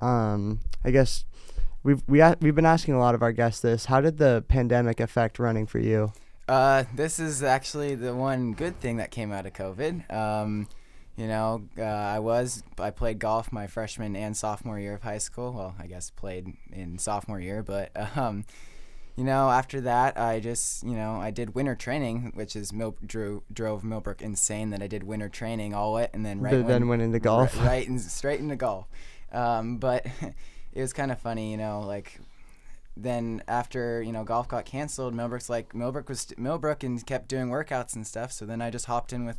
Um, 0.01 0.59
I 0.83 0.91
guess 0.91 1.25
we've 1.83 2.03
we 2.07 2.21
a- 2.21 2.37
we've 2.41 2.55
been 2.55 2.65
asking 2.65 2.95
a 2.95 2.99
lot 2.99 3.15
of 3.15 3.21
our 3.21 3.31
guests 3.31 3.61
this. 3.61 3.85
How 3.85 4.01
did 4.01 4.17
the 4.17 4.43
pandemic 4.47 4.99
affect 4.99 5.39
running 5.39 5.65
for 5.67 5.79
you? 5.79 6.13
Uh, 6.47 6.83
this 6.93 7.19
is 7.19 7.41
actually 7.41 7.95
the 7.95 8.13
one 8.13 8.53
good 8.53 8.79
thing 8.79 8.97
that 8.97 9.11
came 9.11 9.31
out 9.31 9.45
of 9.45 9.53
COVID. 9.53 10.11
Um, 10.13 10.67
you 11.15 11.27
know, 11.27 11.63
uh, 11.77 11.83
I 11.83 12.19
was 12.19 12.63
I 12.79 12.89
played 12.89 13.19
golf 13.19 13.51
my 13.51 13.67
freshman 13.67 14.15
and 14.15 14.35
sophomore 14.35 14.79
year 14.79 14.95
of 14.95 15.03
high 15.03 15.19
school. 15.19 15.53
Well, 15.53 15.75
I 15.79 15.87
guess 15.87 16.09
played 16.09 16.47
in 16.71 16.97
sophomore 16.97 17.39
year, 17.39 17.61
but 17.61 17.91
um, 18.17 18.45
you 19.15 19.23
know, 19.23 19.51
after 19.51 19.79
that, 19.81 20.17
I 20.17 20.39
just 20.39 20.83
you 20.83 20.95
know 20.95 21.15
I 21.15 21.29
did 21.29 21.53
winter 21.53 21.75
training, 21.75 22.31
which 22.33 22.55
is 22.55 22.73
Mil- 22.73 22.97
drew, 23.05 23.43
drove 23.51 23.83
Millbrook 23.83 24.21
insane 24.21 24.71
that 24.71 24.81
I 24.81 24.87
did 24.87 25.03
winter 25.03 25.29
training 25.29 25.75
all 25.75 25.97
it, 25.97 26.09
and 26.13 26.25
then 26.25 26.41
right 26.41 26.65
then 26.65 26.87
went 26.87 27.03
into 27.03 27.19
golf. 27.19 27.55
Right, 27.57 27.65
right 27.65 27.87
and 27.87 28.01
straight 28.01 28.39
into 28.39 28.55
golf. 28.55 28.87
Um, 29.31 29.77
but 29.77 30.05
it 30.73 30.81
was 30.81 30.93
kind 30.93 31.11
of 31.11 31.19
funny, 31.19 31.51
you 31.51 31.57
know, 31.57 31.81
like 31.81 32.19
then 32.97 33.43
after 33.47 34.01
you 34.01 34.11
know 34.11 34.23
golf 34.23 34.47
got 34.47 34.65
canceled, 34.65 35.13
Millbrook's 35.13 35.49
like 35.49 35.75
Millbrook 35.75 36.09
was 36.09 36.33
Millbrook 36.37 36.83
and 36.83 37.05
kept 37.05 37.27
doing 37.27 37.49
workouts 37.49 37.95
and 37.95 38.07
stuff. 38.07 38.31
So 38.31 38.47
then 38.47 38.63
I 38.63 38.71
just 38.71 38.87
hopped 38.87 39.13
in 39.13 39.25
with 39.25 39.37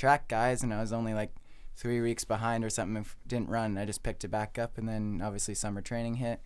track 0.00 0.26
guys, 0.28 0.62
and 0.62 0.72
I 0.72 0.80
was 0.80 0.92
only 0.92 1.14
like 1.14 1.32
three 1.76 2.00
weeks 2.00 2.24
behind 2.24 2.64
or 2.64 2.70
something. 2.70 2.96
If 3.02 3.16
didn't 3.26 3.48
run, 3.50 3.76
I 3.78 3.84
just 3.84 4.02
picked 4.02 4.24
it 4.24 4.28
back 4.28 4.58
up, 4.58 4.78
and 4.78 4.88
then 4.88 5.20
obviously 5.22 5.54
summer 5.54 5.80
training 5.82 6.14
hit, 6.16 6.40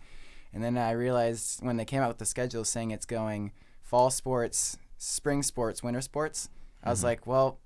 and 0.53 0.63
then 0.63 0.77
I 0.77 0.91
realized 0.91 1.63
when 1.63 1.77
they 1.77 1.85
came 1.85 2.01
out 2.01 2.09
with 2.09 2.17
the 2.19 2.25
schedule 2.25 2.65
saying 2.65 2.91
it's 2.91 3.05
going 3.05 3.51
fall 3.81 4.09
sports, 4.11 4.77
spring 4.97 5.41
sports, 5.43 5.81
winter 5.81 6.01
sports. 6.01 6.49
I 6.83 6.89
was 6.89 6.99
Mhm. 7.01 7.03
like, 7.03 7.27
well, 7.27 7.59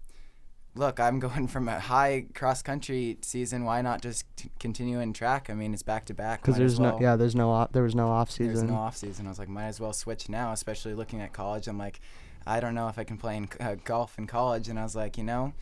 look, 0.75 0.99
I'm 0.99 1.19
going 1.27 1.47
from 1.47 1.67
a 1.67 1.79
high 1.79 2.25
cross 2.33 2.61
country 2.61 3.17
season. 3.21 3.63
Why 3.65 3.81
not 3.81 4.01
just 4.01 4.25
t- 4.37 4.51
continue 4.59 4.99
in 4.99 5.13
track? 5.13 5.49
I 5.49 5.53
mean, 5.53 5.73
it's 5.73 5.83
back 5.83 6.05
to 6.05 6.13
back. 6.13 6.41
Because 6.41 6.57
there's 6.57 6.79
no 6.79 6.99
yeah, 7.01 7.15
there's 7.15 7.35
no 7.35 7.49
off, 7.51 7.71
there 7.71 7.83
was 7.83 7.95
no 7.95 8.07
off 8.09 8.29
season. 8.31 8.45
There's 8.47 8.59
season. 8.59 8.69
no 8.75 8.79
off 8.79 8.95
season. 8.97 9.25
I 9.25 9.29
was 9.29 9.39
like, 9.39 9.49
might 9.49 9.65
as 9.67 9.79
well 9.79 9.93
switch 9.93 10.29
now, 10.29 10.51
especially 10.53 10.93
looking 10.93 11.21
at 11.21 11.33
college. 11.33 11.67
I'm 11.67 11.77
like, 11.77 11.99
I 12.45 12.59
don't 12.59 12.75
know 12.75 12.87
if 12.87 12.97
I 12.97 13.03
can 13.03 13.17
play 13.17 13.37
in 13.37 13.49
uh, 13.59 13.75
golf 13.83 14.17
in 14.17 14.25
college. 14.27 14.69
And 14.69 14.79
I 14.79 14.83
was 14.83 14.95
like, 14.95 15.17
you 15.17 15.23
know, 15.23 15.53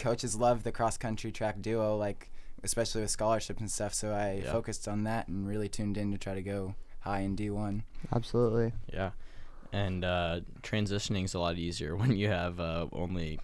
coaches 0.00 0.34
love 0.34 0.62
the 0.64 0.72
cross 0.72 0.96
country 0.96 1.30
track 1.30 1.60
duo, 1.62 1.96
like 1.96 2.30
especially 2.64 3.02
with 3.02 3.10
scholarships 3.10 3.60
and 3.60 3.70
stuff. 3.70 3.94
So 3.94 4.12
I 4.12 4.42
Yeah. 4.44 4.52
focused 4.52 4.88
on 4.88 5.04
that 5.04 5.28
and 5.28 5.46
really 5.46 5.68
tuned 5.68 5.96
in 5.96 6.10
to 6.12 6.18
try 6.18 6.34
to 6.34 6.42
go 6.42 6.74
high 7.00 7.20
in 7.20 7.36
D1. 7.36 7.82
Absolutely. 8.12 8.72
Yeah, 8.92 9.10
and 9.72 10.04
uh, 10.04 10.40
transitioning 10.62 11.24
is 11.24 11.34
a 11.34 11.38
lot 11.38 11.56
easier 11.56 11.94
when 12.00 12.16
you 12.16 12.28
have 12.28 12.58
uh, 12.60 12.86
only 12.92 13.38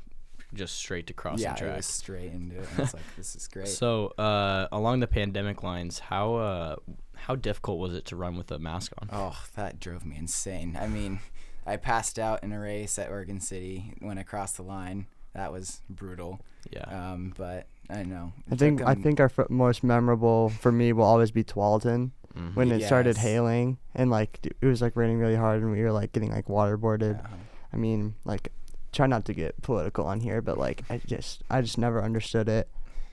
just 0.54 0.76
straight 0.76 1.06
to 1.08 1.12
crossing 1.12 1.42
yeah, 1.42 1.54
track. 1.54 1.72
it 1.72 1.76
was 1.76 1.86
straight 1.86 2.32
into 2.32 2.58
it. 2.58 2.68
I 2.76 2.80
was 2.82 2.94
like, 2.94 3.02
this 3.16 3.34
is 3.36 3.46
great. 3.52 3.68
So, 3.68 4.08
uh, 4.18 4.68
along 4.72 5.00
the 5.00 5.06
pandemic 5.06 5.62
lines, 5.62 5.98
how 5.98 6.34
uh, 6.36 6.76
how 7.16 7.34
difficult 7.36 7.78
was 7.78 7.94
it 7.94 8.04
to 8.06 8.16
run 8.16 8.36
with 8.36 8.50
a 8.50 8.58
mask 8.58 8.92
on? 9.00 9.08
Oh, 9.12 9.42
that 9.56 9.80
drove 9.80 10.04
me 10.04 10.16
insane. 10.16 10.78
I 10.80 10.86
mean, 10.86 11.20
I 11.66 11.76
passed 11.76 12.18
out 12.18 12.42
in 12.44 12.52
a 12.52 12.60
race 12.60 12.98
at 12.98 13.08
Oregon 13.10 13.40
City 13.40 13.94
when 14.00 14.18
I 14.18 14.22
crossed 14.22 14.56
the 14.56 14.62
line. 14.62 15.06
That 15.36 15.52
was 15.52 15.80
brutal. 15.90 16.40
Yeah, 16.72 16.84
Um, 17.12 17.32
but 17.36 17.66
I 17.88 18.02
know. 18.02 18.32
I 18.50 18.56
think 18.56 18.78
took 18.80 18.88
I 18.88 18.92
'em- 18.92 19.02
think 19.02 19.20
our 19.20 19.30
f- 19.38 19.48
most 19.50 19.84
memorable 19.84 20.48
for 20.48 20.72
me 20.72 20.92
will 20.92 21.04
always 21.04 21.30
be 21.30 21.44
Tualatin 21.44 22.10
Mhm. 22.36 22.56
when 22.56 22.72
it 22.72 22.82
started 22.84 23.16
hailing 23.18 23.78
and 23.94 24.10
like 24.10 24.40
it 24.60 24.66
was 24.66 24.82
like 24.82 24.96
raining 24.96 25.18
really 25.18 25.36
hard 25.36 25.62
and 25.62 25.70
we 25.70 25.80
were 25.82 25.92
like 25.92 26.12
getting 26.12 26.30
like 26.32 26.46
waterboarded. 26.46 27.20
Uh-huh. 27.22 27.36
I 27.72 27.76
mean, 27.76 28.14
like 28.24 28.50
try 28.92 29.06
not 29.06 29.24
to 29.26 29.34
get 29.34 29.60
political 29.62 30.06
on 30.06 30.20
here, 30.20 30.40
but 30.42 30.58
like 30.58 30.82
I 30.90 30.98
just 31.06 31.42
I 31.50 31.60
just 31.60 31.76
never 31.78 32.02
understood 32.02 32.48
it, 32.48 32.68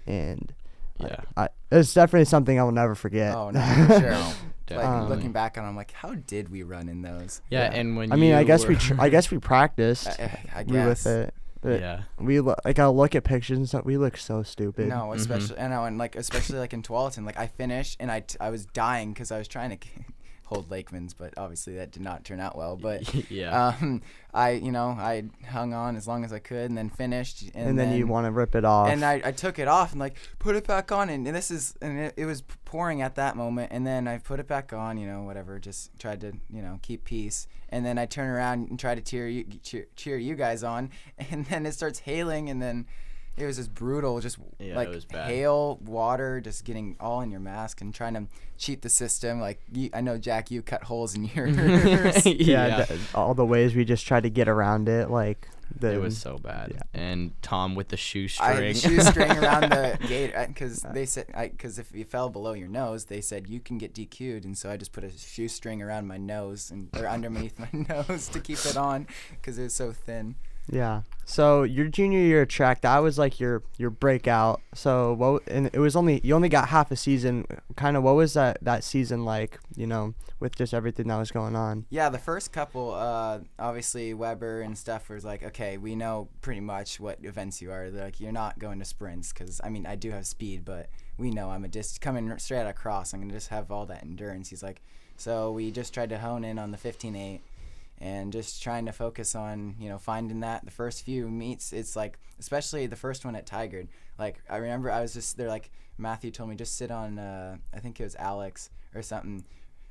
and 0.08 0.54
yeah. 0.98 1.18
I, 1.38 1.50
it's 1.72 1.94
definitely 1.94 2.26
something 2.26 2.58
I 2.60 2.64
will 2.64 2.72
never 2.72 2.96
forget. 2.96 3.36
Oh 3.36 3.50
no, 3.52 3.60
for 3.88 4.00
sure. 4.00 4.24
No, 4.72 4.78
like 4.78 5.10
looking 5.10 5.34
back 5.34 5.58
on, 5.58 5.66
it, 5.66 5.68
I'm 5.68 5.76
like, 5.76 5.92
how 5.92 6.16
did 6.16 6.50
we 6.50 6.64
run 6.64 6.88
in 6.90 7.02
those? 7.04 7.42
yeah, 7.50 7.70
yeah. 7.70 7.80
and 7.80 7.96
when 7.98 8.12
I 8.12 8.16
mean, 8.16 8.34
I 8.34 8.40
you 8.40 8.48
guess 8.48 8.66
we 8.66 8.74
were- 8.76 8.80
tr- 8.80 8.94
I 8.98 9.10
guess 9.10 9.30
we 9.30 9.38
practiced. 9.38 10.08
I, 10.20 10.40
I 10.56 10.64
we 10.64 10.78
with 10.80 11.06
it. 11.06 11.34
But 11.64 11.80
yeah, 11.80 12.02
We 12.20 12.40
lo- 12.42 12.56
like 12.66 12.78
I 12.78 12.88
look 12.88 13.16
at 13.16 13.24
pictures 13.24 13.58
and 13.58 13.68
stuff. 13.68 13.86
We 13.86 13.98
look 13.98 14.18
so 14.18 14.44
stupid. 14.44 14.88
No, 14.90 14.96
Mhm. 15.12 15.16
especially 15.16 15.58
and, 15.58 15.74
I, 15.74 15.88
and 15.88 15.98
like 15.98 16.16
especially 16.16 16.60
like 16.60 16.74
in 16.74 16.84
Tualatin, 16.84 17.26
like 17.26 17.38
I 17.40 17.48
finished 17.48 17.98
and 18.00 18.12
I, 18.12 18.20
t- 18.20 18.38
I 18.42 18.50
was 18.50 18.66
dying 18.66 19.14
because 19.14 19.32
I 19.32 19.38
was 19.38 19.48
trying 19.48 19.78
to 19.78 19.88
hold 20.46 20.70
Lakeman's, 20.70 21.14
but 21.14 21.34
obviously 21.38 21.76
that 21.76 21.92
did 21.92 22.02
not 22.02 22.24
turn 22.24 22.40
out 22.40 22.58
well. 22.58 22.76
But 22.76 23.14
yeah, 23.32 23.68
um, 23.70 24.02
I 24.34 24.52
you 24.52 24.72
know 24.72 24.90
I 24.90 25.24
hung 25.50 25.74
on 25.74 25.96
as 25.96 26.08
long 26.08 26.24
as 26.26 26.34
I 26.34 26.40
could 26.40 26.70
and 26.70 26.78
then 26.78 26.90
finished 26.90 27.44
and, 27.54 27.70
And, 27.70 27.80
then, 27.80 27.94
you 27.96 28.08
want 28.08 28.26
to 28.26 28.32
rip 28.32 28.56
it 28.56 28.66
off. 28.66 28.90
and 28.90 29.04
I, 29.04 29.22
I 29.24 29.32
took 29.32 29.60
it 29.60 29.68
off 29.68 29.92
and 29.92 30.00
like 30.00 30.16
put 30.40 30.56
it 30.56 30.66
back 30.68 30.92
on 30.92 31.10
and, 31.10 31.26
this 31.28 31.52
is 31.52 31.76
and 31.82 31.98
it, 32.00 32.14
it 32.18 32.26
was 32.26 32.42
pouring 32.66 33.02
at 33.02 33.16
that 33.16 33.36
moment 33.36 33.72
and 33.72 33.86
then 33.86 34.08
I 34.08 34.18
put 34.18 34.40
it 34.40 34.48
back 34.48 34.74
on 34.74 34.98
you 34.98 35.08
know 35.08 35.24
whatever 35.24 35.60
just 35.60 35.98
tried 36.00 36.22
to 36.22 36.34
you 36.50 36.62
know 36.62 36.80
keep 36.82 37.04
peace 37.06 37.48
and 37.70 37.86
then 37.86 37.98
I 37.98 38.06
turn 38.06 38.30
around 38.30 38.70
and 38.70 38.80
try 38.80 38.96
to 38.96 39.02
cheer 39.02 39.28
you 39.28 39.46
cheer, 39.62 39.88
cheer 39.96 40.18
you 40.18 40.36
guys 40.36 40.64
on 40.64 40.92
and 41.32 41.46
then 41.46 41.66
it 41.66 41.74
starts 41.74 42.00
hailing 42.00 42.50
and 42.50 42.62
then 42.62 42.88
it 43.38 43.46
was 43.46 43.58
just 43.58 43.74
brutal 43.74 44.20
just 44.20 44.38
Yeah, 44.60 44.74
it 44.74 44.76
like 44.76 44.90
was 44.90 45.06
bad. 45.06 45.30
hail 45.30 45.78
water 45.84 46.40
just 46.42 46.64
getting 46.66 46.96
all 47.00 47.22
in 47.22 47.32
your 47.32 47.40
mask 47.40 47.82
and 47.82 47.94
trying 47.94 48.14
to 48.14 48.26
cheat 48.58 48.82
the 48.84 48.90
system 48.90 49.40
like 49.40 49.60
you, 49.72 49.90
I 49.94 50.02
know 50.02 50.18
Jack 50.18 50.52
you 50.52 50.62
cut 50.62 50.84
holes 50.84 51.16
in 51.16 51.26
yours 51.26 51.56
yeah, 52.26 52.68
yeah. 52.68 52.86
th- 52.86 53.00
all 53.16 53.34
the 53.34 53.46
ways 53.46 53.76
we 53.76 53.86
just 53.86 54.06
tried 54.06 54.24
to 54.24 54.30
get 54.30 54.48
around 54.48 54.88
it, 54.88 55.10
like 55.10 55.48
the 55.80 55.94
it 55.94 55.98
was 56.02 56.18
so 56.20 56.38
bad. 56.38 56.74
yeah. 56.76 56.82
And 56.94 57.32
Tom 57.42 57.74
with 57.74 57.88
the 57.88 57.96
I 57.96 57.98
shoestring. 57.98 58.58
had 58.68 58.78
shoestring 58.78 59.32
around 59.44 59.72
the 59.72 59.98
gate 60.08 60.34
because 60.48 60.82
they 60.94 61.06
said 61.08 61.26
because 61.36 61.80
if 61.80 61.92
you 61.96 62.04
fell 62.06 62.30
below 62.30 62.54
your 62.54 62.68
nose, 62.68 63.06
they 63.06 63.22
said 63.22 63.48
you 63.50 63.60
can 63.60 63.80
get 63.80 63.96
DQ'd, 63.96 64.46
and 64.46 64.56
so 64.56 64.70
I 64.70 64.78
just 64.78 64.92
put 64.92 65.04
a 65.04 65.10
shoestring 65.10 65.82
around 65.82 66.08
my 66.08 66.18
nose 66.18 66.70
and 66.70 66.90
or 66.96 67.08
underneath 67.08 67.58
my 67.58 67.70
nose 67.74 68.28
to 68.30 68.40
keep 68.40 68.60
it 68.66 68.78
on 68.78 69.08
because 69.32 69.58
it 69.58 69.64
was 69.64 69.74
so 69.74 69.92
thin. 69.92 70.36
Yeah. 70.70 71.02
So 71.26 71.64
your 71.64 71.88
junior 71.88 72.20
year 72.20 72.46
track, 72.46 72.82
that 72.82 72.98
was 73.00 73.18
like 73.18 73.40
your 73.40 73.64
your 73.78 73.90
breakout. 73.90 74.62
So 74.74 75.14
what? 75.14 75.44
And 75.48 75.70
it 75.74 75.80
was 75.80 75.96
only 75.96 76.20
you 76.24 76.36
only 76.36 76.50
got 76.50 76.70
half 76.70 76.92
a 76.92 76.96
season. 76.96 77.46
Kind 77.76 77.96
of 77.96 78.04
what 78.04 78.16
was 78.16 78.34
that 78.34 78.58
that 78.62 78.84
season 78.84 79.24
like? 79.24 79.58
You 79.76 79.88
know, 79.88 80.16
with 80.40 80.56
just 80.56 80.74
everything 80.74 81.08
that 81.08 81.18
was 81.18 81.32
going 81.32 81.56
on. 81.56 81.86
Yeah, 81.90 82.10
the 82.10 82.20
first 82.20 82.52
couple, 82.52 82.94
uh, 82.94 83.40
obviously 83.58 84.14
Weber 84.14 84.62
and 84.62 84.78
stuff 84.78 85.10
was 85.10 85.24
like, 85.24 85.44
okay, 85.44 85.78
we 85.78 85.96
know 85.96 86.28
pretty 86.42 86.62
much 86.62 87.00
what 87.00 87.20
events 87.24 87.62
you 87.62 87.72
are. 87.72 87.90
They're 87.90 88.06
like, 88.06 88.20
you're 88.20 88.34
not 88.34 88.60
going 88.60 88.80
to 88.80 88.86
sprints 88.86 89.32
because 89.32 89.62
I 89.64 89.70
mean 89.70 89.86
I 89.86 89.96
do 89.96 90.12
have 90.12 90.28
speed, 90.28 90.66
but 90.66 90.90
we 91.18 91.32
know 91.32 91.52
I'm 91.52 91.64
a 91.64 91.70
dis 91.70 91.98
coming 91.98 92.38
straight 92.38 92.68
across. 92.68 93.14
I'm 93.14 93.22
gonna 93.22 93.34
just 93.34 93.50
have 93.50 93.72
all 93.72 93.86
that 93.86 94.04
endurance. 94.04 94.50
He's 94.50 94.64
like, 94.64 94.82
so 95.16 95.52
we 95.52 95.72
just 95.72 95.94
tried 95.94 96.10
to 96.10 96.18
hone 96.18 96.44
in 96.44 96.60
on 96.60 96.72
the 96.72 96.78
15.8 96.78 97.40
and 98.00 98.34
just 98.34 98.62
trying 98.62 98.86
to 98.86 98.92
focus 98.92 99.36
on 99.36 99.76
you 99.80 99.90
know 99.90 99.98
finding 99.98 100.40
that 100.42 100.66
the 100.66 100.72
first 100.72 101.04
few 101.04 101.28
meets. 101.30 101.74
It's 101.74 101.96
like 101.96 102.20
especially 102.40 102.88
the 102.88 102.96
first 102.96 103.24
one 103.26 103.36
at 103.36 103.46
Tigard. 103.46 103.88
Like 104.20 104.42
I 104.50 104.58
remember 104.58 104.92
I 104.92 105.02
was 105.02 105.14
just 105.14 105.38
they're 105.38 105.48
like 105.48 105.72
Matthew 105.98 106.32
told 106.32 106.50
me 106.50 106.56
just 106.56 106.78
sit 106.78 106.92
on 106.92 107.20
uh, 107.20 107.58
I 107.74 107.80
think 107.80 108.00
it 108.00 108.04
was 108.04 108.16
Alex 108.16 108.70
or 108.96 109.02
something 109.02 109.44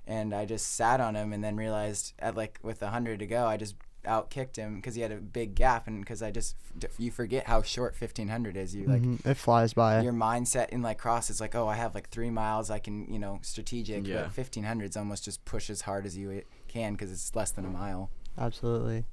and 0.07 0.35
I 0.35 0.45
just 0.47 0.75
sat 0.75 1.01
on 1.01 1.15
him 1.15 1.33
and 1.33 1.43
then 1.45 1.57
realized 1.57 2.13
at 2.19 2.37
like 2.37 2.59
with 2.63 2.83
a 2.83 2.89
hundred 2.91 3.21
to 3.21 3.27
go, 3.27 3.47
I 3.47 3.57
just 3.57 3.77
out 4.05 4.31
kicked 4.31 4.57
him 4.57 4.75
because 4.77 4.97
he 4.97 5.01
had 5.01 5.13
a 5.13 5.17
big 5.19 5.55
gap 5.55 5.87
and 5.87 6.01
because 6.01 6.25
I 6.25 6.33
just 6.33 6.57
you 6.99 7.13
forget 7.13 7.47
how 7.47 7.63
short 7.63 7.95
fifteen 7.95 8.27
hundred 8.27 8.57
is. 8.57 8.75
You 8.75 8.87
like 8.89 9.03
Mhm, 9.03 9.25
it 9.25 9.35
flies 9.35 9.75
by. 9.75 10.01
your 10.01 10.13
mindset 10.13 10.71
in 10.71 10.83
like 10.83 10.99
cross 10.99 11.31
is 11.31 11.41
like 11.41 11.55
oh 11.55 11.69
I 11.69 11.77
have 11.77 11.95
like 11.95 12.09
three 12.11 12.31
miles 12.31 12.69
I 12.69 12.81
can 12.81 13.07
you 13.13 13.21
know 13.21 13.39
strategic 13.43 14.05
Yeah. 14.05 14.23
but 14.23 14.33
fifteen 14.33 14.65
hundreds 14.65 14.97
almost 14.97 15.23
just 15.25 15.45
push 15.45 15.71
as 15.71 15.83
hard 15.83 16.05
as 16.05 16.17
you 16.17 16.43
can 16.73 16.93
because 16.93 17.13
it's 17.13 17.35
less 17.35 17.51
than 17.51 17.65
a 17.65 17.69
mile. 17.71 18.11
Absolutely. 18.39 19.05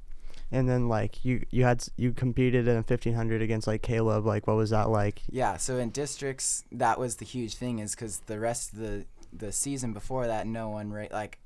And 0.52 0.68
then 0.68 0.88
like 0.88 1.24
you 1.24 1.46
you 1.52 1.64
had 1.64 1.84
you 1.96 2.12
competed 2.12 2.68
in 2.68 2.74
a 2.74 2.78
1500 2.78 3.42
against 3.42 3.68
like 3.68 3.82
Caleb. 3.84 4.26
Like 4.26 4.48
what 4.48 4.56
was 4.56 4.72
that 4.72 4.90
like? 4.90 5.22
Yeah, 5.30 5.58
so 5.58 5.78
in 5.78 5.90
districts, 5.92 6.64
that 6.72 6.98
was 7.00 7.18
the 7.18 7.26
huge 7.26 7.56
thing, 7.56 7.80
is 7.80 7.94
because 7.96 8.20
the 8.26 8.40
rest 8.40 8.74
of 8.74 8.80
the 8.80 9.06
the 9.32 9.52
season 9.52 9.94
before 9.94 10.26
that, 10.28 10.48
no 10.48 10.70
one 10.70 10.92
ra- 10.92 11.06
like. 11.12 11.40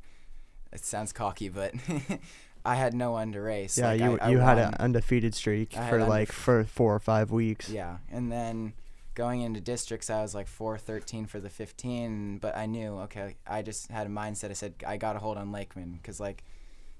It 0.72 0.84
sounds 0.84 1.14
cocky, 1.14 1.50
but 1.50 1.76
I 2.66 2.76
had 2.76 2.96
no 2.96 3.12
one 3.12 3.32
to 3.34 3.42
race. 3.42 3.78
Yeah, 3.78 3.90
Like, 3.90 4.02
you 4.02 4.18
I, 4.20 4.26
I 4.26 4.30
you 4.32 4.38
had 4.40 4.58
an 4.58 4.74
undefeated 4.80 5.36
streak 5.36 5.78
I 5.78 5.88
for 5.90 6.04
like 6.04 6.32
for 6.32 6.64
four 6.64 6.96
or 6.96 7.00
five 7.00 7.30
weeks. 7.30 7.70
Yeah, 7.70 7.98
and 8.12 8.32
then 8.32 8.74
going 9.16 9.42
into 9.42 9.60
districts, 9.62 10.10
I 10.10 10.22
was 10.22 10.34
like 10.36 10.48
four 10.48 10.78
thirteen 10.78 11.26
for 11.26 11.40
the 11.40 11.50
fifteen, 11.50 12.38
but 12.40 12.56
I 12.58 12.66
knew 12.66 12.98
okay. 13.02 13.36
I 13.48 13.62
just 13.62 13.90
had 13.92 14.08
a 14.08 14.10
mindset. 14.10 14.50
I 14.50 14.54
said 14.54 14.76
I 14.86 14.98
got 14.98 15.14
to 15.14 15.20
hold 15.20 15.38
on 15.38 15.52
Lakeman 15.52 15.94
because 16.02 16.20
like 16.20 16.44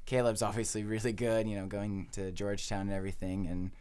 Caleb's 0.06 0.42
obviously 0.42 0.84
really 0.84 1.14
good. 1.14 1.48
You 1.48 1.58
know, 1.58 1.66
going 1.68 2.08
to 2.14 2.32
Georgetown 2.32 2.82
and 2.82 2.94
everything, 2.94 3.48
and 3.48 3.72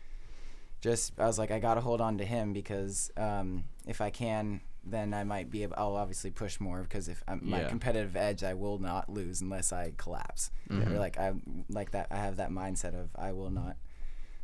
just 0.81 1.13
I 1.19 1.27
was 1.27 1.39
like 1.39 1.51
I 1.51 1.59
got 1.59 1.75
to 1.75 1.81
hold 1.81 2.01
on 2.01 2.19
to 2.19 2.25
him 2.25 2.53
because 2.53 3.11
um, 3.17 3.65
if 3.87 4.01
I 4.01 4.11
can. 4.11 4.61
Then 4.85 5.15
I 5.15 5.23
might 5.23 5.49
be 5.49 5.63
able. 5.63 5.77
I'll 5.79 5.95
obviously 5.95 6.33
push 6.33 6.59
more 6.59 6.83
because 6.83 7.07
if 7.09 7.23
I'm, 7.29 7.39
my 7.49 7.61
Yeah. 7.61 7.69
competitive 7.69 8.17
edge, 8.17 8.43
I 8.43 8.55
will 8.55 8.81
not 8.81 9.09
lose 9.09 9.41
unless 9.41 9.73
I 9.73 9.93
collapse. 9.97 10.51
Mhm. 10.69 10.91
Or 10.91 10.99
like 10.99 11.17
I 11.19 11.35
like 11.69 11.93
that. 11.93 12.09
I 12.11 12.17
have 12.17 12.39
that 12.39 12.51
mindset 12.51 13.01
of 13.01 13.11
I 13.15 13.31
will 13.31 13.51
not. 13.51 13.77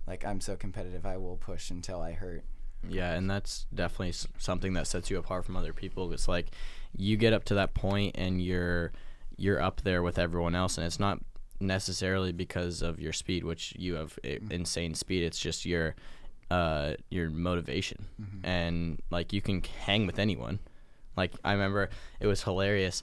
Like 0.07 0.24
I'm 0.24 0.40
so 0.40 0.55
competitive, 0.55 1.05
I 1.05 1.16
will 1.16 1.38
push 1.38 1.72
until 1.72 2.01
I 2.01 2.12
hurt. 2.12 2.44
Yeah, 2.88 3.12
and 3.12 3.31
that's 3.31 3.67
definitely 3.75 4.14
something 4.38 4.75
that 4.75 4.87
sets 4.87 5.11
you 5.11 5.19
apart 5.19 5.45
from 5.45 5.57
other 5.57 5.73
people. 5.73 6.12
It's 6.12 6.29
like 6.29 6.51
you 6.97 7.17
get 7.17 7.33
up 7.33 7.45
to 7.45 7.55
that 7.55 7.75
point 7.75 8.17
and 8.19 8.41
you're 8.41 8.93
you're 9.37 9.61
up 9.61 9.83
there 9.83 10.03
with 10.03 10.19
everyone 10.19 10.55
else, 10.55 10.79
and 10.79 10.87
it's 10.87 11.01
not 11.01 11.21
necessarily 11.61 12.33
because 12.33 12.83
of 12.83 13.01
your 13.01 13.12
speed, 13.12 13.45
which 13.45 13.75
you 13.77 13.95
have 13.95 14.19
i 14.25 14.38
insane 14.51 14.95
speed. 14.95 15.23
It's 15.23 15.38
just 15.38 15.64
your 15.64 15.95
uh, 16.51 16.95
your 17.11 17.31
motivation, 17.31 18.07
and 18.45 19.01
like 19.11 19.33
you 19.33 19.41
can 19.43 19.62
hang 19.62 20.07
with 20.07 20.19
anyone. 20.19 20.59
Like 21.17 21.33
I 21.45 21.53
remember 21.53 21.91
it 22.21 22.27
was 22.27 22.43
hilarious. 22.43 23.03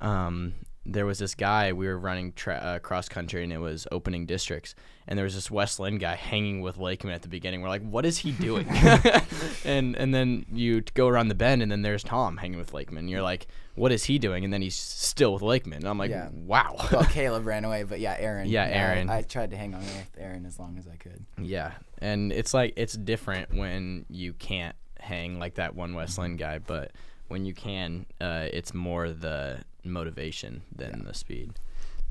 Um, 0.00 0.54
there 0.84 1.06
was 1.06 1.18
this 1.18 1.34
guy 1.34 1.72
we 1.72 1.86
were 1.86 1.98
running 1.98 2.32
tra- 2.32 2.56
uh, 2.56 2.78
cross 2.80 3.08
country 3.08 3.44
and 3.44 3.52
it 3.52 3.58
was 3.58 3.86
opening 3.92 4.26
districts 4.26 4.74
and 5.06 5.16
there 5.16 5.24
was 5.24 5.34
this 5.34 5.50
West 5.50 5.78
Linn 5.78 5.98
guy 5.98 6.14
hanging 6.16 6.60
with 6.60 6.76
Lakeman 6.76 7.14
at 7.14 7.22
the 7.22 7.28
beginning. 7.28 7.60
We're 7.62 7.68
like, 7.68 7.82
what 7.82 8.04
is 8.04 8.18
he 8.18 8.32
doing? 8.32 8.66
and 9.64 9.94
and 9.96 10.14
then 10.14 10.44
you 10.52 10.80
go 10.94 11.08
around 11.08 11.28
the 11.28 11.34
bend 11.34 11.62
and 11.62 11.70
then 11.70 11.82
there's 11.82 12.02
Tom 12.02 12.36
hanging 12.36 12.58
with 12.58 12.72
Lakeman. 12.72 13.08
You're 13.08 13.22
like, 13.22 13.46
what 13.74 13.92
is 13.92 14.04
he 14.04 14.18
doing? 14.18 14.44
And 14.44 14.52
then 14.52 14.62
he's 14.62 14.74
still 14.76 15.32
with 15.34 15.42
Lakeman. 15.42 15.78
And 15.78 15.88
I'm 15.88 15.98
like, 15.98 16.10
Yeah. 16.10 16.28
wow. 16.32 16.76
well, 16.92 17.04
Caleb 17.10 17.46
ran 17.46 17.64
away, 17.64 17.84
but 17.84 18.00
yeah, 18.00 18.16
Aaron. 18.18 18.48
Yeah, 18.48 18.64
Aaron. 18.64 19.08
I, 19.08 19.18
I 19.18 19.22
tried 19.22 19.50
to 19.50 19.56
hang 19.56 19.74
on 19.74 19.80
with 19.80 20.10
Aaron 20.18 20.44
as 20.46 20.58
long 20.58 20.78
as 20.78 20.86
I 20.88 20.96
could. 20.96 21.24
Yeah, 21.40 21.72
and 21.98 22.32
it's 22.32 22.52
like 22.52 22.74
it's 22.76 22.94
different 22.94 23.54
when 23.54 24.04
you 24.08 24.32
can't 24.32 24.76
hang 24.98 25.38
like 25.38 25.54
that 25.54 25.74
one 25.74 25.94
West 25.94 26.18
Linn 26.18 26.36
guy, 26.36 26.58
but 26.58 26.92
when 27.28 27.44
you 27.44 27.54
can, 27.54 28.06
uh, 28.20 28.46
it's 28.52 28.74
more 28.74 29.10
the 29.10 29.60
motivation 29.84 30.62
than 30.74 31.04
the 31.04 31.14
speed. 31.14 31.52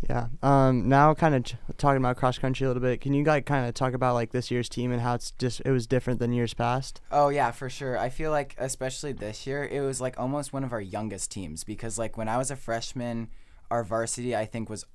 Yeah. 0.10 0.28
Um. 0.42 0.90
Now, 0.90 1.14
kind 1.14 1.36
of 1.36 1.44
ch- 1.44 1.56
talking 1.78 1.98
about 1.98 2.18
cross 2.18 2.40
country 2.40 2.66
a 2.66 2.70
little 2.70 2.82
bit. 2.82 3.02
Can 3.02 3.14
you 3.14 3.24
guys 3.24 3.44
kind 3.46 3.68
of 3.68 3.76
talk 3.76 3.94
about 3.94 4.16
like 4.16 4.32
this 4.32 4.50
year's 4.50 4.68
team 4.68 4.92
and 4.92 5.02
how 5.02 5.14
it's 5.14 5.32
just 5.32 5.62
it 5.64 5.72
was 5.72 5.86
different 5.86 6.20
than 6.20 6.34
years 6.34 6.56
past? 6.56 7.02
Oh 7.12 7.30
yeah, 7.30 7.52
for 7.52 7.70
sure. 7.70 7.98
I 8.00 8.10
feel 8.10 8.32
like 8.32 8.56
especially 8.58 9.12
this 9.12 9.46
year, 9.46 9.64
it 9.64 9.82
was 9.82 10.02
like 10.02 10.20
almost 10.20 10.54
one 10.54 10.64
of 10.64 10.74
our 10.74 10.82
youngest 10.82 11.30
teams 11.32 11.64
because 11.64 12.00
like 12.00 12.18
when 12.18 12.28
I 12.28 12.38
was 12.38 12.50
a 12.50 12.56
freshman, 12.56 13.30
our 13.70 13.84
varsity 13.84 14.36
I 14.36 14.46
think 14.46 14.70
was 14.70 14.86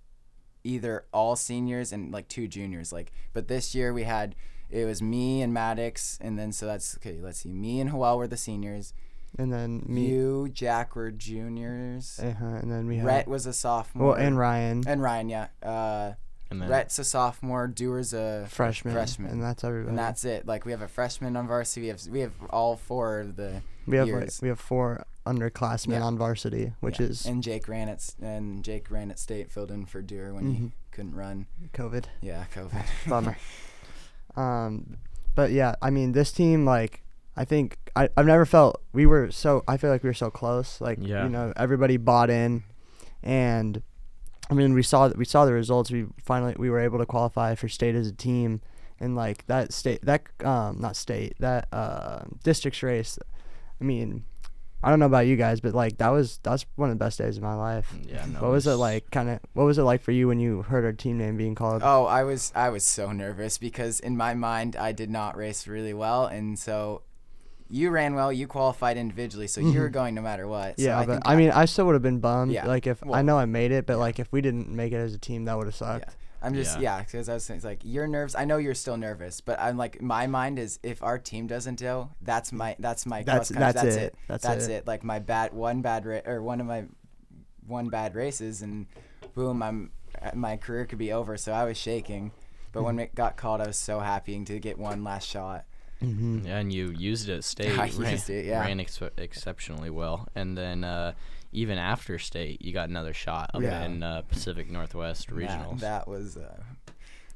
either 0.64 1.04
all 1.12 1.36
seniors 1.36 1.92
and 1.92 2.10
like 2.10 2.26
two 2.26 2.48
juniors. 2.48 2.92
Like, 2.92 3.12
but 3.32 3.46
this 3.46 3.76
year 3.76 3.92
we 3.92 4.02
had 4.02 4.34
it 4.68 4.84
was 4.84 5.00
me 5.00 5.40
and 5.42 5.54
Maddox, 5.54 6.18
and 6.20 6.36
then 6.36 6.50
so 6.50 6.66
that's 6.66 6.96
okay. 6.96 7.18
Let's 7.20 7.38
see, 7.38 7.52
me 7.52 7.80
and 7.80 7.90
Howell 7.90 8.18
were 8.18 8.26
the 8.26 8.36
seniors, 8.36 8.92
and 9.38 9.52
then 9.52 9.82
me, 9.86 10.06
You, 10.08 10.48
Jack 10.52 10.96
were 10.96 11.10
juniors. 11.10 12.18
uh-huh, 12.22 12.44
and 12.44 12.70
then 12.70 12.86
we 12.86 12.96
had 12.96 13.06
Rhett 13.06 13.28
was 13.28 13.46
a 13.46 13.52
sophomore. 13.52 14.08
well, 14.08 14.16
and 14.16 14.38
Ryan, 14.38 14.82
and 14.86 15.02
Ryan, 15.02 15.28
yeah. 15.28 15.46
Uh, 15.62 16.12
And 16.50 16.62
then 16.62 16.68
Rhett's 16.68 16.98
a 16.98 17.04
sophomore. 17.04 17.66
Dewar's 17.68 18.12
a 18.12 18.46
freshman, 18.48 18.94
freshman. 18.94 19.30
and 19.30 19.42
that's 19.42 19.64
everybody. 19.64 19.88
and 19.90 19.98
that's 19.98 20.24
it. 20.24 20.46
Like 20.46 20.64
we 20.64 20.72
have 20.72 20.82
a 20.82 20.88
freshman 20.88 21.36
on 21.36 21.46
varsity. 21.48 21.82
We 21.82 21.88
have 21.88 22.06
we 22.08 22.20
have 22.20 22.32
all 22.50 22.76
four 22.76 23.20
of 23.20 23.36
the 23.36 23.62
we 23.86 23.96
have 23.96 24.08
like, 24.08 24.30
we 24.42 24.48
have 24.48 24.60
four 24.60 25.04
underclassmen 25.26 25.92
Yeah. 25.98 26.02
on 26.02 26.16
varsity, 26.16 26.72
which 26.80 27.00
yeah. 27.00 27.06
is 27.06 27.26
and 27.26 27.42
Jake 27.42 27.66
ran 27.68 27.88
at 27.88 28.14
and 28.22 28.62
Jake 28.64 28.90
ran 28.92 29.10
at 29.10 29.18
state 29.18 29.50
filled 29.50 29.70
in 29.72 29.86
for 29.86 30.00
Dewar 30.02 30.32
when 30.34 30.50
he 30.52 30.60
Mhm. 30.66 30.72
couldn't 30.92 31.14
run. 31.16 31.46
COVID. 31.74 32.04
Yeah, 32.20 32.44
COVID. 32.54 32.84
Bummer. 33.08 33.36
um, 34.36 34.98
but 35.34 35.50
yeah, 35.50 35.74
I 35.82 35.90
mean, 35.90 36.12
this 36.12 36.32
team, 36.32 36.64
like, 36.64 37.02
I 37.36 37.44
think 37.44 37.76
I, 37.94 38.08
I've 38.16 38.26
never 38.26 38.46
felt 38.46 38.82
we 38.92 39.04
were 39.06 39.30
so. 39.30 39.62
I 39.68 39.76
feel 39.76 39.90
like 39.90 40.02
we 40.02 40.08
were 40.08 40.14
so 40.14 40.30
close. 40.30 40.80
Like, 40.80 40.98
Yeah. 41.00 41.24
you 41.24 41.28
know, 41.30 41.52
everybody 41.56 41.96
bought 41.98 42.30
in, 42.30 42.64
and 43.22 43.82
I 44.50 44.54
mean, 44.54 44.74
we 44.74 44.82
saw 44.82 45.08
that 45.08 45.16
we 45.18 45.24
saw 45.24 45.44
the 45.44 45.52
results. 45.52 45.90
We 45.90 46.06
finally 46.22 46.54
we 46.58 46.70
were 46.70 46.80
able 46.80 46.98
to 46.98 47.06
qualify 47.06 47.54
for 47.54 47.68
state 47.68 47.94
as 47.94 48.06
a 48.08 48.12
team, 48.12 48.60
and 49.00 49.14
like 49.16 49.46
that 49.46 49.72
state 49.72 50.04
that 50.06 50.22
um 50.44 50.78
not 50.80 50.96
state 50.96 51.34
that 51.40 51.68
uh 51.72 52.20
districts 52.42 52.82
race. 52.82 53.18
I 53.80 53.84
mean, 53.84 54.24
I 54.82 54.88
don't 54.88 54.98
know 54.98 55.06
about 55.06 55.26
you 55.26 55.36
guys, 55.36 55.60
but 55.60 55.74
like 55.74 55.98
that 55.98 56.08
was 56.08 56.38
that's 56.42 56.64
one 56.76 56.88
of 56.90 56.98
the 56.98 57.04
best 57.04 57.18
days 57.18 57.36
of 57.36 57.42
my 57.42 57.54
life. 57.54 57.92
yeah, 58.08 58.24
no, 58.26 58.40
what 58.40 58.50
was 58.52 58.66
it 58.66 58.74
like? 58.76 59.10
Kind 59.10 59.28
of. 59.28 59.40
What 59.52 59.64
was 59.64 59.76
it 59.78 59.82
like 59.82 60.00
for 60.00 60.12
you 60.12 60.28
when 60.28 60.38
you 60.40 60.62
heard 60.62 60.84
our 60.84 60.92
team 60.92 61.18
name 61.18 61.36
being 61.36 61.54
called? 61.54 61.82
Oh, 61.84 62.06
I 62.06 62.22
was 62.24 62.52
I 62.54 62.70
was 62.70 62.84
so 62.84 63.12
nervous 63.12 63.58
because 63.58 64.00
in 64.00 64.16
my 64.16 64.32
mind 64.34 64.76
I 64.76 64.92
did 64.92 65.10
not 65.10 65.36
race 65.36 65.66
really 65.66 65.92
well, 65.92 66.24
and 66.26 66.58
so 66.58 67.02
you 67.68 67.90
ran 67.90 68.14
well. 68.14 68.32
You 68.32 68.46
qualified 68.46 68.96
individually, 68.96 69.46
so 69.46 69.60
you 69.60 69.80
were 69.80 69.88
Mhm. 69.88 69.92
going 69.92 70.14
no 70.14 70.22
matter 70.22 70.46
what. 70.46 70.78
So 70.78 70.84
Yeah, 70.86 70.98
I 70.98 71.06
but 71.06 71.12
think 71.14 71.22
I 71.28 71.36
mean, 71.36 71.50
I 71.50 71.64
still 71.64 71.86
would 71.86 71.94
have 71.94 72.02
been 72.02 72.20
bummed. 72.20 72.52
Yeah, 72.52 72.66
Like 72.66 72.86
if 72.86 73.02
I 73.10 73.22
know 73.22 73.38
I 73.38 73.44
made 73.46 73.72
it, 73.72 73.86
but 73.86 73.98
like 73.98 74.18
if 74.18 74.30
we 74.32 74.40
didn't 74.40 74.68
make 74.68 74.92
it 74.92 74.96
as 74.96 75.14
a 75.14 75.18
team, 75.18 75.44
that 75.46 75.56
would 75.56 75.66
have 75.66 75.74
sucked. 75.74 76.16
I'm 76.42 76.54
just 76.54 76.76
Yeah. 76.78 76.98
yeah, 76.98 77.02
because 77.02 77.28
I 77.28 77.34
was 77.34 77.44
saying, 77.44 77.56
it's 77.56 77.64
like 77.64 77.80
you're 77.82 78.06
nervous. 78.06 78.36
I 78.36 78.44
know 78.44 78.58
you're 78.58 78.74
still 78.74 78.96
nervous, 78.96 79.40
but 79.40 79.58
I'm 79.58 79.76
like 79.76 80.00
my 80.00 80.26
mind 80.26 80.58
is 80.58 80.78
if 80.82 81.02
our 81.02 81.18
team 81.18 81.46
doesn't 81.46 81.76
do, 81.76 82.08
that's 82.22 82.52
my 82.52 82.76
that's 82.78 83.04
my 83.06 83.22
That's- 83.22 83.48
cross 83.50 83.58
country, 83.58 83.72
that's 83.72 83.82
that's 83.82 83.96
it. 83.96 84.14
That's 84.28 84.42
That's 84.44 84.66
it. 84.66 84.72
it. 84.72 84.86
Like 84.86 85.02
my 85.02 85.18
bad 85.18 85.52
one 85.54 85.80
bad 85.80 86.06
ra- 86.06 86.20
or 86.26 86.42
one 86.42 86.60
of 86.60 86.66
my 86.66 86.84
one 87.66 87.88
bad 87.88 88.14
races 88.14 88.62
and 88.62 88.86
boom, 89.34 89.62
I'm 89.62 89.90
uh, 90.22 90.30
my 90.34 90.56
career 90.56 90.84
could 90.84 90.98
be 90.98 91.12
over. 91.12 91.36
So 91.36 91.52
I 91.52 91.64
was 91.64 91.76
shaking, 91.76 92.30
but 92.72 92.82
when 92.84 92.98
it 92.98 93.14
got 93.14 93.36
called, 93.36 93.60
I 93.60 93.66
was 93.66 93.76
so 93.76 94.00
happy 94.00 94.42
to 94.44 94.58
get 94.60 94.78
one 94.78 95.02
last 95.02 95.26
shot. 95.28 95.64
Mm-hmm. 96.02 96.46
Yeah, 96.46 96.58
and 96.58 96.72
you 96.72 96.90
used 96.96 97.28
it 97.28 97.36
at 97.38 97.44
state. 97.44 97.78
I 97.78 97.90
ran, 97.96 98.12
used 98.12 98.28
it, 98.30 98.44
yeah. 98.46 98.60
ran 98.60 98.80
ex- 98.80 99.00
exceptionally 99.16 99.90
well, 99.90 100.28
and 100.34 100.56
then 100.56 100.84
uh, 100.84 101.12
even 101.52 101.78
after 101.78 102.18
state, 102.18 102.60
you 102.62 102.72
got 102.72 102.88
another 102.88 103.14
shot 103.14 103.50
up 103.54 103.62
Yeah. 103.62 103.84
in 103.84 104.02
uh, 104.02 104.22
Pacific 104.28 104.70
Northwest 104.70 105.28
That- 105.28 105.34
regionals. 105.36 105.80
That, 105.80 106.06
That, 106.06 106.08
was 106.08 106.36
uh, 106.36 106.62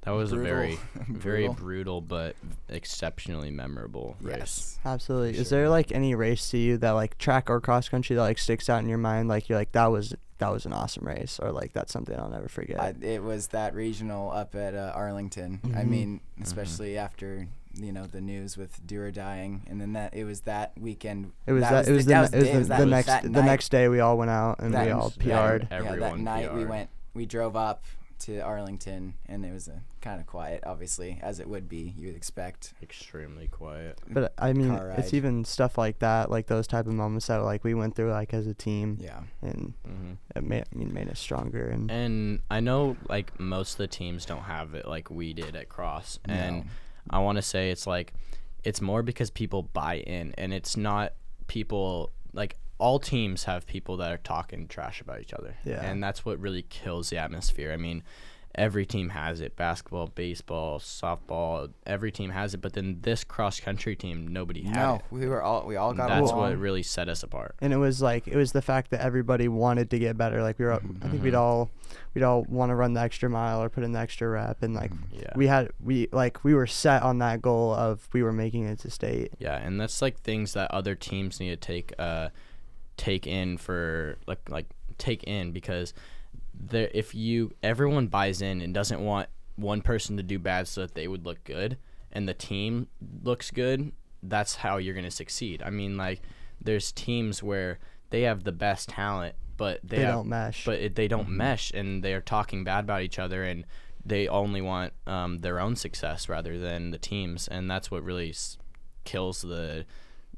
was 0.07 0.33
a 0.33 0.37
very, 0.37 0.79
very 1.09 1.47
Brutal. 1.47 1.55
brutal 1.55 2.01
but 2.03 2.37
exceptionally 2.69 3.51
memorable 3.51 4.17
race. 4.21 4.37
yes. 4.39 4.79
Absolutely. 4.85 5.39
Is 5.39 5.51
there 5.51 5.69
like 5.69 5.93
any 5.93 6.15
race 6.15 6.51
to 6.51 6.59
you 6.59 6.79
that 6.79 6.93
like 6.93 7.19
track 7.19 7.51
or 7.51 7.61
cross 7.61 7.89
country 7.89 8.17
that 8.17 8.23
like 8.23 8.39
sticks 8.39 8.69
out 8.69 8.83
in 8.83 8.89
your 8.89 8.99
mind? 8.99 9.29
Like 9.29 9.49
you're 9.49 9.59
like 9.59 9.73
that 9.73 9.87
was 9.87 10.15
that 10.39 10.51
was 10.51 10.65
an 10.65 10.73
awesome 10.73 11.07
race, 11.07 11.39
or 11.39 11.53
like 11.53 11.75
that's 11.75 11.93
something 11.93 12.19
I'll 12.19 12.31
never 12.31 12.49
forget. 12.49 12.81
I, 12.81 12.95
it 13.03 13.23
was 13.23 13.49
that 13.49 13.75
regional 13.75 14.31
up 14.33 14.55
at 14.55 14.75
uh, 14.75 14.93
Arlington. 14.95 15.61
I 15.75 15.83
Mhm. 15.83 15.87
mean, 15.89 16.21
especially 16.43 16.97
after 16.97 17.47
you 17.75 17.93
know 17.93 18.05
the 18.07 18.21
news 18.21 18.57
with 18.57 18.85
Dewar 18.87 19.11
dying, 19.11 19.63
and 19.69 19.81
then 19.81 19.93
that 19.95 20.15
it 20.15 20.25
was 20.25 20.41
that 20.43 20.73
weekend. 20.79 21.33
it 21.47 21.53
was 21.53 21.63
that 21.63 21.87
that. 21.87 21.89
It 21.89 21.93
was 21.95 22.05
the, 22.07 22.15
the, 22.15 22.21
that 22.21 22.33
ne- 22.33 22.39
it 22.39 22.41
was 22.41 22.47
day- 22.47 22.53
the, 22.53 22.59
was 22.59 22.69
the 22.69 22.87
next 22.87 23.07
that 23.07 23.23
the 23.25 23.43
next 23.43 23.69
day 23.71 23.89
we 23.89 24.01
all 24.01 24.17
went 24.19 24.31
out 24.31 24.59
and 24.61 24.75
that 24.75 24.87
we 24.87 24.93
all 24.93 25.05
was- 25.05 25.17
PR'd. 25.17 25.69
Yeah, 25.71 25.83
yeah, 25.83 25.97
that 25.97 26.19
night 26.19 26.53
we 26.55 26.61
PR'd. 26.63 26.69
went. 26.71 26.91
We 27.15 27.27
drove 27.27 27.57
up 27.57 27.85
to 28.21 28.39
Arlington, 28.41 29.15
and 29.27 29.47
it 29.47 29.53
was 29.53 29.67
a 29.67 29.81
kind 30.03 30.21
of 30.21 30.27
quiet, 30.27 30.63
obviously, 30.67 31.19
as 31.23 31.41
it 31.41 31.49
would 31.49 31.71
be. 31.71 31.95
You 31.97 32.09
would 32.09 32.17
expect. 32.17 32.75
Extremely 32.83 33.47
quiet. 33.49 33.99
But 34.11 34.35
I 34.37 34.53
mean, 34.53 34.73
it's 34.99 35.15
even 35.15 35.45
stuff 35.47 35.79
like 35.79 36.01
that, 36.01 36.31
like 36.31 36.47
those 36.47 36.67
type 36.67 36.87
of 36.87 36.93
moments 36.93 37.29
that 37.29 37.39
like 37.39 37.65
we 37.65 37.73
went 37.73 37.97
through 37.97 38.11
like 38.11 38.35
as 38.35 38.47
a 38.47 38.53
team, 38.55 38.99
Yeah. 39.01 39.21
and 39.41 39.73
hmm 39.87 40.13
it 40.37 40.45
made 40.45 40.65
I 40.73 40.77
mean 40.79 40.93
made 40.93 41.09
us 41.09 41.19
stronger. 41.19 41.67
And 41.69 41.91
And 41.91 42.41
I 42.51 42.61
know 42.61 42.97
like 43.09 43.39
most 43.41 43.73
of 43.73 43.79
the 43.79 43.89
teams 43.89 44.27
don't 44.27 44.43
have 44.43 44.75
it 44.75 44.87
like 44.87 45.11
we 45.11 45.33
did 45.33 45.57
at 45.57 45.69
Cross, 45.71 46.19
and 46.27 46.57
No. 46.59 46.65
I 47.11 47.19
want 47.19 47.37
to 47.37 47.43
say 47.43 47.71
it's 47.71 47.87
like 47.87 48.13
it's 48.65 48.81
more 48.81 49.03
because 49.03 49.31
people 49.31 49.63
buy 49.63 49.99
in, 49.99 50.35
and 50.39 50.53
it's 50.53 50.77
not 50.77 51.13
people 51.47 52.13
like 52.33 52.57
all 52.79 52.99
teams 52.99 53.45
have 53.45 53.67
people 53.67 53.99
that 53.99 54.11
are 54.11 54.19
talking 54.19 54.67
trash 54.67 55.01
about 55.01 55.21
each 55.21 55.35
other. 55.35 55.57
Yeah. 55.65 55.85
And 55.85 56.03
that's 56.03 56.25
what 56.25 56.39
really 56.41 56.63
kills 56.63 57.11
the 57.11 57.19
atmosphere. 57.19 57.73
I 57.73 57.77
mean, 57.77 58.03
every 58.57 58.85
team 58.85 59.11
has 59.11 59.41
it 59.41 59.55
basketball, 59.57 60.09
baseball, 60.09 60.81
softball, 60.81 61.71
every 61.87 62.11
team 62.11 62.31
has 62.31 62.53
it. 62.53 62.59
But 62.61 62.73
then 62.73 62.99
this 63.03 63.23
cross 63.25 63.61
country 63.61 63.95
team, 63.95 64.27
nobody 64.27 64.63
had 64.63 64.75
No, 64.75 64.95
it. 64.97 65.03
we 65.11 65.27
were 65.27 65.43
all 65.43 65.65
we 65.67 65.77
all 65.77 65.93
got 65.95 66.09
That's 66.09 66.31
along. 66.33 66.39
what 66.51 66.59
really 66.59 66.83
set 66.83 67.09
us 67.09 67.23
apart. 67.23 67.55
and 67.61 67.73
it 67.73 67.77
was 67.77 68.03
like 68.03 68.27
it 68.27 68.37
was 68.37 68.53
the 68.53 68.63
fact 68.63 68.91
that 68.91 69.01
everybody 69.01 69.47
wanted 69.49 69.91
to 69.91 69.99
get 69.99 70.17
better. 70.17 70.43
Like 70.43 70.59
we 70.59 70.65
were, 70.65 70.75
I 70.75 70.79
think 70.79 71.23
we'd 71.23 71.35
Mhm. 71.35 71.39
all 71.39 71.71
we'd 72.15 72.23
all 72.25 72.43
want 72.49 72.71
to 72.71 72.75
run 72.75 72.93
the 72.95 73.01
extra 73.01 73.31
mile 73.31 73.63
or 73.63 73.69
put 73.69 73.85
in 73.85 73.93
the 73.93 74.01
extra 74.01 74.29
rep, 74.29 74.63
and 74.63 74.75
like 74.75 74.91
Yeah. 75.13 75.33
we 75.37 75.47
had 75.47 75.71
we 75.81 76.09
like 76.13 76.43
we 76.43 76.55
were 76.55 76.67
set 76.67 77.03
on 77.03 77.19
that 77.19 77.41
goal 77.41 77.73
of 77.73 78.09
we 78.13 78.23
were 78.23 78.33
making 78.33 78.65
it 78.67 78.81
to 78.81 78.91
state. 78.91 79.33
Yeah, 79.39 79.57
and 79.57 79.81
that's 79.81 80.03
like 80.03 80.19
things 80.19 80.55
that 80.55 80.71
other 80.73 80.95
teams 80.97 81.39
need 81.41 81.51
to 81.51 81.57
take 81.57 81.93
uh 81.99 82.31
take 82.97 83.27
in 83.27 83.57
for 83.59 84.19
like 84.27 84.41
like 84.51 84.67
take 84.99 85.23
in 85.25 85.53
because 85.53 85.95
there 86.63 86.91
if 86.93 87.15
you 87.15 87.53
everyone 87.63 88.09
buys 88.09 88.43
in 88.43 88.61
and 88.61 88.75
doesn't 88.75 89.01
want 89.01 89.29
one 89.57 89.81
person 89.83 90.17
to 90.17 90.23
do 90.23 90.39
bad 90.39 90.69
so 90.69 90.83
that 90.83 90.95
they 90.95 91.09
would 91.09 91.25
look 91.25 91.43
good 91.45 91.77
and 92.13 92.29
the 92.29 92.35
team 92.35 92.87
looks 93.23 93.51
good, 93.51 93.93
that's 94.23 94.57
how 94.57 94.77
you're 94.77 94.95
going 94.95 95.05
to 95.05 95.11
succeed. 95.11 95.63
I 95.65 95.71
mean 95.71 95.97
like 95.97 96.21
there's 96.61 96.93
teams 96.93 97.43
where 97.43 97.79
they 98.11 98.23
have 98.23 98.45
the 98.45 98.53
best 98.53 98.89
talent 98.91 99.35
but 99.57 99.81
they, 99.83 99.99
They 99.99 100.03
have, 100.05 100.15
don't 100.15 100.29
mesh. 100.29 100.65
but 100.65 100.79
it, 100.81 100.95
they 100.95 101.07
don't 101.09 101.29
mesh 101.29 101.71
and 101.73 102.03
they're 102.03 102.21
talking 102.23 102.65
bad 102.65 102.85
about 102.85 103.03
each 103.03 103.19
other 103.19 103.45
and 103.45 103.65
they 104.05 104.27
only 104.29 104.63
want 104.63 104.95
um, 105.07 105.39
their 105.41 105.61
own 105.61 105.77
success 105.77 106.29
rather 106.29 106.59
than 106.59 106.91
the 106.91 106.99
teams 106.99 107.47
and 107.49 107.71
that's 107.71 107.91
what 107.91 108.03
really 108.03 108.31
s- 108.31 108.57
kills 109.05 109.43
the 109.43 109.85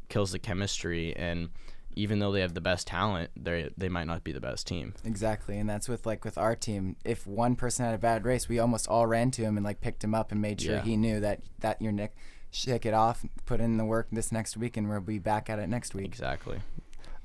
kills 0.08 0.32
the 0.32 0.38
chemistry 0.40 1.14
and 1.16 1.48
even 1.94 2.18
though 2.18 2.32
they 2.32 2.40
have 2.40 2.54
the 2.54 2.60
best 2.60 2.86
talent 2.86 3.30
they 3.36 3.70
they 3.76 3.88
might 3.88 4.06
not 4.06 4.24
be 4.24 4.32
the 4.32 4.40
best 4.40 4.66
team 4.66 4.94
Exactly, 5.04 5.58
and 5.58 5.68
that's 5.68 5.88
with 5.88 6.06
like 6.06 6.24
with 6.24 6.38
our 6.38 6.54
team. 6.56 6.96
If 7.04 7.26
one 7.26 7.56
person 7.56 7.84
had 7.84 7.94
a 7.94 7.98
bad 7.98 8.24
race, 8.24 8.48
we 8.48 8.58
almost 8.58 8.88
all 8.88 9.06
ran 9.06 9.30
to 9.32 9.42
him 9.42 9.56
and 9.56 9.64
like 9.64 9.80
picked 9.80 10.02
him 10.04 10.14
up 10.14 10.32
and 10.32 10.40
made 10.40 10.60
sure 10.60 10.76
Yeah. 10.76 10.82
he 10.82 10.96
knew 10.96 11.20
that 11.20 11.40
that 11.60 11.80
your 11.82 11.92
neck, 11.92 12.12
shake 12.50 12.84
it 12.86 12.94
off, 12.94 13.24
put 13.46 13.60
in 13.60 13.76
the 13.76 13.84
work 13.84 14.08
this 14.12 14.32
next 14.32 14.56
week, 14.56 14.76
and 14.76 14.88
we'll 14.88 15.00
be 15.00 15.18
back 15.18 15.48
at 15.50 15.58
it 15.58 15.68
next 15.68 15.94
week. 15.94 16.06
exactly 16.06 16.60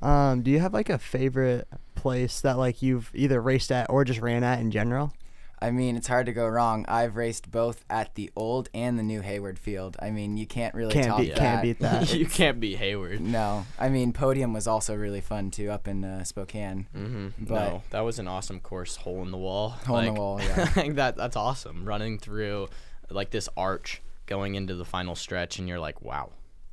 Um, 0.02 0.42
do 0.44 0.52
you 0.52 0.60
have 0.60 0.74
like 0.74 0.90
a 0.90 0.98
favorite 1.00 1.68
place 1.96 2.40
that 2.42 2.58
like 2.58 2.82
you've 2.82 3.10
either 3.16 3.42
raced 3.42 3.72
at 3.72 3.90
or 3.90 4.04
just 4.06 4.20
ran 4.22 4.44
at 4.44 4.60
in 4.60 4.70
general? 4.72 5.12
I 5.60 5.72
mean, 5.72 5.96
it's 5.96 6.08
hard 6.08 6.28
to 6.28 6.34
go 6.34 6.48
wrong. 6.48 6.86
I've 6.88 7.16
raced 7.16 7.50
both 7.50 7.84
at 7.90 8.14
the 8.14 8.30
old 8.36 8.70
and 8.76 9.00
the 9.00 9.04
new 9.04 9.22
Hayward 9.22 9.58
Field. 9.58 9.98
I 10.00 10.12
mean, 10.12 10.38
you 10.38 10.46
can't 10.46 10.76
really 10.76 10.94
Can't 10.94 11.08
top 11.08 11.20
beat- 11.20 11.30
that. 11.30 11.38
can't 11.40 11.62
beat 11.64 11.80
that. 11.80 12.14
you 12.16 12.26
can't 12.28 12.60
beat 12.60 12.78
hayward 12.78 13.22
No, 13.22 13.66
I 13.80 13.90
mean, 13.90 14.14
Podium 14.14 14.54
was 14.54 14.68
also 14.68 14.94
really 14.96 15.22
fun 15.22 15.50
too 15.50 15.70
up 15.72 15.88
in 15.88 16.04
uh, 16.06 16.24
Spokane. 16.24 16.88
mm-hmm. 16.96 17.28
But- 17.46 17.54
no 17.70 17.84
that 17.90 18.02
was 18.02 18.20
an 18.20 18.28
awesome 18.28 18.60
course 18.60 18.98
hole 18.98 19.24
in 19.24 19.32
the 19.32 19.38
wall 19.38 19.70
Hole 19.70 19.98
in 19.98 20.14
the 20.14 20.20
wall, 20.20 20.40
yeah. 20.44 20.70
like 20.76 20.94
that 20.96 21.16
that's 21.18 21.36
awesome 21.36 21.86
running 21.86 22.20
through 22.20 22.68
like 23.10 23.32
this 23.32 23.50
arch 23.58 24.02
going 24.28 24.56
into 24.56 24.76
the 24.76 24.86
final 24.86 25.16
stretch 25.16 25.58
and 25.60 25.68
you're 25.68 25.80
like 25.80 26.02
wow 26.02 26.30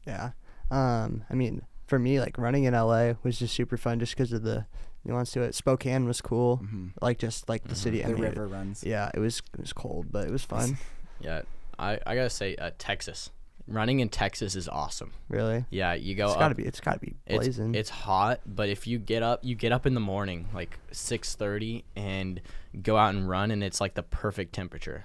Yeah. 0.07 0.31
Um, 0.71 1.25
I 1.31 1.35
mean, 1.35 1.63
for 1.87 1.99
me, 1.99 2.19
like 2.21 2.37
running 2.39 2.65
in 2.65 2.75
LA 2.75 3.13
was 3.23 3.39
just 3.39 3.55
super 3.55 3.77
fun 3.77 3.99
just 4.01 4.13
because 4.17 4.33
of 4.33 4.43
the 4.43 4.67
nuance 5.05 5.33
to 5.33 5.43
it. 5.43 5.55
Spokane 5.55 6.07
was 6.07 6.21
cool, 6.21 6.59
Mhm. 6.65 6.91
like 7.01 7.19
just 7.19 7.49
like 7.49 7.65
the 7.65 7.75
Mhm. 7.75 7.79
city. 7.79 8.05
I 8.05 8.09
The 8.09 8.15
mean, 8.15 8.23
river 8.23 8.47
runs. 8.47 8.83
Yeah, 8.85 9.11
it 9.15 9.21
was 9.21 9.43
it 9.55 9.61
was 9.61 9.73
cold, 9.73 10.07
but 10.11 10.27
it 10.27 10.31
was 10.31 10.45
fun. 10.45 10.79
yeah 11.21 11.43
i 11.79 11.93
i 12.07 12.15
gotta 12.15 12.29
say 12.31 12.55
uh, 12.57 12.71
texas 12.77 13.31
running 13.69 14.01
in 14.01 14.09
texas 14.09 14.55
is 14.57 14.69
awesome 14.69 15.13
really. 15.29 15.65
yeah 15.71 15.95
you 15.95 16.15
go 16.15 16.27
It's 16.27 16.35
up 16.35 16.39
gotta 16.41 16.55
be. 16.55 16.65
It's 16.65 16.81
gotta 16.81 16.99
be 16.99 17.15
It's, 17.27 17.39
blazing. 17.39 17.75
it's 17.75 17.89
hot, 17.91 18.41
but 18.47 18.69
if 18.69 18.87
you 18.87 18.99
get 18.99 19.23
up, 19.23 19.41
you 19.43 19.55
get 19.55 19.73
up 19.73 19.87
in 19.87 19.95
the 19.95 20.01
morning, 20.01 20.49
like 20.53 20.79
6:30, 20.93 21.85
and 21.97 22.41
go 22.83 22.97
out 22.99 23.15
and 23.15 23.29
run, 23.29 23.51
and 23.51 23.63
it's 23.65 23.81
like 23.81 23.95
the 23.95 24.03
perfect 24.03 24.53
temperature, 24.53 25.05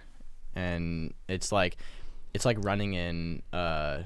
and 0.55 1.13
it's 1.27 1.51
like, 1.51 1.77
it's 2.33 2.43
like 2.45 2.57
running 2.65 2.93
in, 2.95 3.41
uh, 3.53 4.03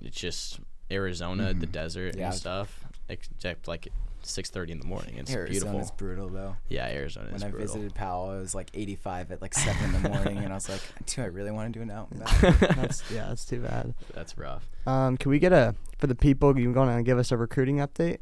it's 0.00 0.16
just 0.18 0.60
Arizona, 0.90 1.52
the 1.52 1.66
Mhm. 1.66 1.72
desert 1.72 2.16
Yeah. 2.16 2.26
and 2.26 2.34
stuff, 2.34 2.86
except 3.08 3.68
like 3.68 3.88
6:30 4.24 4.70
in 4.70 4.78
the 4.80 4.86
morning. 4.86 5.16
It's 5.18 5.32
Arizona's 5.32 5.90
beautiful. 5.90 5.96
brutal 5.96 6.28
though. 6.28 6.56
Yeah, 6.68 6.86
Arizona 6.86 7.26
is 7.28 7.32
When 7.34 7.42
I 7.44 7.48
brutal. 7.50 7.66
visited 7.66 7.94
Powell, 7.94 8.32
it 8.36 8.40
was 8.40 8.54
like 8.54 8.70
85 8.74 9.32
at 9.32 9.42
like 9.42 9.54
seven 9.54 9.94
in 9.94 10.02
the 10.02 10.08
morning, 10.14 10.38
and 10.38 10.52
I 10.52 10.54
was 10.54 10.68
like, 10.68 10.80
"Do 11.06 11.22
I 11.22 11.26
really 11.26 11.50
want 11.50 11.72
to 11.72 11.78
do 11.78 11.82
an 11.82 11.90
out? 11.90 12.08
That's 12.40 13.02
yeah, 13.10 13.26
that's 13.28 13.44
too 13.44 13.60
bad. 13.60 13.94
That's 14.14 14.36
rough. 14.38 14.68
Um, 14.86 15.16
can 15.16 15.30
we 15.30 15.38
get 15.38 15.52
a 15.52 15.74
for 15.98 16.06
the 16.06 16.14
people? 16.14 16.58
You 16.58 16.72
going 16.72 16.96
to 16.96 17.02
give 17.02 17.18
us 17.18 17.30
a 17.32 17.36
recruiting 17.36 17.76
update? 17.76 18.18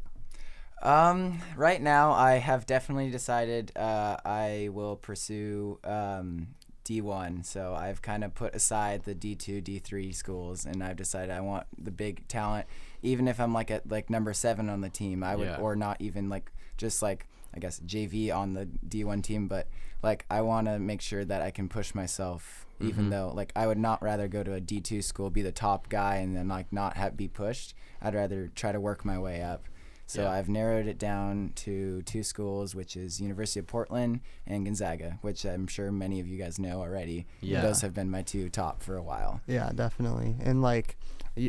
Um, 0.81 1.39
right 1.57 1.81
now, 1.81 2.11
I 2.13 2.35
have 2.35 2.65
definitely 2.65 3.09
decided 3.11 3.71
uh, 3.75 4.17
I 4.23 4.69
will 4.71 4.95
pursue 4.95 5.77
um, 5.83 6.49
D1. 6.85 7.45
So 7.45 7.73
I've 7.73 8.01
kind 8.01 8.23
of 8.23 8.33
put 8.33 8.55
aside 8.55 9.03
the 9.03 9.13
D2, 9.13 9.61
D3 9.61 10.15
schools, 10.15 10.65
and 10.65 10.81
I've 10.83 10.95
decided 10.95 11.31
I 11.31 11.41
want 11.41 11.67
the 11.77 11.91
big 11.91 12.27
talent. 12.29 12.65
Even 13.01 13.27
if 13.27 13.39
I'm 13.39 13.53
like 13.53 13.71
at 13.71 13.89
like 13.89 14.09
number 14.09 14.33
seven 14.33 14.69
on 14.69 14.81
the 14.81 14.89
team, 14.89 15.23
I 15.23 15.35
would, 15.35 15.47
Yeah. 15.47 15.57
or 15.57 15.75
not 15.75 15.97
even 16.01 16.29
like 16.29 16.51
just 16.77 17.01
like 17.01 17.27
I 17.53 17.59
guess 17.59 17.79
JV 17.79 18.31
on 18.31 18.53
the 18.53 18.67
D1 18.87 19.23
team, 19.23 19.47
but 19.47 19.67
like 20.03 20.25
I 20.29 20.41
want 20.41 20.67
to 20.67 20.77
make 20.79 21.01
sure 21.01 21.25
that 21.25 21.41
I 21.41 21.49
can 21.51 21.67
push 21.67 21.95
myself. 21.95 22.65
Even 22.81 23.07
Mhm. 23.07 23.09
though, 23.09 23.31
like, 23.35 23.51
I 23.57 23.67
would 23.67 23.77
not 23.77 24.01
rather 24.01 24.29
go 24.29 24.41
to 24.41 24.53
a 24.53 24.61
D 24.61 24.79
two 24.79 25.01
school, 25.01 25.29
be 25.29 25.41
the 25.41 25.51
top 25.51 25.89
guy, 25.89 26.15
and 26.17 26.33
then 26.37 26.47
like 26.47 26.71
not 26.71 26.95
have 26.95 27.17
be 27.17 27.27
pushed. 27.27 27.73
I'd 28.01 28.15
rather 28.15 28.47
try 28.55 28.71
to 28.71 28.79
work 28.79 29.03
my 29.03 29.17
way 29.19 29.41
up. 29.43 29.65
So 30.05 30.21
Yeah. 30.23 30.31
I've 30.31 30.47
narrowed 30.47 30.87
it 30.87 30.97
down 30.97 31.51
to 31.55 32.01
two 32.03 32.23
schools, 32.23 32.73
which 32.75 32.95
is 32.95 33.19
University 33.19 33.59
of 33.59 33.67
Portland 33.67 34.21
and 34.47 34.63
Gonzaga, 34.65 35.19
which 35.21 35.43
I'm 35.45 35.67
sure 35.67 35.91
many 35.91 36.19
of 36.21 36.27
you 36.27 36.37
guys 36.37 36.57
know 36.57 36.79
already. 36.79 37.27
Yeah. 37.41 37.61
Those 37.61 37.81
have 37.81 37.93
been 37.93 38.09
my 38.09 38.21
two 38.21 38.49
top 38.49 38.81
for 38.81 38.95
a 38.95 39.03
while. 39.03 39.41
Yeah, 39.45 39.71
definitely. 39.75 40.35
And 40.39 40.61
like, 40.61 40.95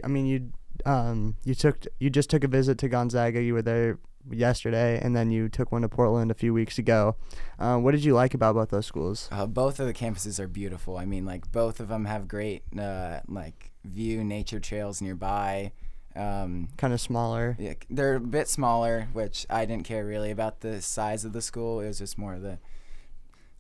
I 0.02 0.08
mean, 0.08 0.26
you 0.26 0.50
um 0.86 1.36
you 1.44 1.54
took 1.54 1.86
you 1.98 2.10
just 2.10 2.30
took 2.30 2.44
a 2.44 2.48
visit 2.48 2.78
to 2.78 2.88
Gonzaga. 2.88 3.42
You 3.42 3.54
were 3.54 3.62
there 3.62 3.98
yesterday, 4.30 5.00
and 5.02 5.16
then 5.16 5.30
you 5.30 5.48
took 5.48 5.72
one 5.72 5.82
to 5.82 5.88
Portland 5.88 6.30
a 6.30 6.34
few 6.34 6.52
weeks 6.52 6.78
ago. 6.78 7.16
Uh, 7.58 7.78
what 7.78 7.92
did 7.92 8.04
you 8.04 8.12
like 8.14 8.34
about 8.34 8.54
both 8.54 8.68
those 8.70 8.86
schools? 8.86 9.28
Uh, 9.32 9.46
both 9.46 9.80
of 9.80 9.86
the 9.86 9.94
campuses 9.94 10.38
are 10.38 10.46
beautiful. 10.48 10.98
I 10.98 11.06
mean, 11.06 11.24
like 11.24 11.50
both 11.50 11.80
of 11.80 11.88
them 11.88 12.04
have 12.04 12.28
great 12.28 12.62
uh, 12.78 13.20
like 13.28 13.72
view 13.84 14.22
nature 14.22 14.60
trails 14.60 15.00
nearby. 15.00 15.72
Um, 16.16 16.68
Kind 16.76 16.92
of 16.92 17.00
smaller. 17.00 17.56
yeah, 17.58 17.74
they're 17.88 18.16
a 18.16 18.20
bit 18.20 18.48
smaller, 18.48 19.08
which 19.12 19.46
I 19.48 19.64
didn't 19.64 19.84
care 19.86 20.04
really 20.04 20.30
about 20.32 20.60
the 20.60 20.82
size 20.82 21.24
of 21.24 21.32
the 21.32 21.40
school. 21.40 21.80
It 21.80 21.86
was 21.86 21.98
just 21.98 22.18
more 22.18 22.38
the 22.38 22.58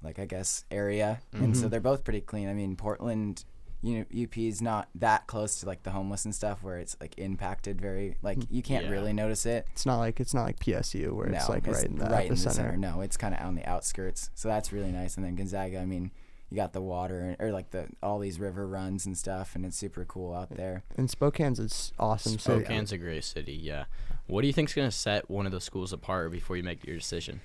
like 0.02 0.18
I 0.18 0.26
guess 0.26 0.64
area, 0.70 1.20
and 1.32 1.56
so 1.56 1.66
Mhm. 1.66 1.70
they're 1.70 1.80
both 1.80 2.04
pretty 2.04 2.20
clean. 2.20 2.48
I 2.48 2.54
mean, 2.54 2.76
Portland. 2.76 3.44
You 3.82 3.98
know, 4.10 4.24
UP 4.24 4.36
is 4.36 4.60
not 4.60 4.88
that 4.96 5.26
close 5.26 5.60
to 5.60 5.66
like 5.66 5.82
the 5.84 5.90
homeless 5.90 6.24
and 6.26 6.34
stuff 6.34 6.62
where 6.62 6.78
it's 6.78 6.96
like 7.00 7.18
impacted 7.18 7.80
very 7.80 8.16
like 8.22 8.38
you 8.50 8.62
can't 8.62 8.84
Yeah. 8.86 8.90
really 8.90 9.12
notice 9.14 9.46
it. 9.46 9.66
It's 9.72 9.86
not 9.86 9.98
like 9.98 10.20
it's 10.20 10.34
not 10.34 10.42
like 10.44 10.58
PSU 10.60 11.12
where 11.12 11.28
it's 11.28 11.48
no, 11.48 11.54
like 11.54 11.66
right 11.66 11.84
in 11.84 11.96
the 11.96 12.04
right 12.04 12.28
in 12.28 12.34
the 12.34 12.40
epicenter. 12.40 12.52
center. 12.52 12.76
No, 12.76 13.00
it's 13.00 13.16
kind 13.16 13.34
of 13.34 13.40
on 13.40 13.54
the 13.54 13.64
outskirts. 13.66 14.30
So 14.34 14.48
that's 14.48 14.70
really 14.72 14.90
nice. 14.92 15.16
And 15.16 15.24
then 15.24 15.34
Gonzaga, 15.34 15.78
I 15.80 15.86
mean, 15.86 16.10
you 16.50 16.56
got 16.56 16.72
the 16.74 16.82
water 16.82 17.36
or 17.38 17.52
like 17.52 17.70
the 17.70 17.86
all 18.02 18.18
these 18.18 18.38
river 18.38 18.66
runs 18.66 19.06
and 19.06 19.16
stuff, 19.16 19.54
and 19.54 19.64
it's 19.64 19.78
super 19.78 20.04
cool 20.04 20.34
out 20.34 20.50
there. 20.50 20.82
And 20.96 21.08
Spokane's 21.10 21.58
it's 21.58 21.92
awesome. 21.98 22.38
So 22.38 22.58
Spokane's 22.60 22.92
a 22.92 22.98
great 22.98 23.24
city. 23.24 23.54
Yeah. 23.54 23.84
What 24.26 24.42
do 24.42 24.46
you 24.46 24.52
think's 24.52 24.74
gonna 24.74 24.90
set 24.90 25.30
one 25.30 25.46
of 25.46 25.52
the 25.52 25.60
schools 25.60 25.92
apart 25.92 26.32
before 26.32 26.56
you 26.56 26.62
make 26.62 26.84
your 26.86 26.96
decision? 26.96 27.40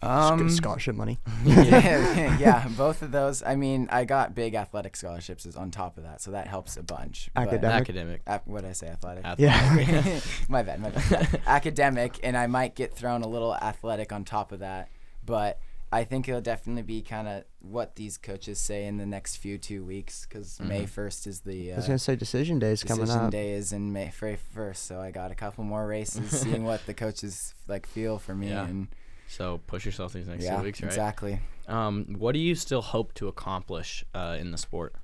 Um, 0.00 0.48
scholarship 0.50 0.94
money. 0.94 1.18
yeah, 1.44 2.38
yeah, 2.38 2.68
both 2.76 3.02
of 3.02 3.10
those. 3.10 3.42
I 3.42 3.56
mean, 3.56 3.88
I 3.90 4.04
got 4.04 4.34
big 4.34 4.54
athletic 4.54 4.94
scholarships 4.96 5.44
is 5.44 5.56
on 5.56 5.70
top 5.70 5.96
of 5.98 6.04
that, 6.04 6.20
so 6.20 6.30
that 6.30 6.46
helps 6.46 6.76
a 6.76 6.82
bunch. 6.82 7.30
but- 7.34 7.42
Academic. 7.48 7.80
Academic. 7.80 8.22
Ac- 8.26 8.42
what 8.46 8.62
did 8.62 8.70
I 8.70 8.72
say? 8.74 8.88
Athletic. 8.88 9.24
Yeah. 9.38 10.20
my 10.48 10.62
bad, 10.62 10.80
my 10.80 10.90
bad. 10.90 11.40
Academic, 11.46 12.20
and 12.22 12.36
I 12.36 12.46
might 12.46 12.74
get 12.76 12.94
thrown 12.94 13.22
a 13.22 13.28
little 13.28 13.54
athletic 13.56 14.12
on 14.12 14.24
top 14.24 14.52
of 14.52 14.60
that, 14.60 14.88
but 15.26 15.58
I 15.90 16.04
think 16.04 16.28
it'll 16.28 16.42
definitely 16.42 16.82
be 16.82 17.00
kind 17.02 17.26
of 17.26 17.44
what 17.60 17.96
these 17.96 18.18
coaches 18.18 18.60
say 18.60 18.86
in 18.86 18.98
the 18.98 19.06
next 19.06 19.36
few 19.36 19.58
two 19.58 19.82
weeks, 19.84 20.26
because 20.28 20.60
May 20.60 20.82
Mhm. 20.84 20.88
first 20.90 21.26
is 21.26 21.40
the 21.40 21.70
I 21.70 21.74
uh, 21.74 21.76
was 21.78 21.86
gonna 21.86 21.98
say 21.98 22.14
decision 22.14 22.58
day 22.58 22.70
is 22.72 22.84
coming 22.84 23.02
up. 23.04 23.06
decision 23.08 23.30
day 23.30 23.52
is 23.52 23.72
in 23.72 23.92
May 23.92 24.10
first, 24.10 24.84
so 24.84 25.00
I 25.00 25.10
got 25.10 25.30
a 25.30 25.34
couple 25.34 25.64
more 25.64 25.86
races, 25.86 26.30
seeing 26.42 26.64
what 26.64 26.84
the 26.86 26.94
coaches 26.94 27.54
like 27.66 27.86
feel 27.86 28.18
for 28.18 28.34
me, 28.34 28.50
Yeah. 28.50 28.66
and 28.66 28.88
So 29.28 29.60
push 29.66 29.84
yourself 29.84 30.12
these 30.14 30.26
next 30.26 30.44
yeah, 30.44 30.56
two 30.56 30.64
weeks, 30.64 30.82
right? 30.82 30.88
exactly. 30.88 31.40
Um, 31.68 32.16
what 32.18 32.32
do 32.32 32.38
you 32.38 32.54
still 32.54 32.82
hope 32.82 33.12
to 33.14 33.28
accomplish 33.28 34.04
uh, 34.14 34.36
in 34.40 34.50
the 34.50 34.58
sport? 34.58 34.94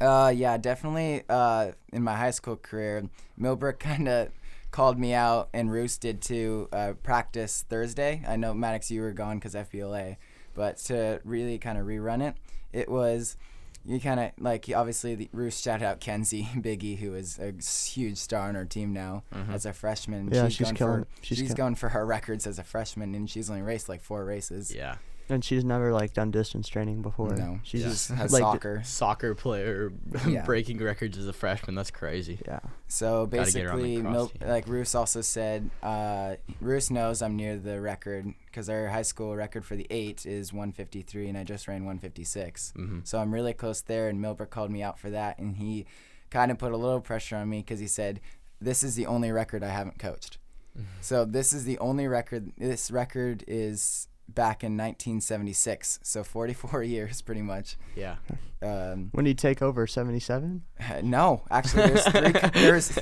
Uh, 0.00 0.32
yeah, 0.34 0.56
definitely. 0.56 1.22
Uh, 1.28 1.72
in 1.92 2.02
my 2.02 2.16
high 2.16 2.30
school 2.30 2.56
career, 2.56 3.04
Millbrook 3.36 3.78
kind 3.78 4.08
of 4.08 4.30
called 4.70 4.98
me 4.98 5.12
out, 5.12 5.50
and 5.52 5.70
Roos 5.70 5.98
did 5.98 6.22
too. 6.22 6.68
Uh, 6.72 6.94
practice 7.02 7.64
Thursday. 7.68 8.22
I 8.26 8.36
know 8.36 8.54
Maddox, 8.54 8.90
you 8.90 9.02
were 9.02 9.12
gone 9.12 9.38
because 9.38 9.54
FBLA, 9.54 10.16
but 10.54 10.78
to 10.78 11.20
really 11.24 11.58
kind 11.58 11.76
of 11.76 11.86
rerun 11.86 12.26
it, 12.26 12.36
it 12.72 12.88
was 12.88 13.36
you 13.84 13.98
kind 14.00 14.20
of 14.20 14.30
like 14.38 14.70
obviously 14.74 15.14
the 15.14 15.28
Roos 15.32 15.58
shouted 15.60 15.84
out 15.84 16.00
Kenzie 16.00 16.48
Biggie, 16.56 16.98
who 16.98 17.14
is 17.14 17.38
a 17.38 17.52
huge 17.88 18.18
star 18.18 18.48
on 18.48 18.56
our 18.56 18.64
team 18.64 18.92
now 18.92 19.22
Mhm. 19.34 19.52
as 19.54 19.64
a 19.66 19.72
freshman. 19.72 20.28
Yeah, 20.32 20.48
she's 20.48 20.58
going 20.66 20.74
killing- 20.76 21.02
For, 21.04 21.08
she's 21.22 21.38
she's 21.38 21.48
kill- 21.48 21.56
going 21.56 21.74
for 21.76 21.88
her 21.90 22.04
records 22.04 22.46
as 22.46 22.58
a 22.58 22.64
freshman, 22.64 23.14
and 23.14 23.28
she's 23.28 23.48
only 23.50 23.62
raced 23.62 23.88
like 23.88 24.02
four 24.02 24.24
races. 24.24 24.74
Yeah. 24.74 24.96
And 25.30 25.44
she's 25.44 25.64
never 25.64 25.92
like 25.92 26.12
done 26.12 26.30
distance 26.30 26.68
training 26.68 27.02
before. 27.02 27.34
No, 27.36 27.60
she 27.62 27.78
she's 27.78 27.86
just 27.86 28.08
has 28.20 28.32
like, 28.32 28.40
soccer. 28.40 28.82
Soccer 28.84 29.34
player 29.34 29.92
Yeah. 30.26 30.44
breaking 30.44 30.78
records 30.78 31.16
as 31.16 31.26
a 31.28 31.32
freshman. 31.32 31.74
That's 31.76 31.90
crazy. 31.90 32.40
Yeah. 32.46 32.60
So 32.88 33.26
Gotta 33.26 33.52
get 33.52 33.64
her 33.64 33.72
on 33.72 33.78
the 33.78 33.82
basically, 33.84 34.02
cross 34.02 34.30
Mil- 34.40 34.48
like 34.48 34.68
Roos 34.68 34.94
also 34.94 35.20
said, 35.20 35.70
uh, 35.82 36.36
Roos 36.60 36.90
knows 36.90 37.22
I'm 37.22 37.36
near 37.36 37.56
the 37.56 37.80
record 37.80 38.34
because 38.46 38.68
our 38.68 38.88
high 38.88 39.02
school 39.02 39.36
record 39.36 39.64
for 39.64 39.76
the 39.76 39.86
eight 39.90 40.26
is 40.26 40.52
153, 40.52 41.28
and 41.28 41.38
I 41.38 41.44
just 41.44 41.68
ran 41.68 41.84
156. 41.84 42.72
hmm 42.76 42.98
So 43.04 43.18
I'm 43.18 43.32
really 43.32 43.52
close 43.54 43.80
there, 43.80 44.08
and 44.08 44.18
Milbrook 44.22 44.50
called 44.50 44.70
me 44.70 44.82
out 44.82 44.98
for 44.98 45.10
that, 45.10 45.38
and 45.38 45.56
he 45.56 45.86
kind 46.30 46.50
of 46.50 46.58
put 46.58 46.72
a 46.72 46.76
little 46.76 47.00
pressure 47.00 47.36
on 47.36 47.48
me 47.48 47.58
because 47.58 47.78
he 47.80 47.86
said, 47.86 48.20
"This 48.60 48.82
is 48.82 48.94
the 48.96 49.06
only 49.06 49.30
record 49.30 49.62
I 49.62 49.68
haven't 49.68 49.98
coached." 49.98 50.38
Mm-hmm. 50.76 50.86
So 51.00 51.24
this 51.24 51.52
is 51.52 51.64
the 51.64 51.78
only 51.78 52.06
record. 52.06 52.52
This 52.58 52.90
record 52.90 53.44
is 53.48 54.06
back 54.34 54.62
in 54.64 54.76
1976, 54.76 56.00
so 56.02 56.22
44 56.24 56.82
years 56.84 57.22
pretty 57.22 57.42
much. 57.42 57.76
Yeah. 57.96 58.16
Um, 58.62 59.08
When 59.12 59.24
did 59.24 59.30
he 59.30 59.34
take 59.34 59.62
over? 59.62 59.86
Seventy 59.86 60.20
seven. 60.20 60.62
no, 61.02 61.44
actually, 61.50 61.86
there's 61.88 62.04
three. 62.06 62.32
co- 62.32 62.48
there's 62.54 62.98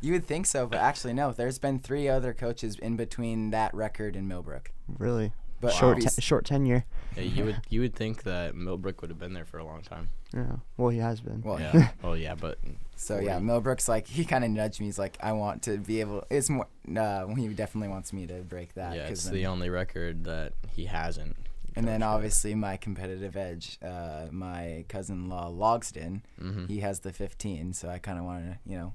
you 0.00 0.12
would 0.12 0.24
think 0.26 0.46
so, 0.46 0.66
but 0.66 0.78
actually, 0.78 1.14
no. 1.14 1.32
There's 1.32 1.58
been 1.58 1.80
three 1.80 2.08
other 2.08 2.32
coaches 2.32 2.78
in 2.78 2.96
between 2.96 3.50
that 3.50 3.74
record 3.74 4.14
and 4.14 4.28
Millbrook. 4.28 4.70
Really 4.98 5.32
But 5.60 5.72
short 5.72 5.96
obvious- 5.96 6.16
te- 6.16 6.22
short 6.22 6.44
tenure. 6.46 6.84
yeah. 7.16 7.22
You 7.22 7.44
would 7.44 7.60
you 7.68 7.80
would 7.82 7.94
think 7.94 8.22
that 8.22 8.54
Millbrook 8.54 9.00
would 9.02 9.10
have 9.10 9.18
been 9.18 9.34
there 9.34 9.44
for 9.44 9.58
a 9.58 9.64
long 9.64 9.82
time. 9.82 10.08
Yeah. 10.32 10.56
Well, 10.76 10.90
he 10.90 10.98
has 10.98 11.20
been. 11.20 11.42
well, 11.42 11.60
Yeah. 11.60 11.90
well, 12.02 12.16
yeah, 12.16 12.34
but 12.34 12.58
so 12.96 13.18
yeah, 13.18 13.32
Forty. 13.32 13.44
Millbrook's 13.46 13.88
like 13.88 14.06
he 14.06 14.24
kind 14.24 14.44
of 14.44 14.50
nudged 14.50 14.80
me. 14.80 14.86
He's 14.86 14.98
like, 14.98 15.16
I 15.20 15.32
want 15.32 15.62
to 15.64 15.78
be 15.78 16.00
able. 16.00 16.24
It's 16.30 16.48
more. 16.48 16.66
Uh, 16.96 17.26
he 17.34 17.48
definitely 17.48 17.88
wants 17.88 18.12
me 18.12 18.26
to 18.26 18.34
break 18.42 18.74
that. 18.74 18.94
yeah, 18.96 19.02
'cause 19.04 19.12
it's 19.12 19.24
then- 19.24 19.34
the 19.34 19.46
only 19.46 19.68
record 19.70 20.24
that 20.24 20.52
he 20.70 20.84
hasn't. 20.86 21.36
and 21.76 21.86
then 21.86 22.00
coached 22.00 22.08
obviously 22.10 22.54
my 22.54 22.76
competitive 22.76 23.36
edge. 23.36 23.78
Uh, 23.80 24.26
my 24.32 24.84
cousin-in-law 24.88 25.50
Logsden, 25.52 26.20
Mhm. 26.42 26.68
he 26.68 26.80
has 26.80 27.00
the 27.00 27.12
15, 27.12 27.72
so 27.74 27.88
I 27.88 27.98
kind 27.98 28.18
of 28.18 28.24
want 28.24 28.44
to, 28.44 28.58
you 28.66 28.76
know, 28.76 28.94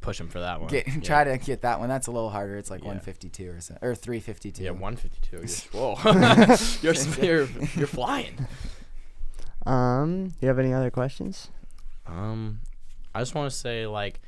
push 0.00 0.20
him 0.20 0.28
for 0.28 0.40
that 0.40 0.60
one. 0.60 0.70
get 0.70 0.86
yeah. 0.86 1.00
try 1.00 1.24
to 1.24 1.38
get 1.38 1.62
that 1.62 1.80
one. 1.80 1.88
That's 1.88 2.06
a 2.06 2.10
little 2.10 2.30
harder. 2.30 2.56
It's 2.56 2.70
like 2.70 2.80
Yeah. 2.80 2.88
152 2.88 3.50
or 3.50 3.60
so, 3.60 3.76
or 3.82 3.94
352. 3.94 4.62
Yeah, 4.62 4.70
152. 4.70 5.36
You're, 5.36 5.46
whoa, 5.96 6.56
you're, 6.82 6.94
you're 7.24 7.48
you're 7.76 7.86
flying. 7.86 8.46
Um. 9.66 10.34
You 10.40 10.48
have 10.48 10.58
any 10.58 10.72
other 10.72 10.90
questions? 10.90 11.50
Um, 12.06 12.60
I 13.14 13.20
just 13.20 13.34
want 13.34 13.50
to 13.50 13.56
say 13.56 13.86
like, 13.86 14.20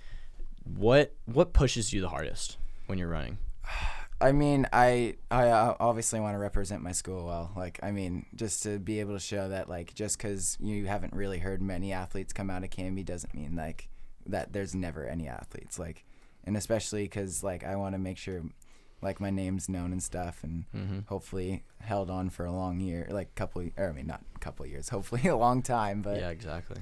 what 0.65 1.15
what 1.27 1.53
pushes 1.53 1.93
you 1.93 2.01
the 2.01 2.09
hardest 2.09 2.59
when 2.87 2.99
you're 2.99 3.09
running? 3.09 3.39
I 4.23 4.33
mean, 4.33 4.67
I 4.71 5.15
I 5.31 5.49
uh, 5.49 5.77
obviously 5.81 6.21
want 6.21 6.35
to 6.35 6.39
represent 6.39 6.83
my 6.83 6.93
school 6.93 7.25
well. 7.25 7.53
Like, 7.57 7.81
I 7.83 7.91
mean, 7.91 8.27
just 8.35 8.63
to 8.65 8.79
be 8.79 9.01
able 9.01 9.15
to 9.15 9.21
show 9.21 9.49
that, 9.49 9.67
like, 9.67 9.95
just 9.95 10.19
because 10.19 10.59
you 10.61 10.85
haven't 10.87 11.15
really 11.15 11.39
heard 11.39 11.63
many 11.63 11.95
athletes 11.95 12.35
come 12.35 12.51
out 12.51 12.63
of 12.63 12.69
Canby 12.69 13.03
doesn't 13.03 13.33
mean 13.35 13.57
like 13.57 13.89
that 14.27 14.53
there's 14.53 14.75
never 14.75 15.07
any 15.07 15.29
athletes. 15.29 15.79
Like, 15.79 16.05
and 16.45 16.57
especially 16.57 17.03
because 17.05 17.43
like 17.43 17.65
I 17.65 17.77
want 17.77 17.95
to 17.95 17.99
make 17.99 18.19
sure 18.19 18.43
like 19.03 19.19
my 19.21 19.31
name's 19.31 19.69
known 19.69 19.93
and 19.93 20.03
stuff, 20.03 20.45
and 20.45 20.65
Mm-hmm. 20.77 20.99
hopefully 21.07 21.65
held 21.81 22.11
on 22.11 22.29
for 22.31 22.45
a 22.45 22.53
long 22.53 22.81
year, 22.81 23.07
like 23.11 23.35
couple, 23.35 23.63
or 23.77 23.89
I 23.89 23.93
mean, 23.93 24.07
not 24.07 24.21
a 24.37 24.39
couple 24.41 24.67
years, 24.67 24.89
hopefully 24.91 25.27
a 25.29 25.37
long 25.37 25.63
time. 25.63 26.03
But 26.03 26.19
yeah, 26.21 26.29
exactly. 26.31 26.79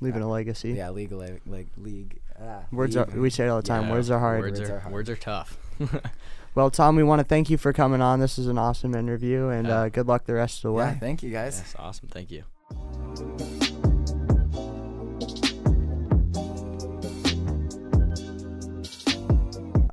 Leaving 0.00 0.22
a 0.22 0.28
legacy. 0.28 0.72
yeah, 0.72 0.90
legal 0.90 1.24
like 1.46 1.68
league. 1.76 2.20
Ah, 2.40 2.60
Words 2.70 2.96
are. 2.96 3.06
We 3.14 3.30
say 3.30 3.46
it 3.46 3.48
all 3.48 3.56
the 3.62 3.66
time. 3.66 3.84
Yeah, 3.86 3.92
Words 3.92 4.10
are 4.10 4.18
hard. 4.18 4.40
Words, 4.42 4.60
Words 4.60 4.70
are, 4.70 4.76
are 4.76 4.80
hard. 4.80 4.92
words 4.92 5.10
are 5.10 5.16
tough. 5.16 5.58
Well, 6.54 6.70
Tom, 6.70 6.96
we 6.96 7.02
want 7.02 7.20
to 7.20 7.24
thank 7.24 7.50
you 7.50 7.58
for 7.58 7.74
coming 7.74 8.00
on. 8.00 8.18
This 8.18 8.38
is 8.38 8.46
an 8.46 8.56
awesome 8.56 8.94
interview, 8.94 9.48
and 9.48 9.66
Yeah. 9.68 9.78
uh, 9.80 9.88
good 9.90 10.06
luck 10.06 10.24
the 10.24 10.32
rest 10.32 10.64
of 10.64 10.72
the 10.72 10.78
Yeah, 10.78 10.92
way. 10.92 10.96
thank 10.98 11.22
you 11.22 11.30
guys. 11.30 11.58
That's 11.58 11.76
awesome. 11.76 12.08
Thank 12.08 12.30
you. 12.30 13.55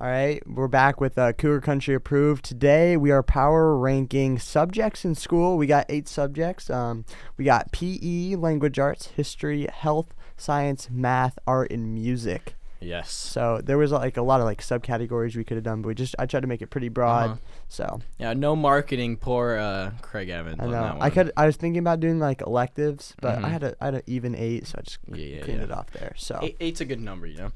All 0.03 0.09
right, 0.09 0.45
we're 0.45 0.67
back 0.67 0.99
with 0.99 1.17
uh, 1.17 1.31
Cougar 1.31 1.61
Country 1.61 1.95
Approved. 1.95 2.43
Today 2.43 2.97
we 2.97 3.09
are 3.11 3.23
power 3.23 3.77
ranking 3.77 4.37
subjects 4.37 5.05
in 5.05 5.15
school. 5.15 5.55
We 5.57 5.65
got 5.65 5.85
eight 5.87 6.09
subjects. 6.09 6.69
Um, 6.69 7.05
we 7.37 7.45
got 7.45 7.71
PE, 7.71 8.35
language 8.35 8.77
arts, 8.79 9.07
history, 9.07 9.65
health, 9.71 10.13
science, 10.35 10.89
math, 10.91 11.39
art, 11.47 11.71
and 11.71 11.93
music. 11.93 12.55
Yes. 12.81 13.11
So 13.13 13.61
there 13.63 13.77
was 13.77 13.93
like 13.93 14.17
a 14.17 14.21
lot 14.21 14.41
of 14.41 14.45
like 14.45 14.59
subcategories 14.59 15.37
we 15.37 15.45
could 15.45 15.55
have 15.55 15.63
done, 15.63 15.81
but 15.81 15.87
we 15.87 15.95
just 15.95 16.15
I 16.19 16.25
tried 16.25 16.41
to 16.41 16.47
make 16.47 16.61
it 16.61 16.67
pretty 16.67 16.89
broad. 16.89 17.29
Uh-huh. 17.29 17.37
So 17.69 18.01
Yeah, 18.19 18.33
no 18.33 18.57
marketing. 18.57 19.15
Poor 19.15 19.55
uh, 19.55 19.91
Craig 20.01 20.27
Evans. 20.27 20.59
I 20.59 20.65
on 20.65 20.71
know 20.71 20.97
I 20.99 21.11
could 21.11 21.31
I 21.37 21.45
was 21.45 21.55
thinking 21.55 21.79
about 21.79 22.01
doing 22.01 22.19
like 22.19 22.41
electives, 22.41 23.15
but 23.21 23.37
I 23.37 23.41
Mhm. 23.47 23.51
had 23.51 23.63
a 23.63 23.75
I 23.79 23.85
had 23.85 23.95
an 23.95 24.01
even 24.07 24.35
eight, 24.35 24.67
so 24.67 24.75
I 24.79 24.81
just 24.81 24.97
Yeah, 25.07 25.15
yeah, 25.15 25.41
cleaned 25.43 25.59
yeah. 25.59 25.63
it 25.63 25.71
off 25.71 25.91
there. 25.91 26.13
So 26.17 26.39
Eight, 26.43 26.57
eight's 26.59 26.81
a 26.81 26.85
good 26.85 26.99
number, 26.99 27.25
you 27.25 27.37
know. 27.37 27.51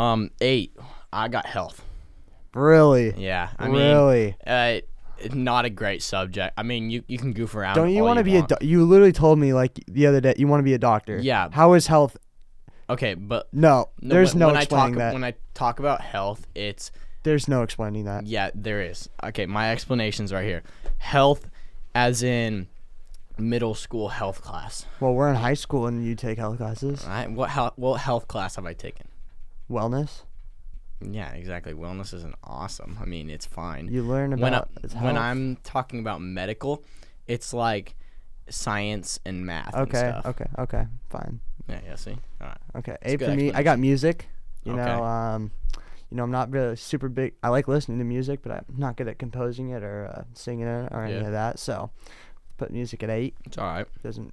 Um, 0.00 0.30
eight. 0.40 0.76
I 1.12 1.26
got 1.26 1.46
health. 1.46 1.84
Really, 2.54 3.14
Yeah, 3.16 3.50
I 3.58 3.68
mean, 3.68 3.76
really. 3.80 4.36
uh, 4.46 4.80
not 5.32 5.64
a 5.64 5.70
great 5.70 6.02
subject. 6.02 6.54
I 6.56 6.62
mean, 6.62 6.90
you 6.90 7.02
you 7.08 7.18
can 7.18 7.32
goof 7.32 7.54
around. 7.54 7.74
Don't 7.74 7.90
you 7.90 8.00
all 8.02 8.06
want 8.06 8.18
to 8.18 8.24
be 8.24 8.34
want. 8.38 8.52
a? 8.52 8.56
Do- 8.60 8.66
you 8.66 8.84
literally 8.84 9.12
told 9.12 9.38
me 9.38 9.52
like 9.52 9.78
the 9.88 10.06
other 10.06 10.20
day 10.20 10.34
you 10.38 10.46
want 10.46 10.60
to 10.60 10.64
be 10.64 10.74
a 10.74 10.78
doctor. 10.78 11.18
Yeah. 11.18 11.48
How 11.52 11.72
is 11.74 11.86
health? 11.88 12.16
Okay, 12.90 13.14
but 13.14 13.48
No, 13.52 13.90
there's 14.00 14.32
when, 14.32 14.38
no 14.40 14.46
when 14.46 14.56
I 14.56 14.60
explaining 14.62 14.94
talk 14.94 14.98
that. 14.98 15.12
when 15.12 15.24
I 15.24 15.34
talk 15.54 15.78
about 15.78 16.00
health, 16.00 16.46
it's 16.54 16.90
there's 17.24 17.46
no 17.48 17.62
explaining 17.62 18.04
that. 18.04 18.26
yeah, 18.26 18.50
there 18.54 18.80
is. 18.80 19.08
Okay, 19.22 19.44
my 19.44 19.70
explanation's 19.72 20.32
right 20.32 20.44
here. 20.44 20.62
Health, 20.98 21.50
as 21.94 22.22
in 22.22 22.68
middle 23.36 23.74
school 23.74 24.08
health 24.08 24.40
class. 24.40 24.86
Well, 25.00 25.12
we're 25.14 25.28
in 25.28 25.36
high 25.36 25.54
school 25.54 25.86
and 25.86 26.04
you 26.04 26.14
take 26.14 26.38
health 26.38 26.56
classes. 26.58 27.04
I, 27.06 27.26
what 27.26 27.50
health 27.50 27.72
what 27.76 27.96
health 28.00 28.26
class 28.28 28.56
have 28.56 28.64
I 28.66 28.72
taken? 28.72 29.08
Wellness. 29.70 30.22
Yeah, 31.00 31.30
exactly. 31.32 31.72
Wellness 31.74 32.12
isn't 32.12 32.34
awesome. 32.42 32.98
I 33.00 33.04
mean, 33.04 33.30
it's 33.30 33.46
fine. 33.46 33.88
You 33.88 34.02
learn 34.02 34.32
when 34.38 34.52
I, 34.54 34.58
about 34.58 34.68
when. 35.00 35.16
I'm 35.16 35.56
talking 35.62 36.00
about 36.00 36.20
medical, 36.20 36.82
it's 37.26 37.52
like 37.54 37.94
science 38.48 39.20
and 39.24 39.46
math. 39.46 39.74
and 39.74 39.82
Okay. 39.88 39.98
stuff. 39.98 40.26
Okay. 40.26 40.46
Okay. 40.58 40.86
Fine. 41.10 41.40
Yeah. 41.68 41.80
Yeah. 41.84 41.94
See. 41.96 42.16
All 42.40 42.46
right. 42.48 42.58
Okay. 42.76 42.96
a 43.02 43.10
Eight 43.10 43.20
for 43.22 43.34
me. 43.34 43.52
I 43.52 43.62
got 43.62 43.78
music. 43.78 44.26
You 44.64 44.72
Okay. 44.72 44.84
know. 44.84 45.04
Um. 45.04 45.50
You 46.10 46.16
know, 46.16 46.22
I'm 46.22 46.30
not 46.30 46.50
really 46.50 46.74
super 46.74 47.10
big. 47.10 47.34
I 47.42 47.50
like 47.50 47.68
listening 47.68 47.98
to 47.98 48.04
music, 48.04 48.40
but 48.42 48.50
I'm 48.50 48.64
not 48.78 48.96
good 48.96 49.08
at 49.08 49.18
composing 49.18 49.68
it 49.70 49.82
or 49.82 50.06
uh, 50.06 50.22
singing 50.32 50.66
it 50.66 50.88
or 50.90 51.04
any 51.04 51.14
Yeah. 51.16 51.26
of 51.26 51.32
that. 51.32 51.58
So, 51.58 51.90
put 52.56 52.70
music 52.70 53.02
at 53.02 53.10
eight. 53.10 53.34
It's 53.44 53.58
all 53.58 53.66
right. 53.66 53.86
Doesn't. 54.02 54.32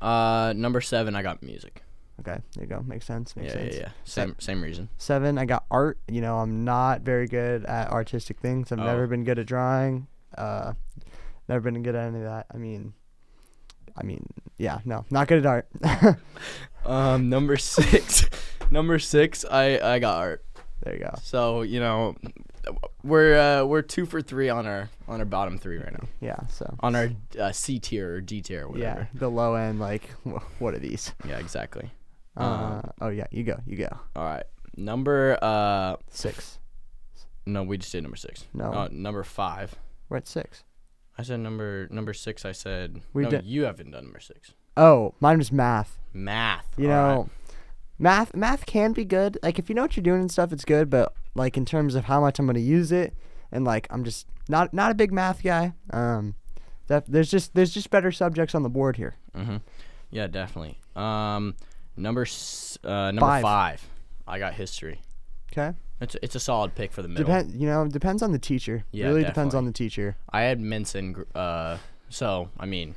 Uh, 0.00 0.52
number 0.56 0.80
seven, 0.80 1.14
I 1.14 1.22
got 1.22 1.40
music. 1.40 1.84
Okay. 2.26 2.40
There 2.54 2.64
you 2.64 2.66
go. 2.68 2.82
Makes 2.86 3.06
sense. 3.06 3.36
Makes 3.36 3.54
yeah, 3.54 3.60
sense. 3.60 3.74
yeah, 3.74 3.80
yeah. 3.82 3.88
Same, 4.04 4.36
same 4.38 4.62
reason. 4.62 4.88
Seven, 4.98 5.38
I 5.38 5.44
got 5.44 5.64
art. 5.70 5.98
You 6.08 6.20
know, 6.20 6.38
I'm 6.38 6.64
not 6.64 7.02
very 7.02 7.26
good 7.26 7.64
at 7.66 7.90
artistic 7.90 8.40
things. 8.40 8.72
I've 8.72 8.78
Oh. 8.80 8.84
never 8.84 9.06
been 9.06 9.24
good 9.24 9.38
at 9.38 9.46
drawing. 9.46 10.06
Uh, 10.38 10.72
never 11.48 11.70
been 11.70 11.82
good 11.82 11.94
at 11.94 12.06
any 12.08 12.18
of 12.18 12.24
that. 12.24 12.46
I 12.52 12.56
mean, 12.58 12.94
I 13.96 14.04
mean, 14.04 14.24
yeah, 14.56 14.78
no, 14.84 15.04
not 15.10 15.28
good 15.28 15.44
at 15.44 15.46
art. 15.46 15.68
Um, 16.84 17.28
number 17.28 17.56
six, 17.56 18.28
number 18.72 18.98
six, 18.98 19.44
I 19.48 19.78
I 19.78 19.98
got 20.00 20.18
art. 20.18 20.44
there 20.82 20.94
you 20.94 21.00
go. 21.00 21.14
So 21.22 21.62
you 21.62 21.78
know, 21.78 22.16
we're 23.04 23.38
uh, 23.38 23.64
we're 23.64 23.82
two 23.82 24.04
for 24.04 24.20
three 24.20 24.48
on 24.48 24.66
our 24.66 24.90
on 25.06 25.20
our 25.20 25.24
bottom 25.24 25.58
three 25.58 25.78
right 25.78 25.92
now. 25.92 26.08
Yeah, 26.20 26.44
so 26.48 26.74
On 26.80 26.96
our 26.96 27.10
uh, 27.38 27.52
C 27.52 27.78
tier 27.78 28.14
or 28.16 28.20
D 28.20 28.40
tier, 28.40 28.64
or 28.66 28.76
yeah, 28.76 29.06
the 29.14 29.30
low 29.30 29.54
end, 29.54 29.78
like, 29.78 30.10
what 30.58 30.74
are 30.74 30.80
these? 30.80 31.12
Yeah, 31.24 31.38
exactly. 31.38 31.92
Uh, 32.36 32.42
Um, 32.84 32.90
oh 33.00 33.08
yeah, 33.08 33.26
you 33.30 33.42
go, 33.44 33.58
you 33.66 33.76
go. 33.76 33.88
All 34.16 34.24
right. 34.24 34.44
Number 34.76 35.38
uh, 35.42 35.96
Six. 36.08 36.58
no, 37.46 37.62
we 37.62 37.76
just 37.78 37.92
did 37.92 38.02
number 38.02 38.16
six. 38.16 38.46
No. 38.54 38.72
Uh, 38.72 38.88
number 38.90 39.22
five. 39.22 39.74
We're 40.08 40.16
at 40.18 40.26
six. 40.28 40.64
I 41.18 41.22
said 41.22 41.40
number 41.40 41.88
number 41.90 42.14
six. 42.14 42.44
I 42.46 42.52
said 42.52 43.02
We 43.12 43.24
no. 43.24 43.40
You 43.44 43.64
haven't 43.64 43.90
done 43.90 44.04
number 44.04 44.20
six. 44.20 44.54
Oh, 44.76 45.14
mine 45.20 45.38
was 45.38 45.52
math. 45.52 45.98
Math. 46.14 46.66
You 46.78 46.90
all 46.90 46.96
right. 47.06 47.14
know, 47.16 47.30
math 47.98 48.34
math 48.34 48.64
can 48.64 48.92
be 48.92 49.04
good. 49.04 49.36
Like 49.42 49.58
if 49.58 49.68
you 49.68 49.74
know 49.74 49.82
what 49.82 49.94
you're 49.96 50.02
doing 50.02 50.20
and 50.22 50.32
stuff, 50.32 50.52
it's 50.52 50.64
good. 50.64 50.88
But 50.88 51.12
like 51.34 51.56
in 51.58 51.66
terms 51.66 51.94
of 51.94 52.04
how 52.04 52.20
much 52.22 52.38
I'm 52.38 52.46
gonna 52.46 52.58
use 52.60 52.92
it, 52.92 53.14
and 53.50 53.64
like 53.66 53.86
I'm 53.90 54.04
just 54.04 54.26
not 54.48 54.72
not 54.72 54.90
a 54.90 54.94
big 54.94 55.12
math 55.12 55.42
guy. 55.42 55.74
Um, 55.90 56.34
that 56.86 57.04
there's 57.06 57.30
just 57.30 57.54
there's 57.54 57.74
just 57.74 57.90
better 57.90 58.10
subjects 58.10 58.54
on 58.54 58.62
the 58.62 58.70
board 58.70 58.96
here. 58.96 59.16
Mm-hmm. 59.36 59.58
Yeah, 60.10 60.26
definitely. 60.28 60.78
Um, 60.96 61.56
number 61.96 62.22
s- 62.22 62.78
uh, 62.84 63.10
number 63.10 63.20
Five. 63.20 63.42
five. 63.42 63.88
I 64.26 64.38
got 64.38 64.54
history. 64.54 65.00
Okay. 65.52 65.76
It's 66.00 66.16
it's 66.22 66.34
a 66.34 66.40
solid 66.40 66.74
pick 66.74 66.92
for 66.92 67.02
the 67.02 67.08
middle. 67.08 67.24
Depend. 67.26 67.54
You 67.60 67.66
know, 67.66 67.82
it 67.84 67.92
depends 67.92 68.22
on 68.22 68.32
the 68.32 68.38
teacher. 68.38 68.84
Yeah, 68.92 69.06
really 69.08 69.24
depends 69.24 69.54
on 69.54 69.64
the 69.66 69.72
teacher. 69.72 70.16
I 70.32 70.42
had 70.42 70.58
Minson. 70.60 71.12
gr- 71.12 71.22
Uh, 71.34 71.78
so 72.08 72.48
I 72.58 72.66
mean, 72.66 72.94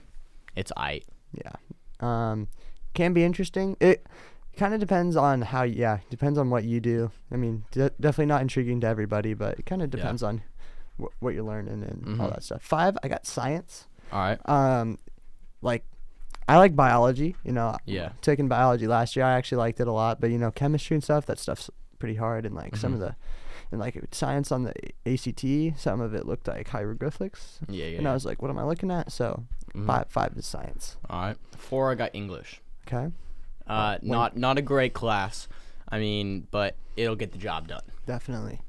it's 0.56 0.72
I. 0.76 1.02
Yeah. 1.34 1.52
Um, 2.00 2.48
can 2.94 3.14
be 3.14 3.24
interesting. 3.24 3.78
It 3.80 4.08
kind 4.58 4.74
of 4.74 4.80
depends 4.80 5.16
on 5.16 5.42
how. 5.44 5.64
Yeah, 5.64 6.00
depends 6.10 6.40
on 6.40 6.50
what 6.50 6.64
you 6.64 6.80
do. 6.80 7.12
I 7.32 7.36
mean, 7.36 7.66
de- 7.72 7.92
definitely 8.00 8.28
not 8.28 8.42
intriguing 8.42 8.82
to 8.82 8.88
everybody, 8.88 9.34
but 9.34 9.60
it 9.60 9.66
kind 9.66 9.82
of 9.84 9.90
depends 9.92 10.24
on 10.24 10.42
wh- 11.00 11.12
what 11.22 11.34
you're 11.36 11.44
learning 11.44 11.84
and 11.84 12.20
all 12.22 12.28
Mhm. 12.28 12.34
that 12.34 12.44
stuff. 12.44 12.64
Five. 12.64 12.98
I 13.04 13.08
got 13.08 13.26
science. 13.28 13.88
All 14.12 14.20
right. 14.20 14.40
Um, 14.50 14.98
like, 15.62 15.84
I 16.48 16.58
like 16.58 16.76
biology. 16.76 17.36
You 17.44 17.52
know, 17.54 17.76
Yeah. 17.86 18.10
taking 18.22 18.48
biology 18.48 18.88
last 18.88 19.16
year, 19.16 19.26
I 19.26 19.34
actually 19.34 19.58
liked 19.60 19.80
it 19.80 19.88
a 19.88 19.92
lot. 19.92 20.22
But 20.22 20.30
you 20.32 20.38
know, 20.38 20.52
chemistry 20.52 20.96
and 20.96 21.04
stuff, 21.04 21.26
that 21.28 21.40
stuff's 21.40 21.70
pretty 22.00 22.16
hard. 22.16 22.46
And 22.46 22.54
like 22.56 22.76
some 22.76 22.94
of 22.94 23.00
Mhm. 23.00 23.04
the, 23.08 23.16
and 23.72 23.80
like 23.82 24.00
science 24.12 24.52
on 24.52 24.64
the 24.64 24.74
ACT, 25.06 25.74
some 25.80 26.02
of 26.02 26.14
it 26.14 26.26
looked 26.28 26.48
like 26.48 26.68
hieroglyphics. 26.70 27.60
Yeah, 27.68 27.86
yeah. 27.86 27.98
And 27.98 28.08
I 28.08 28.14
was 28.14 28.26
like, 28.26 28.42
what 28.42 28.52
am 28.52 28.60
I 28.60 28.64
looking 28.64 28.92
at? 28.92 29.12
So 29.12 29.44
Mhm. 29.74 29.88
five, 29.88 30.06
five 30.10 30.34
is 30.38 30.46
science. 30.46 30.98
All 31.10 31.22
right. 31.22 31.38
Four. 31.58 31.92
I 31.92 31.96
got 31.96 32.12
English. 32.14 32.62
Okay, 32.88 33.12
Uh, 33.66 33.98
when- 34.02 34.12
not 34.12 34.38
not 34.38 34.58
a 34.60 34.62
great 34.62 34.94
class. 34.94 35.48
I 35.90 35.98
mean, 36.00 36.48
but 36.52 36.76
it'll 36.96 37.16
get 37.16 37.32
the 37.32 37.38
job 37.40 37.68
done. 37.68 37.82
definitely. 38.06 38.62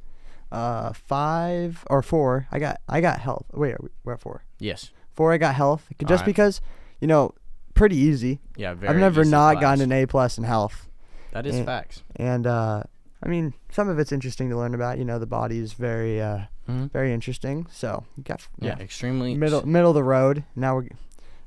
Uh, 0.50 0.92
five 0.94 1.84
or 1.90 2.00
four. 2.02 2.46
I 2.52 2.58
got, 2.58 2.80
I 2.88 3.00
got 3.02 3.18
health. 3.20 3.44
Wait, 3.52 3.72
are 3.74 3.78
we, 3.82 3.88
we're 4.04 4.14
at 4.14 4.20
four. 4.20 4.44
Yes. 4.58 4.90
Four. 5.12 5.32
I 5.32 5.38
got 5.38 5.54
health, 5.56 5.88
just 6.00 6.10
Alright. 6.10 6.24
because, 6.26 6.60
you 7.00 7.06
know, 7.08 7.34
pretty 7.76 7.96
easy. 7.96 8.40
Yeah. 8.56 8.74
Very. 8.74 8.88
I've 8.90 8.96
never 9.00 9.24
not 9.24 9.52
class. 9.54 9.60
gotten 9.62 9.82
an 9.82 9.92
A 9.92 10.06
plus 10.06 10.36
in 10.38 10.44
health. 10.44 10.88
That 11.32 11.46
is 11.46 11.56
and- 11.56 11.66
facts. 11.66 12.02
and 12.16 12.46
uh, 12.46 12.82
I 13.22 13.28
mean, 13.28 13.54
some 13.70 13.88
of 13.88 13.98
it's 13.98 14.10
interesting 14.12 14.50
to 14.50 14.56
learn 14.56 14.74
about. 14.74 14.98
You 14.98 15.04
know, 15.04 15.18
the 15.18 15.26
body 15.26 15.58
is 15.58 15.72
very, 15.74 16.20
uh, 16.20 16.40
Mhm. 16.68 16.90
very 16.92 17.12
interesting. 17.12 17.66
So 17.70 18.04
you 18.16 18.22
got 18.24 18.46
Yeah. 18.58 18.74
yeah, 18.76 18.82
Extremely 18.84 19.34
middle 19.36 19.64
middle 19.66 19.90
of 19.90 19.94
the 19.94 20.02
road. 20.04 20.44
Now 20.56 20.76
we're 20.76 20.88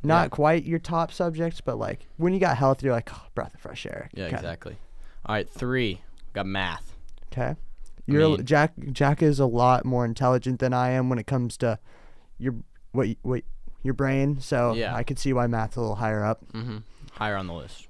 not 0.04 0.24
Yeah. 0.26 0.30
quite 0.30 0.64
your 0.64 0.80
top 0.80 1.12
subjects, 1.12 1.60
but 1.62 1.78
like 1.78 2.08
when 2.18 2.34
you 2.34 2.40
got 2.40 2.58
health, 2.58 2.82
you're 2.84 2.94
like 2.94 3.10
oh, 3.14 3.24
breath 3.36 3.54
of 3.54 3.60
fresh 3.60 3.86
air. 3.86 4.10
Yeah. 4.14 4.26
kinda. 4.26 4.38
Exactly. 4.40 4.78
All 5.26 5.36
right. 5.36 5.50
Three. 5.50 6.02
Got 6.34 6.46
math. 6.46 6.96
Okay. 7.32 7.56
You're 8.06 8.22
a- 8.24 8.30
mean- 8.30 8.46
Jack. 8.46 8.74
Jack 8.92 9.22
is 9.22 9.40
a 9.40 9.46
lot 9.46 9.86
more 9.86 10.06
intelligent 10.06 10.60
than 10.60 10.74
I 10.74 10.90
am 10.92 11.10
when 11.10 11.20
it 11.20 11.28
comes 11.28 11.58
to 11.58 11.78
your 12.38 12.56
what 12.92 13.08
what 13.22 13.44
your 13.84 13.94
brain. 13.94 14.40
So 14.42 14.74
Yeah. 14.74 14.96
I 14.96 15.04
could 15.04 15.20
see 15.20 15.34
why 15.34 15.48
math's 15.48 15.76
a 15.76 15.82
little 15.82 15.96
higher 15.96 16.24
up. 16.24 16.40
Mm-hmm. 16.54 16.78
Higher 17.14 17.36
on 17.36 17.48
the 17.48 17.54
list. 17.54 17.88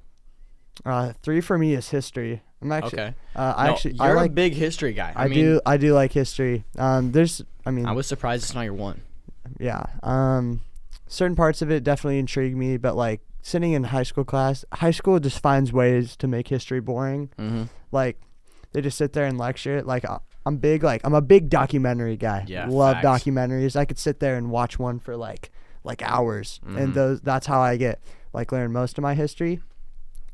Uh, 0.85 1.13
three 1.23 1.41
for 1.41 1.57
me 1.57 1.73
is 1.73 1.89
history. 1.89 2.41
I'm 2.61 2.71
actually. 2.71 2.99
Okay. 3.01 3.13
Uh, 3.35 3.53
I 3.55 3.67
No, 3.67 3.73
actually 3.73 3.93
you're 3.95 4.03
I 4.05 4.11
a 4.11 4.15
like. 4.15 4.33
big 4.35 4.53
history 4.53 4.93
guy. 4.93 5.13
I, 5.15 5.25
I, 5.25 5.27
mean, 5.27 5.39
do. 5.39 5.61
I 5.65 5.77
do 5.77 5.93
like 5.93 6.11
history. 6.13 6.63
Um, 6.77 7.11
there's. 7.11 7.41
I 7.65 7.71
mean, 7.71 7.85
I 7.85 7.91
was 7.91 8.07
surprised 8.07 8.43
it's 8.43 8.55
not 8.55 8.61
your 8.63 8.73
one. 8.73 9.01
yeah. 9.59 9.83
Um, 10.03 10.61
certain 11.07 11.35
parts 11.35 11.61
of 11.61 11.69
it 11.71 11.83
definitely 11.83 12.19
intrigue 12.19 12.55
me, 12.55 12.77
but 12.77 12.95
like 12.95 13.21
sitting 13.41 13.73
in 13.73 13.85
high 13.85 14.03
school 14.03 14.23
class, 14.25 14.63
high 14.73 14.91
school 14.91 15.19
just 15.19 15.39
finds 15.41 15.71
ways 15.73 16.15
to 16.17 16.27
make 16.27 16.47
history 16.47 16.79
boring. 16.81 17.29
Mm-hmm. 17.37 17.63
Like 17.91 18.19
they 18.73 18.81
just 18.81 18.97
sit 18.97 19.13
there 19.13 19.25
and 19.25 19.37
lecture 19.37 19.77
it. 19.77 19.85
Like 19.85 20.05
I- 20.05 20.19
I'm 20.45 20.57
big. 20.57 20.83
Like 20.83 21.01
I'm 21.05 21.13
a 21.13 21.21
big 21.21 21.49
documentary 21.49 22.15
guy. 22.17 22.45
Yeah, 22.47 22.67
love 22.67 23.01
facts. 23.01 23.23
documentaries. 23.25 23.75
I 23.75 23.85
could 23.85 23.99
sit 23.99 24.19
there 24.19 24.35
and 24.37 24.49
watch 24.49 24.79
one 24.79 24.99
for 24.99 25.15
like 25.17 25.51
like 25.83 26.01
hours, 26.01 26.59
Mhm. 26.65 26.77
and 26.77 26.93
those 26.93 27.21
that's 27.21 27.47
how 27.47 27.59
I 27.61 27.77
get 27.77 27.99
like 28.33 28.51
learn 28.51 28.71
most 28.71 28.97
of 28.97 29.01
my 29.01 29.13
history. 29.15 29.61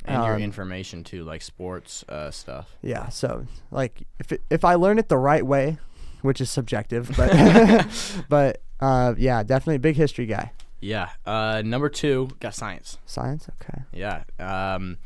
And 0.07 0.23
your 0.23 0.35
Um, 0.35 0.41
information 0.41 1.03
too, 1.03 1.23
like 1.23 1.41
sports 1.41 2.05
uh, 2.07 2.29
stuff. 2.29 2.75
Yeah. 2.83 3.09
So 3.09 3.47
like 3.71 4.07
if 4.19 4.31
it, 4.31 4.41
if 4.51 4.63
I 4.63 4.75
learn 4.75 4.99
it 4.99 5.09
the 5.09 5.17
right 5.17 5.43
way, 5.45 5.77
which 6.21 6.39
is 6.41 6.49
subjective, 6.51 7.11
but 7.17 7.31
but 8.29 8.61
uh 8.79 9.15
yeah, 9.17 9.41
definitely 9.43 9.75
a 9.75 9.79
big 9.79 9.95
history 9.95 10.25
guy. 10.27 10.51
Yeah. 10.79 11.09
Uh, 11.25 11.63
number 11.65 11.89
two 11.89 12.29
got 12.39 12.53
science. 12.53 12.99
Science. 13.07 13.47
Okay. 13.61 13.81
Yeah. 13.93 14.23
Um, 14.39 14.97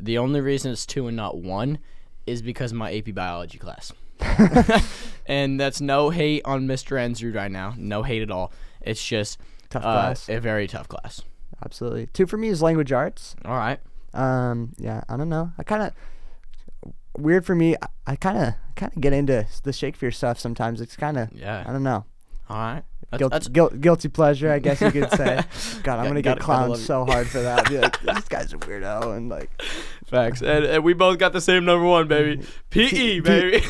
the 0.00 0.18
only 0.18 0.40
reason 0.40 0.72
it's 0.72 0.84
two 0.86 1.06
and 1.06 1.16
not 1.16 1.36
one 1.38 1.78
is 2.26 2.42
because 2.42 2.72
of 2.72 2.78
my 2.78 2.92
AP 2.92 3.12
biology 3.14 3.58
class. 3.58 3.92
and 5.26 5.60
that's 5.60 5.80
no 5.80 6.10
hate 6.10 6.42
on 6.44 6.66
Mr. 6.66 6.96
Ensrud 6.98 7.34
right 7.36 7.50
now. 7.50 7.74
No 7.76 8.02
hate 8.02 8.22
at 8.22 8.30
all. 8.30 8.52
It's 8.80 9.04
just 9.04 9.38
Tough 9.70 9.84
uh, 9.84 9.92
class. 9.92 10.28
a 10.28 10.40
very 10.40 10.66
tough 10.66 10.88
class. 10.88 11.22
Absolutely. 11.64 12.06
Two 12.12 12.26
for 12.26 12.36
me 12.36 12.48
is 12.48 12.62
language 12.62 12.92
arts. 12.92 13.34
All 13.44 13.56
right. 13.56 13.80
Um, 14.14 14.72
yeah, 14.78 15.02
I 15.08 15.16
don't 15.16 15.28
know. 15.28 15.52
I 15.58 15.62
kind 15.62 15.82
of 15.82 15.92
weird 17.16 17.44
for 17.44 17.54
me. 17.54 17.76
I 18.06 18.16
kind 18.16 18.38
of 18.38 18.54
kind 18.76 18.92
of 18.94 19.00
get 19.00 19.12
into 19.12 19.46
the 19.62 19.72
Shakespeare 19.72 20.10
stuff 20.10 20.38
sometimes. 20.38 20.80
It's 20.80 20.96
kind 20.96 21.18
of 21.18 21.32
yeah. 21.32 21.64
I 21.66 21.72
don't 21.72 21.82
know. 21.82 22.04
All 22.48 22.56
right. 22.56 22.82
That's, 23.10 23.20
Guilt, 23.20 23.32
that's 23.32 23.48
guilt, 23.48 23.80
guilty 23.80 24.08
pleasure, 24.08 24.52
I 24.52 24.58
guess 24.58 24.82
you 24.82 24.90
could 24.90 25.10
say. 25.12 25.42
God, 25.82 25.98
I'm 25.98 26.08
gonna 26.08 26.20
get 26.20 26.40
clowned 26.40 26.76
so 26.76 27.06
hard 27.06 27.26
for 27.26 27.40
that. 27.40 27.66
Be 27.66 27.78
like, 27.78 27.98
this 28.02 28.28
guy's 28.28 28.52
a 28.52 28.58
weirdo, 28.58 29.16
and 29.16 29.30
like 29.30 29.50
facts. 30.06 30.42
And, 30.42 30.66
and 30.66 30.84
we 30.84 30.92
both 30.92 31.16
got 31.18 31.32
the 31.32 31.40
same 31.40 31.64
number 31.64 31.86
one, 31.86 32.06
baby. 32.06 32.44
PE, 32.68 33.20
baby. 33.20 33.64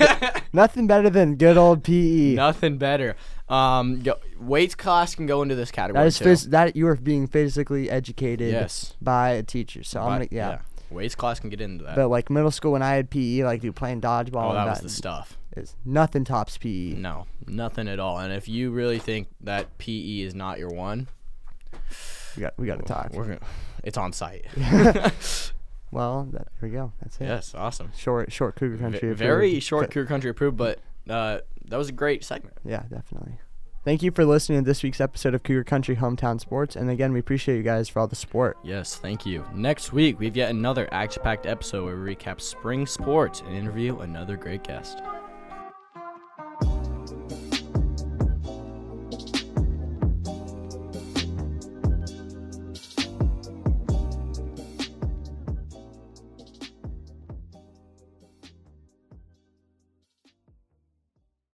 nothing 0.52 0.88
better 0.88 1.08
than 1.08 1.36
good 1.36 1.56
old 1.56 1.84
PE. 1.84 2.34
Nothing 2.34 2.78
better. 2.78 3.14
Um, 3.48 4.00
go, 4.00 4.14
weights 4.38 4.74
class 4.74 5.14
can 5.14 5.26
go 5.26 5.42
into 5.42 5.54
this 5.54 5.70
category 5.70 6.02
that 6.02 6.06
is 6.06 6.18
too. 6.18 6.24
phys- 6.24 6.50
that 6.50 6.76
you 6.76 6.86
are 6.88 6.96
being 6.96 7.26
physically 7.26 7.90
educated 7.90 8.52
yes. 8.52 8.94
by 9.00 9.30
a 9.30 9.42
teacher. 9.42 9.82
So 9.82 10.00
I'm 10.02 10.18
gonna 10.18 10.28
yeah. 10.30 10.58
Weights 10.90 11.14
class 11.14 11.38
can 11.40 11.50
get 11.50 11.60
into 11.60 11.84
that. 11.84 11.96
But 11.96 12.08
like 12.08 12.30
middle 12.30 12.50
school 12.50 12.72
when 12.72 12.82
I 12.82 12.94
had 12.94 13.10
PE, 13.10 13.44
like 13.44 13.60
dude 13.60 13.76
playing 13.76 14.00
dodgeball 14.00 14.44
oh, 14.44 14.48
and 14.50 14.58
that 14.58 14.68
was 14.68 14.80
the 14.80 14.88
stuff. 14.88 15.36
is 15.56 15.76
nothing 15.84 16.24
tops. 16.24 16.56
PE. 16.56 16.94
No, 16.94 17.26
nothing 17.46 17.88
at 17.88 17.98
all. 18.00 18.18
And 18.18 18.32
if 18.32 18.48
you 18.48 18.70
really 18.70 18.98
think 18.98 19.28
that 19.42 19.76
PE 19.78 20.20
is 20.20 20.34
not 20.34 20.58
your 20.58 20.70
one, 20.70 21.08
We 22.36 22.40
got 22.40 22.54
we 22.58 22.66
got 22.66 22.78
to 22.78 22.84
talk. 22.84 23.12
we're 23.12 23.24
gonna, 23.24 23.40
it's 23.84 23.98
on 23.98 24.12
site. 24.12 24.46
Well, 25.90 26.28
that, 26.32 26.48
there 26.60 26.68
we 26.68 26.70
go. 26.70 26.92
That's 27.00 27.16
it. 27.20 27.24
yes, 27.24 27.54
awesome. 27.54 27.92
Short 27.96 28.32
short 28.32 28.56
Cougar 28.56 28.76
V- 28.76 28.82
Country. 28.82 29.14
very 29.14 29.48
approved. 29.48 29.62
short 29.62 29.90
Cougar 29.90 30.06
Country 30.06 30.30
approved, 30.30 30.56
but 30.56 30.80
uh, 31.08 31.38
that 31.68 31.76
was 31.76 31.88
a 31.88 31.92
great 31.92 32.24
segment. 32.24 32.56
Yeah, 32.64 32.82
definitely. 32.90 33.38
Thank 33.84 34.02
you 34.02 34.10
for 34.10 34.24
listening 34.24 34.58
to 34.58 34.64
this 34.64 34.82
week's 34.82 35.00
episode 35.00 35.34
of 35.34 35.42
Cougar 35.42 35.64
Country 35.64 35.96
Hometown 35.96 36.40
Sports. 36.40 36.76
And 36.76 36.90
again, 36.90 37.12
we 37.12 37.20
appreciate 37.20 37.56
you 37.56 37.62
guys 37.62 37.88
for 37.88 38.00
all 38.00 38.06
the 38.06 38.16
support. 38.16 38.58
Yes, 38.62 38.96
thank 38.96 39.24
you. 39.24 39.46
Next 39.54 39.92
week, 39.92 40.18
we've 40.18 40.36
yet 40.36 40.50
another 40.50 40.88
action 40.92 41.22
packed 41.22 41.46
episode 41.46 41.84
where 41.84 41.96
we 41.96 42.14
recap 42.14 42.40
spring 42.40 42.86
sports 42.86 43.40
and 43.40 43.56
interview 43.56 43.98
another 44.00 44.36
great 44.36 44.64
guest. 44.64 45.00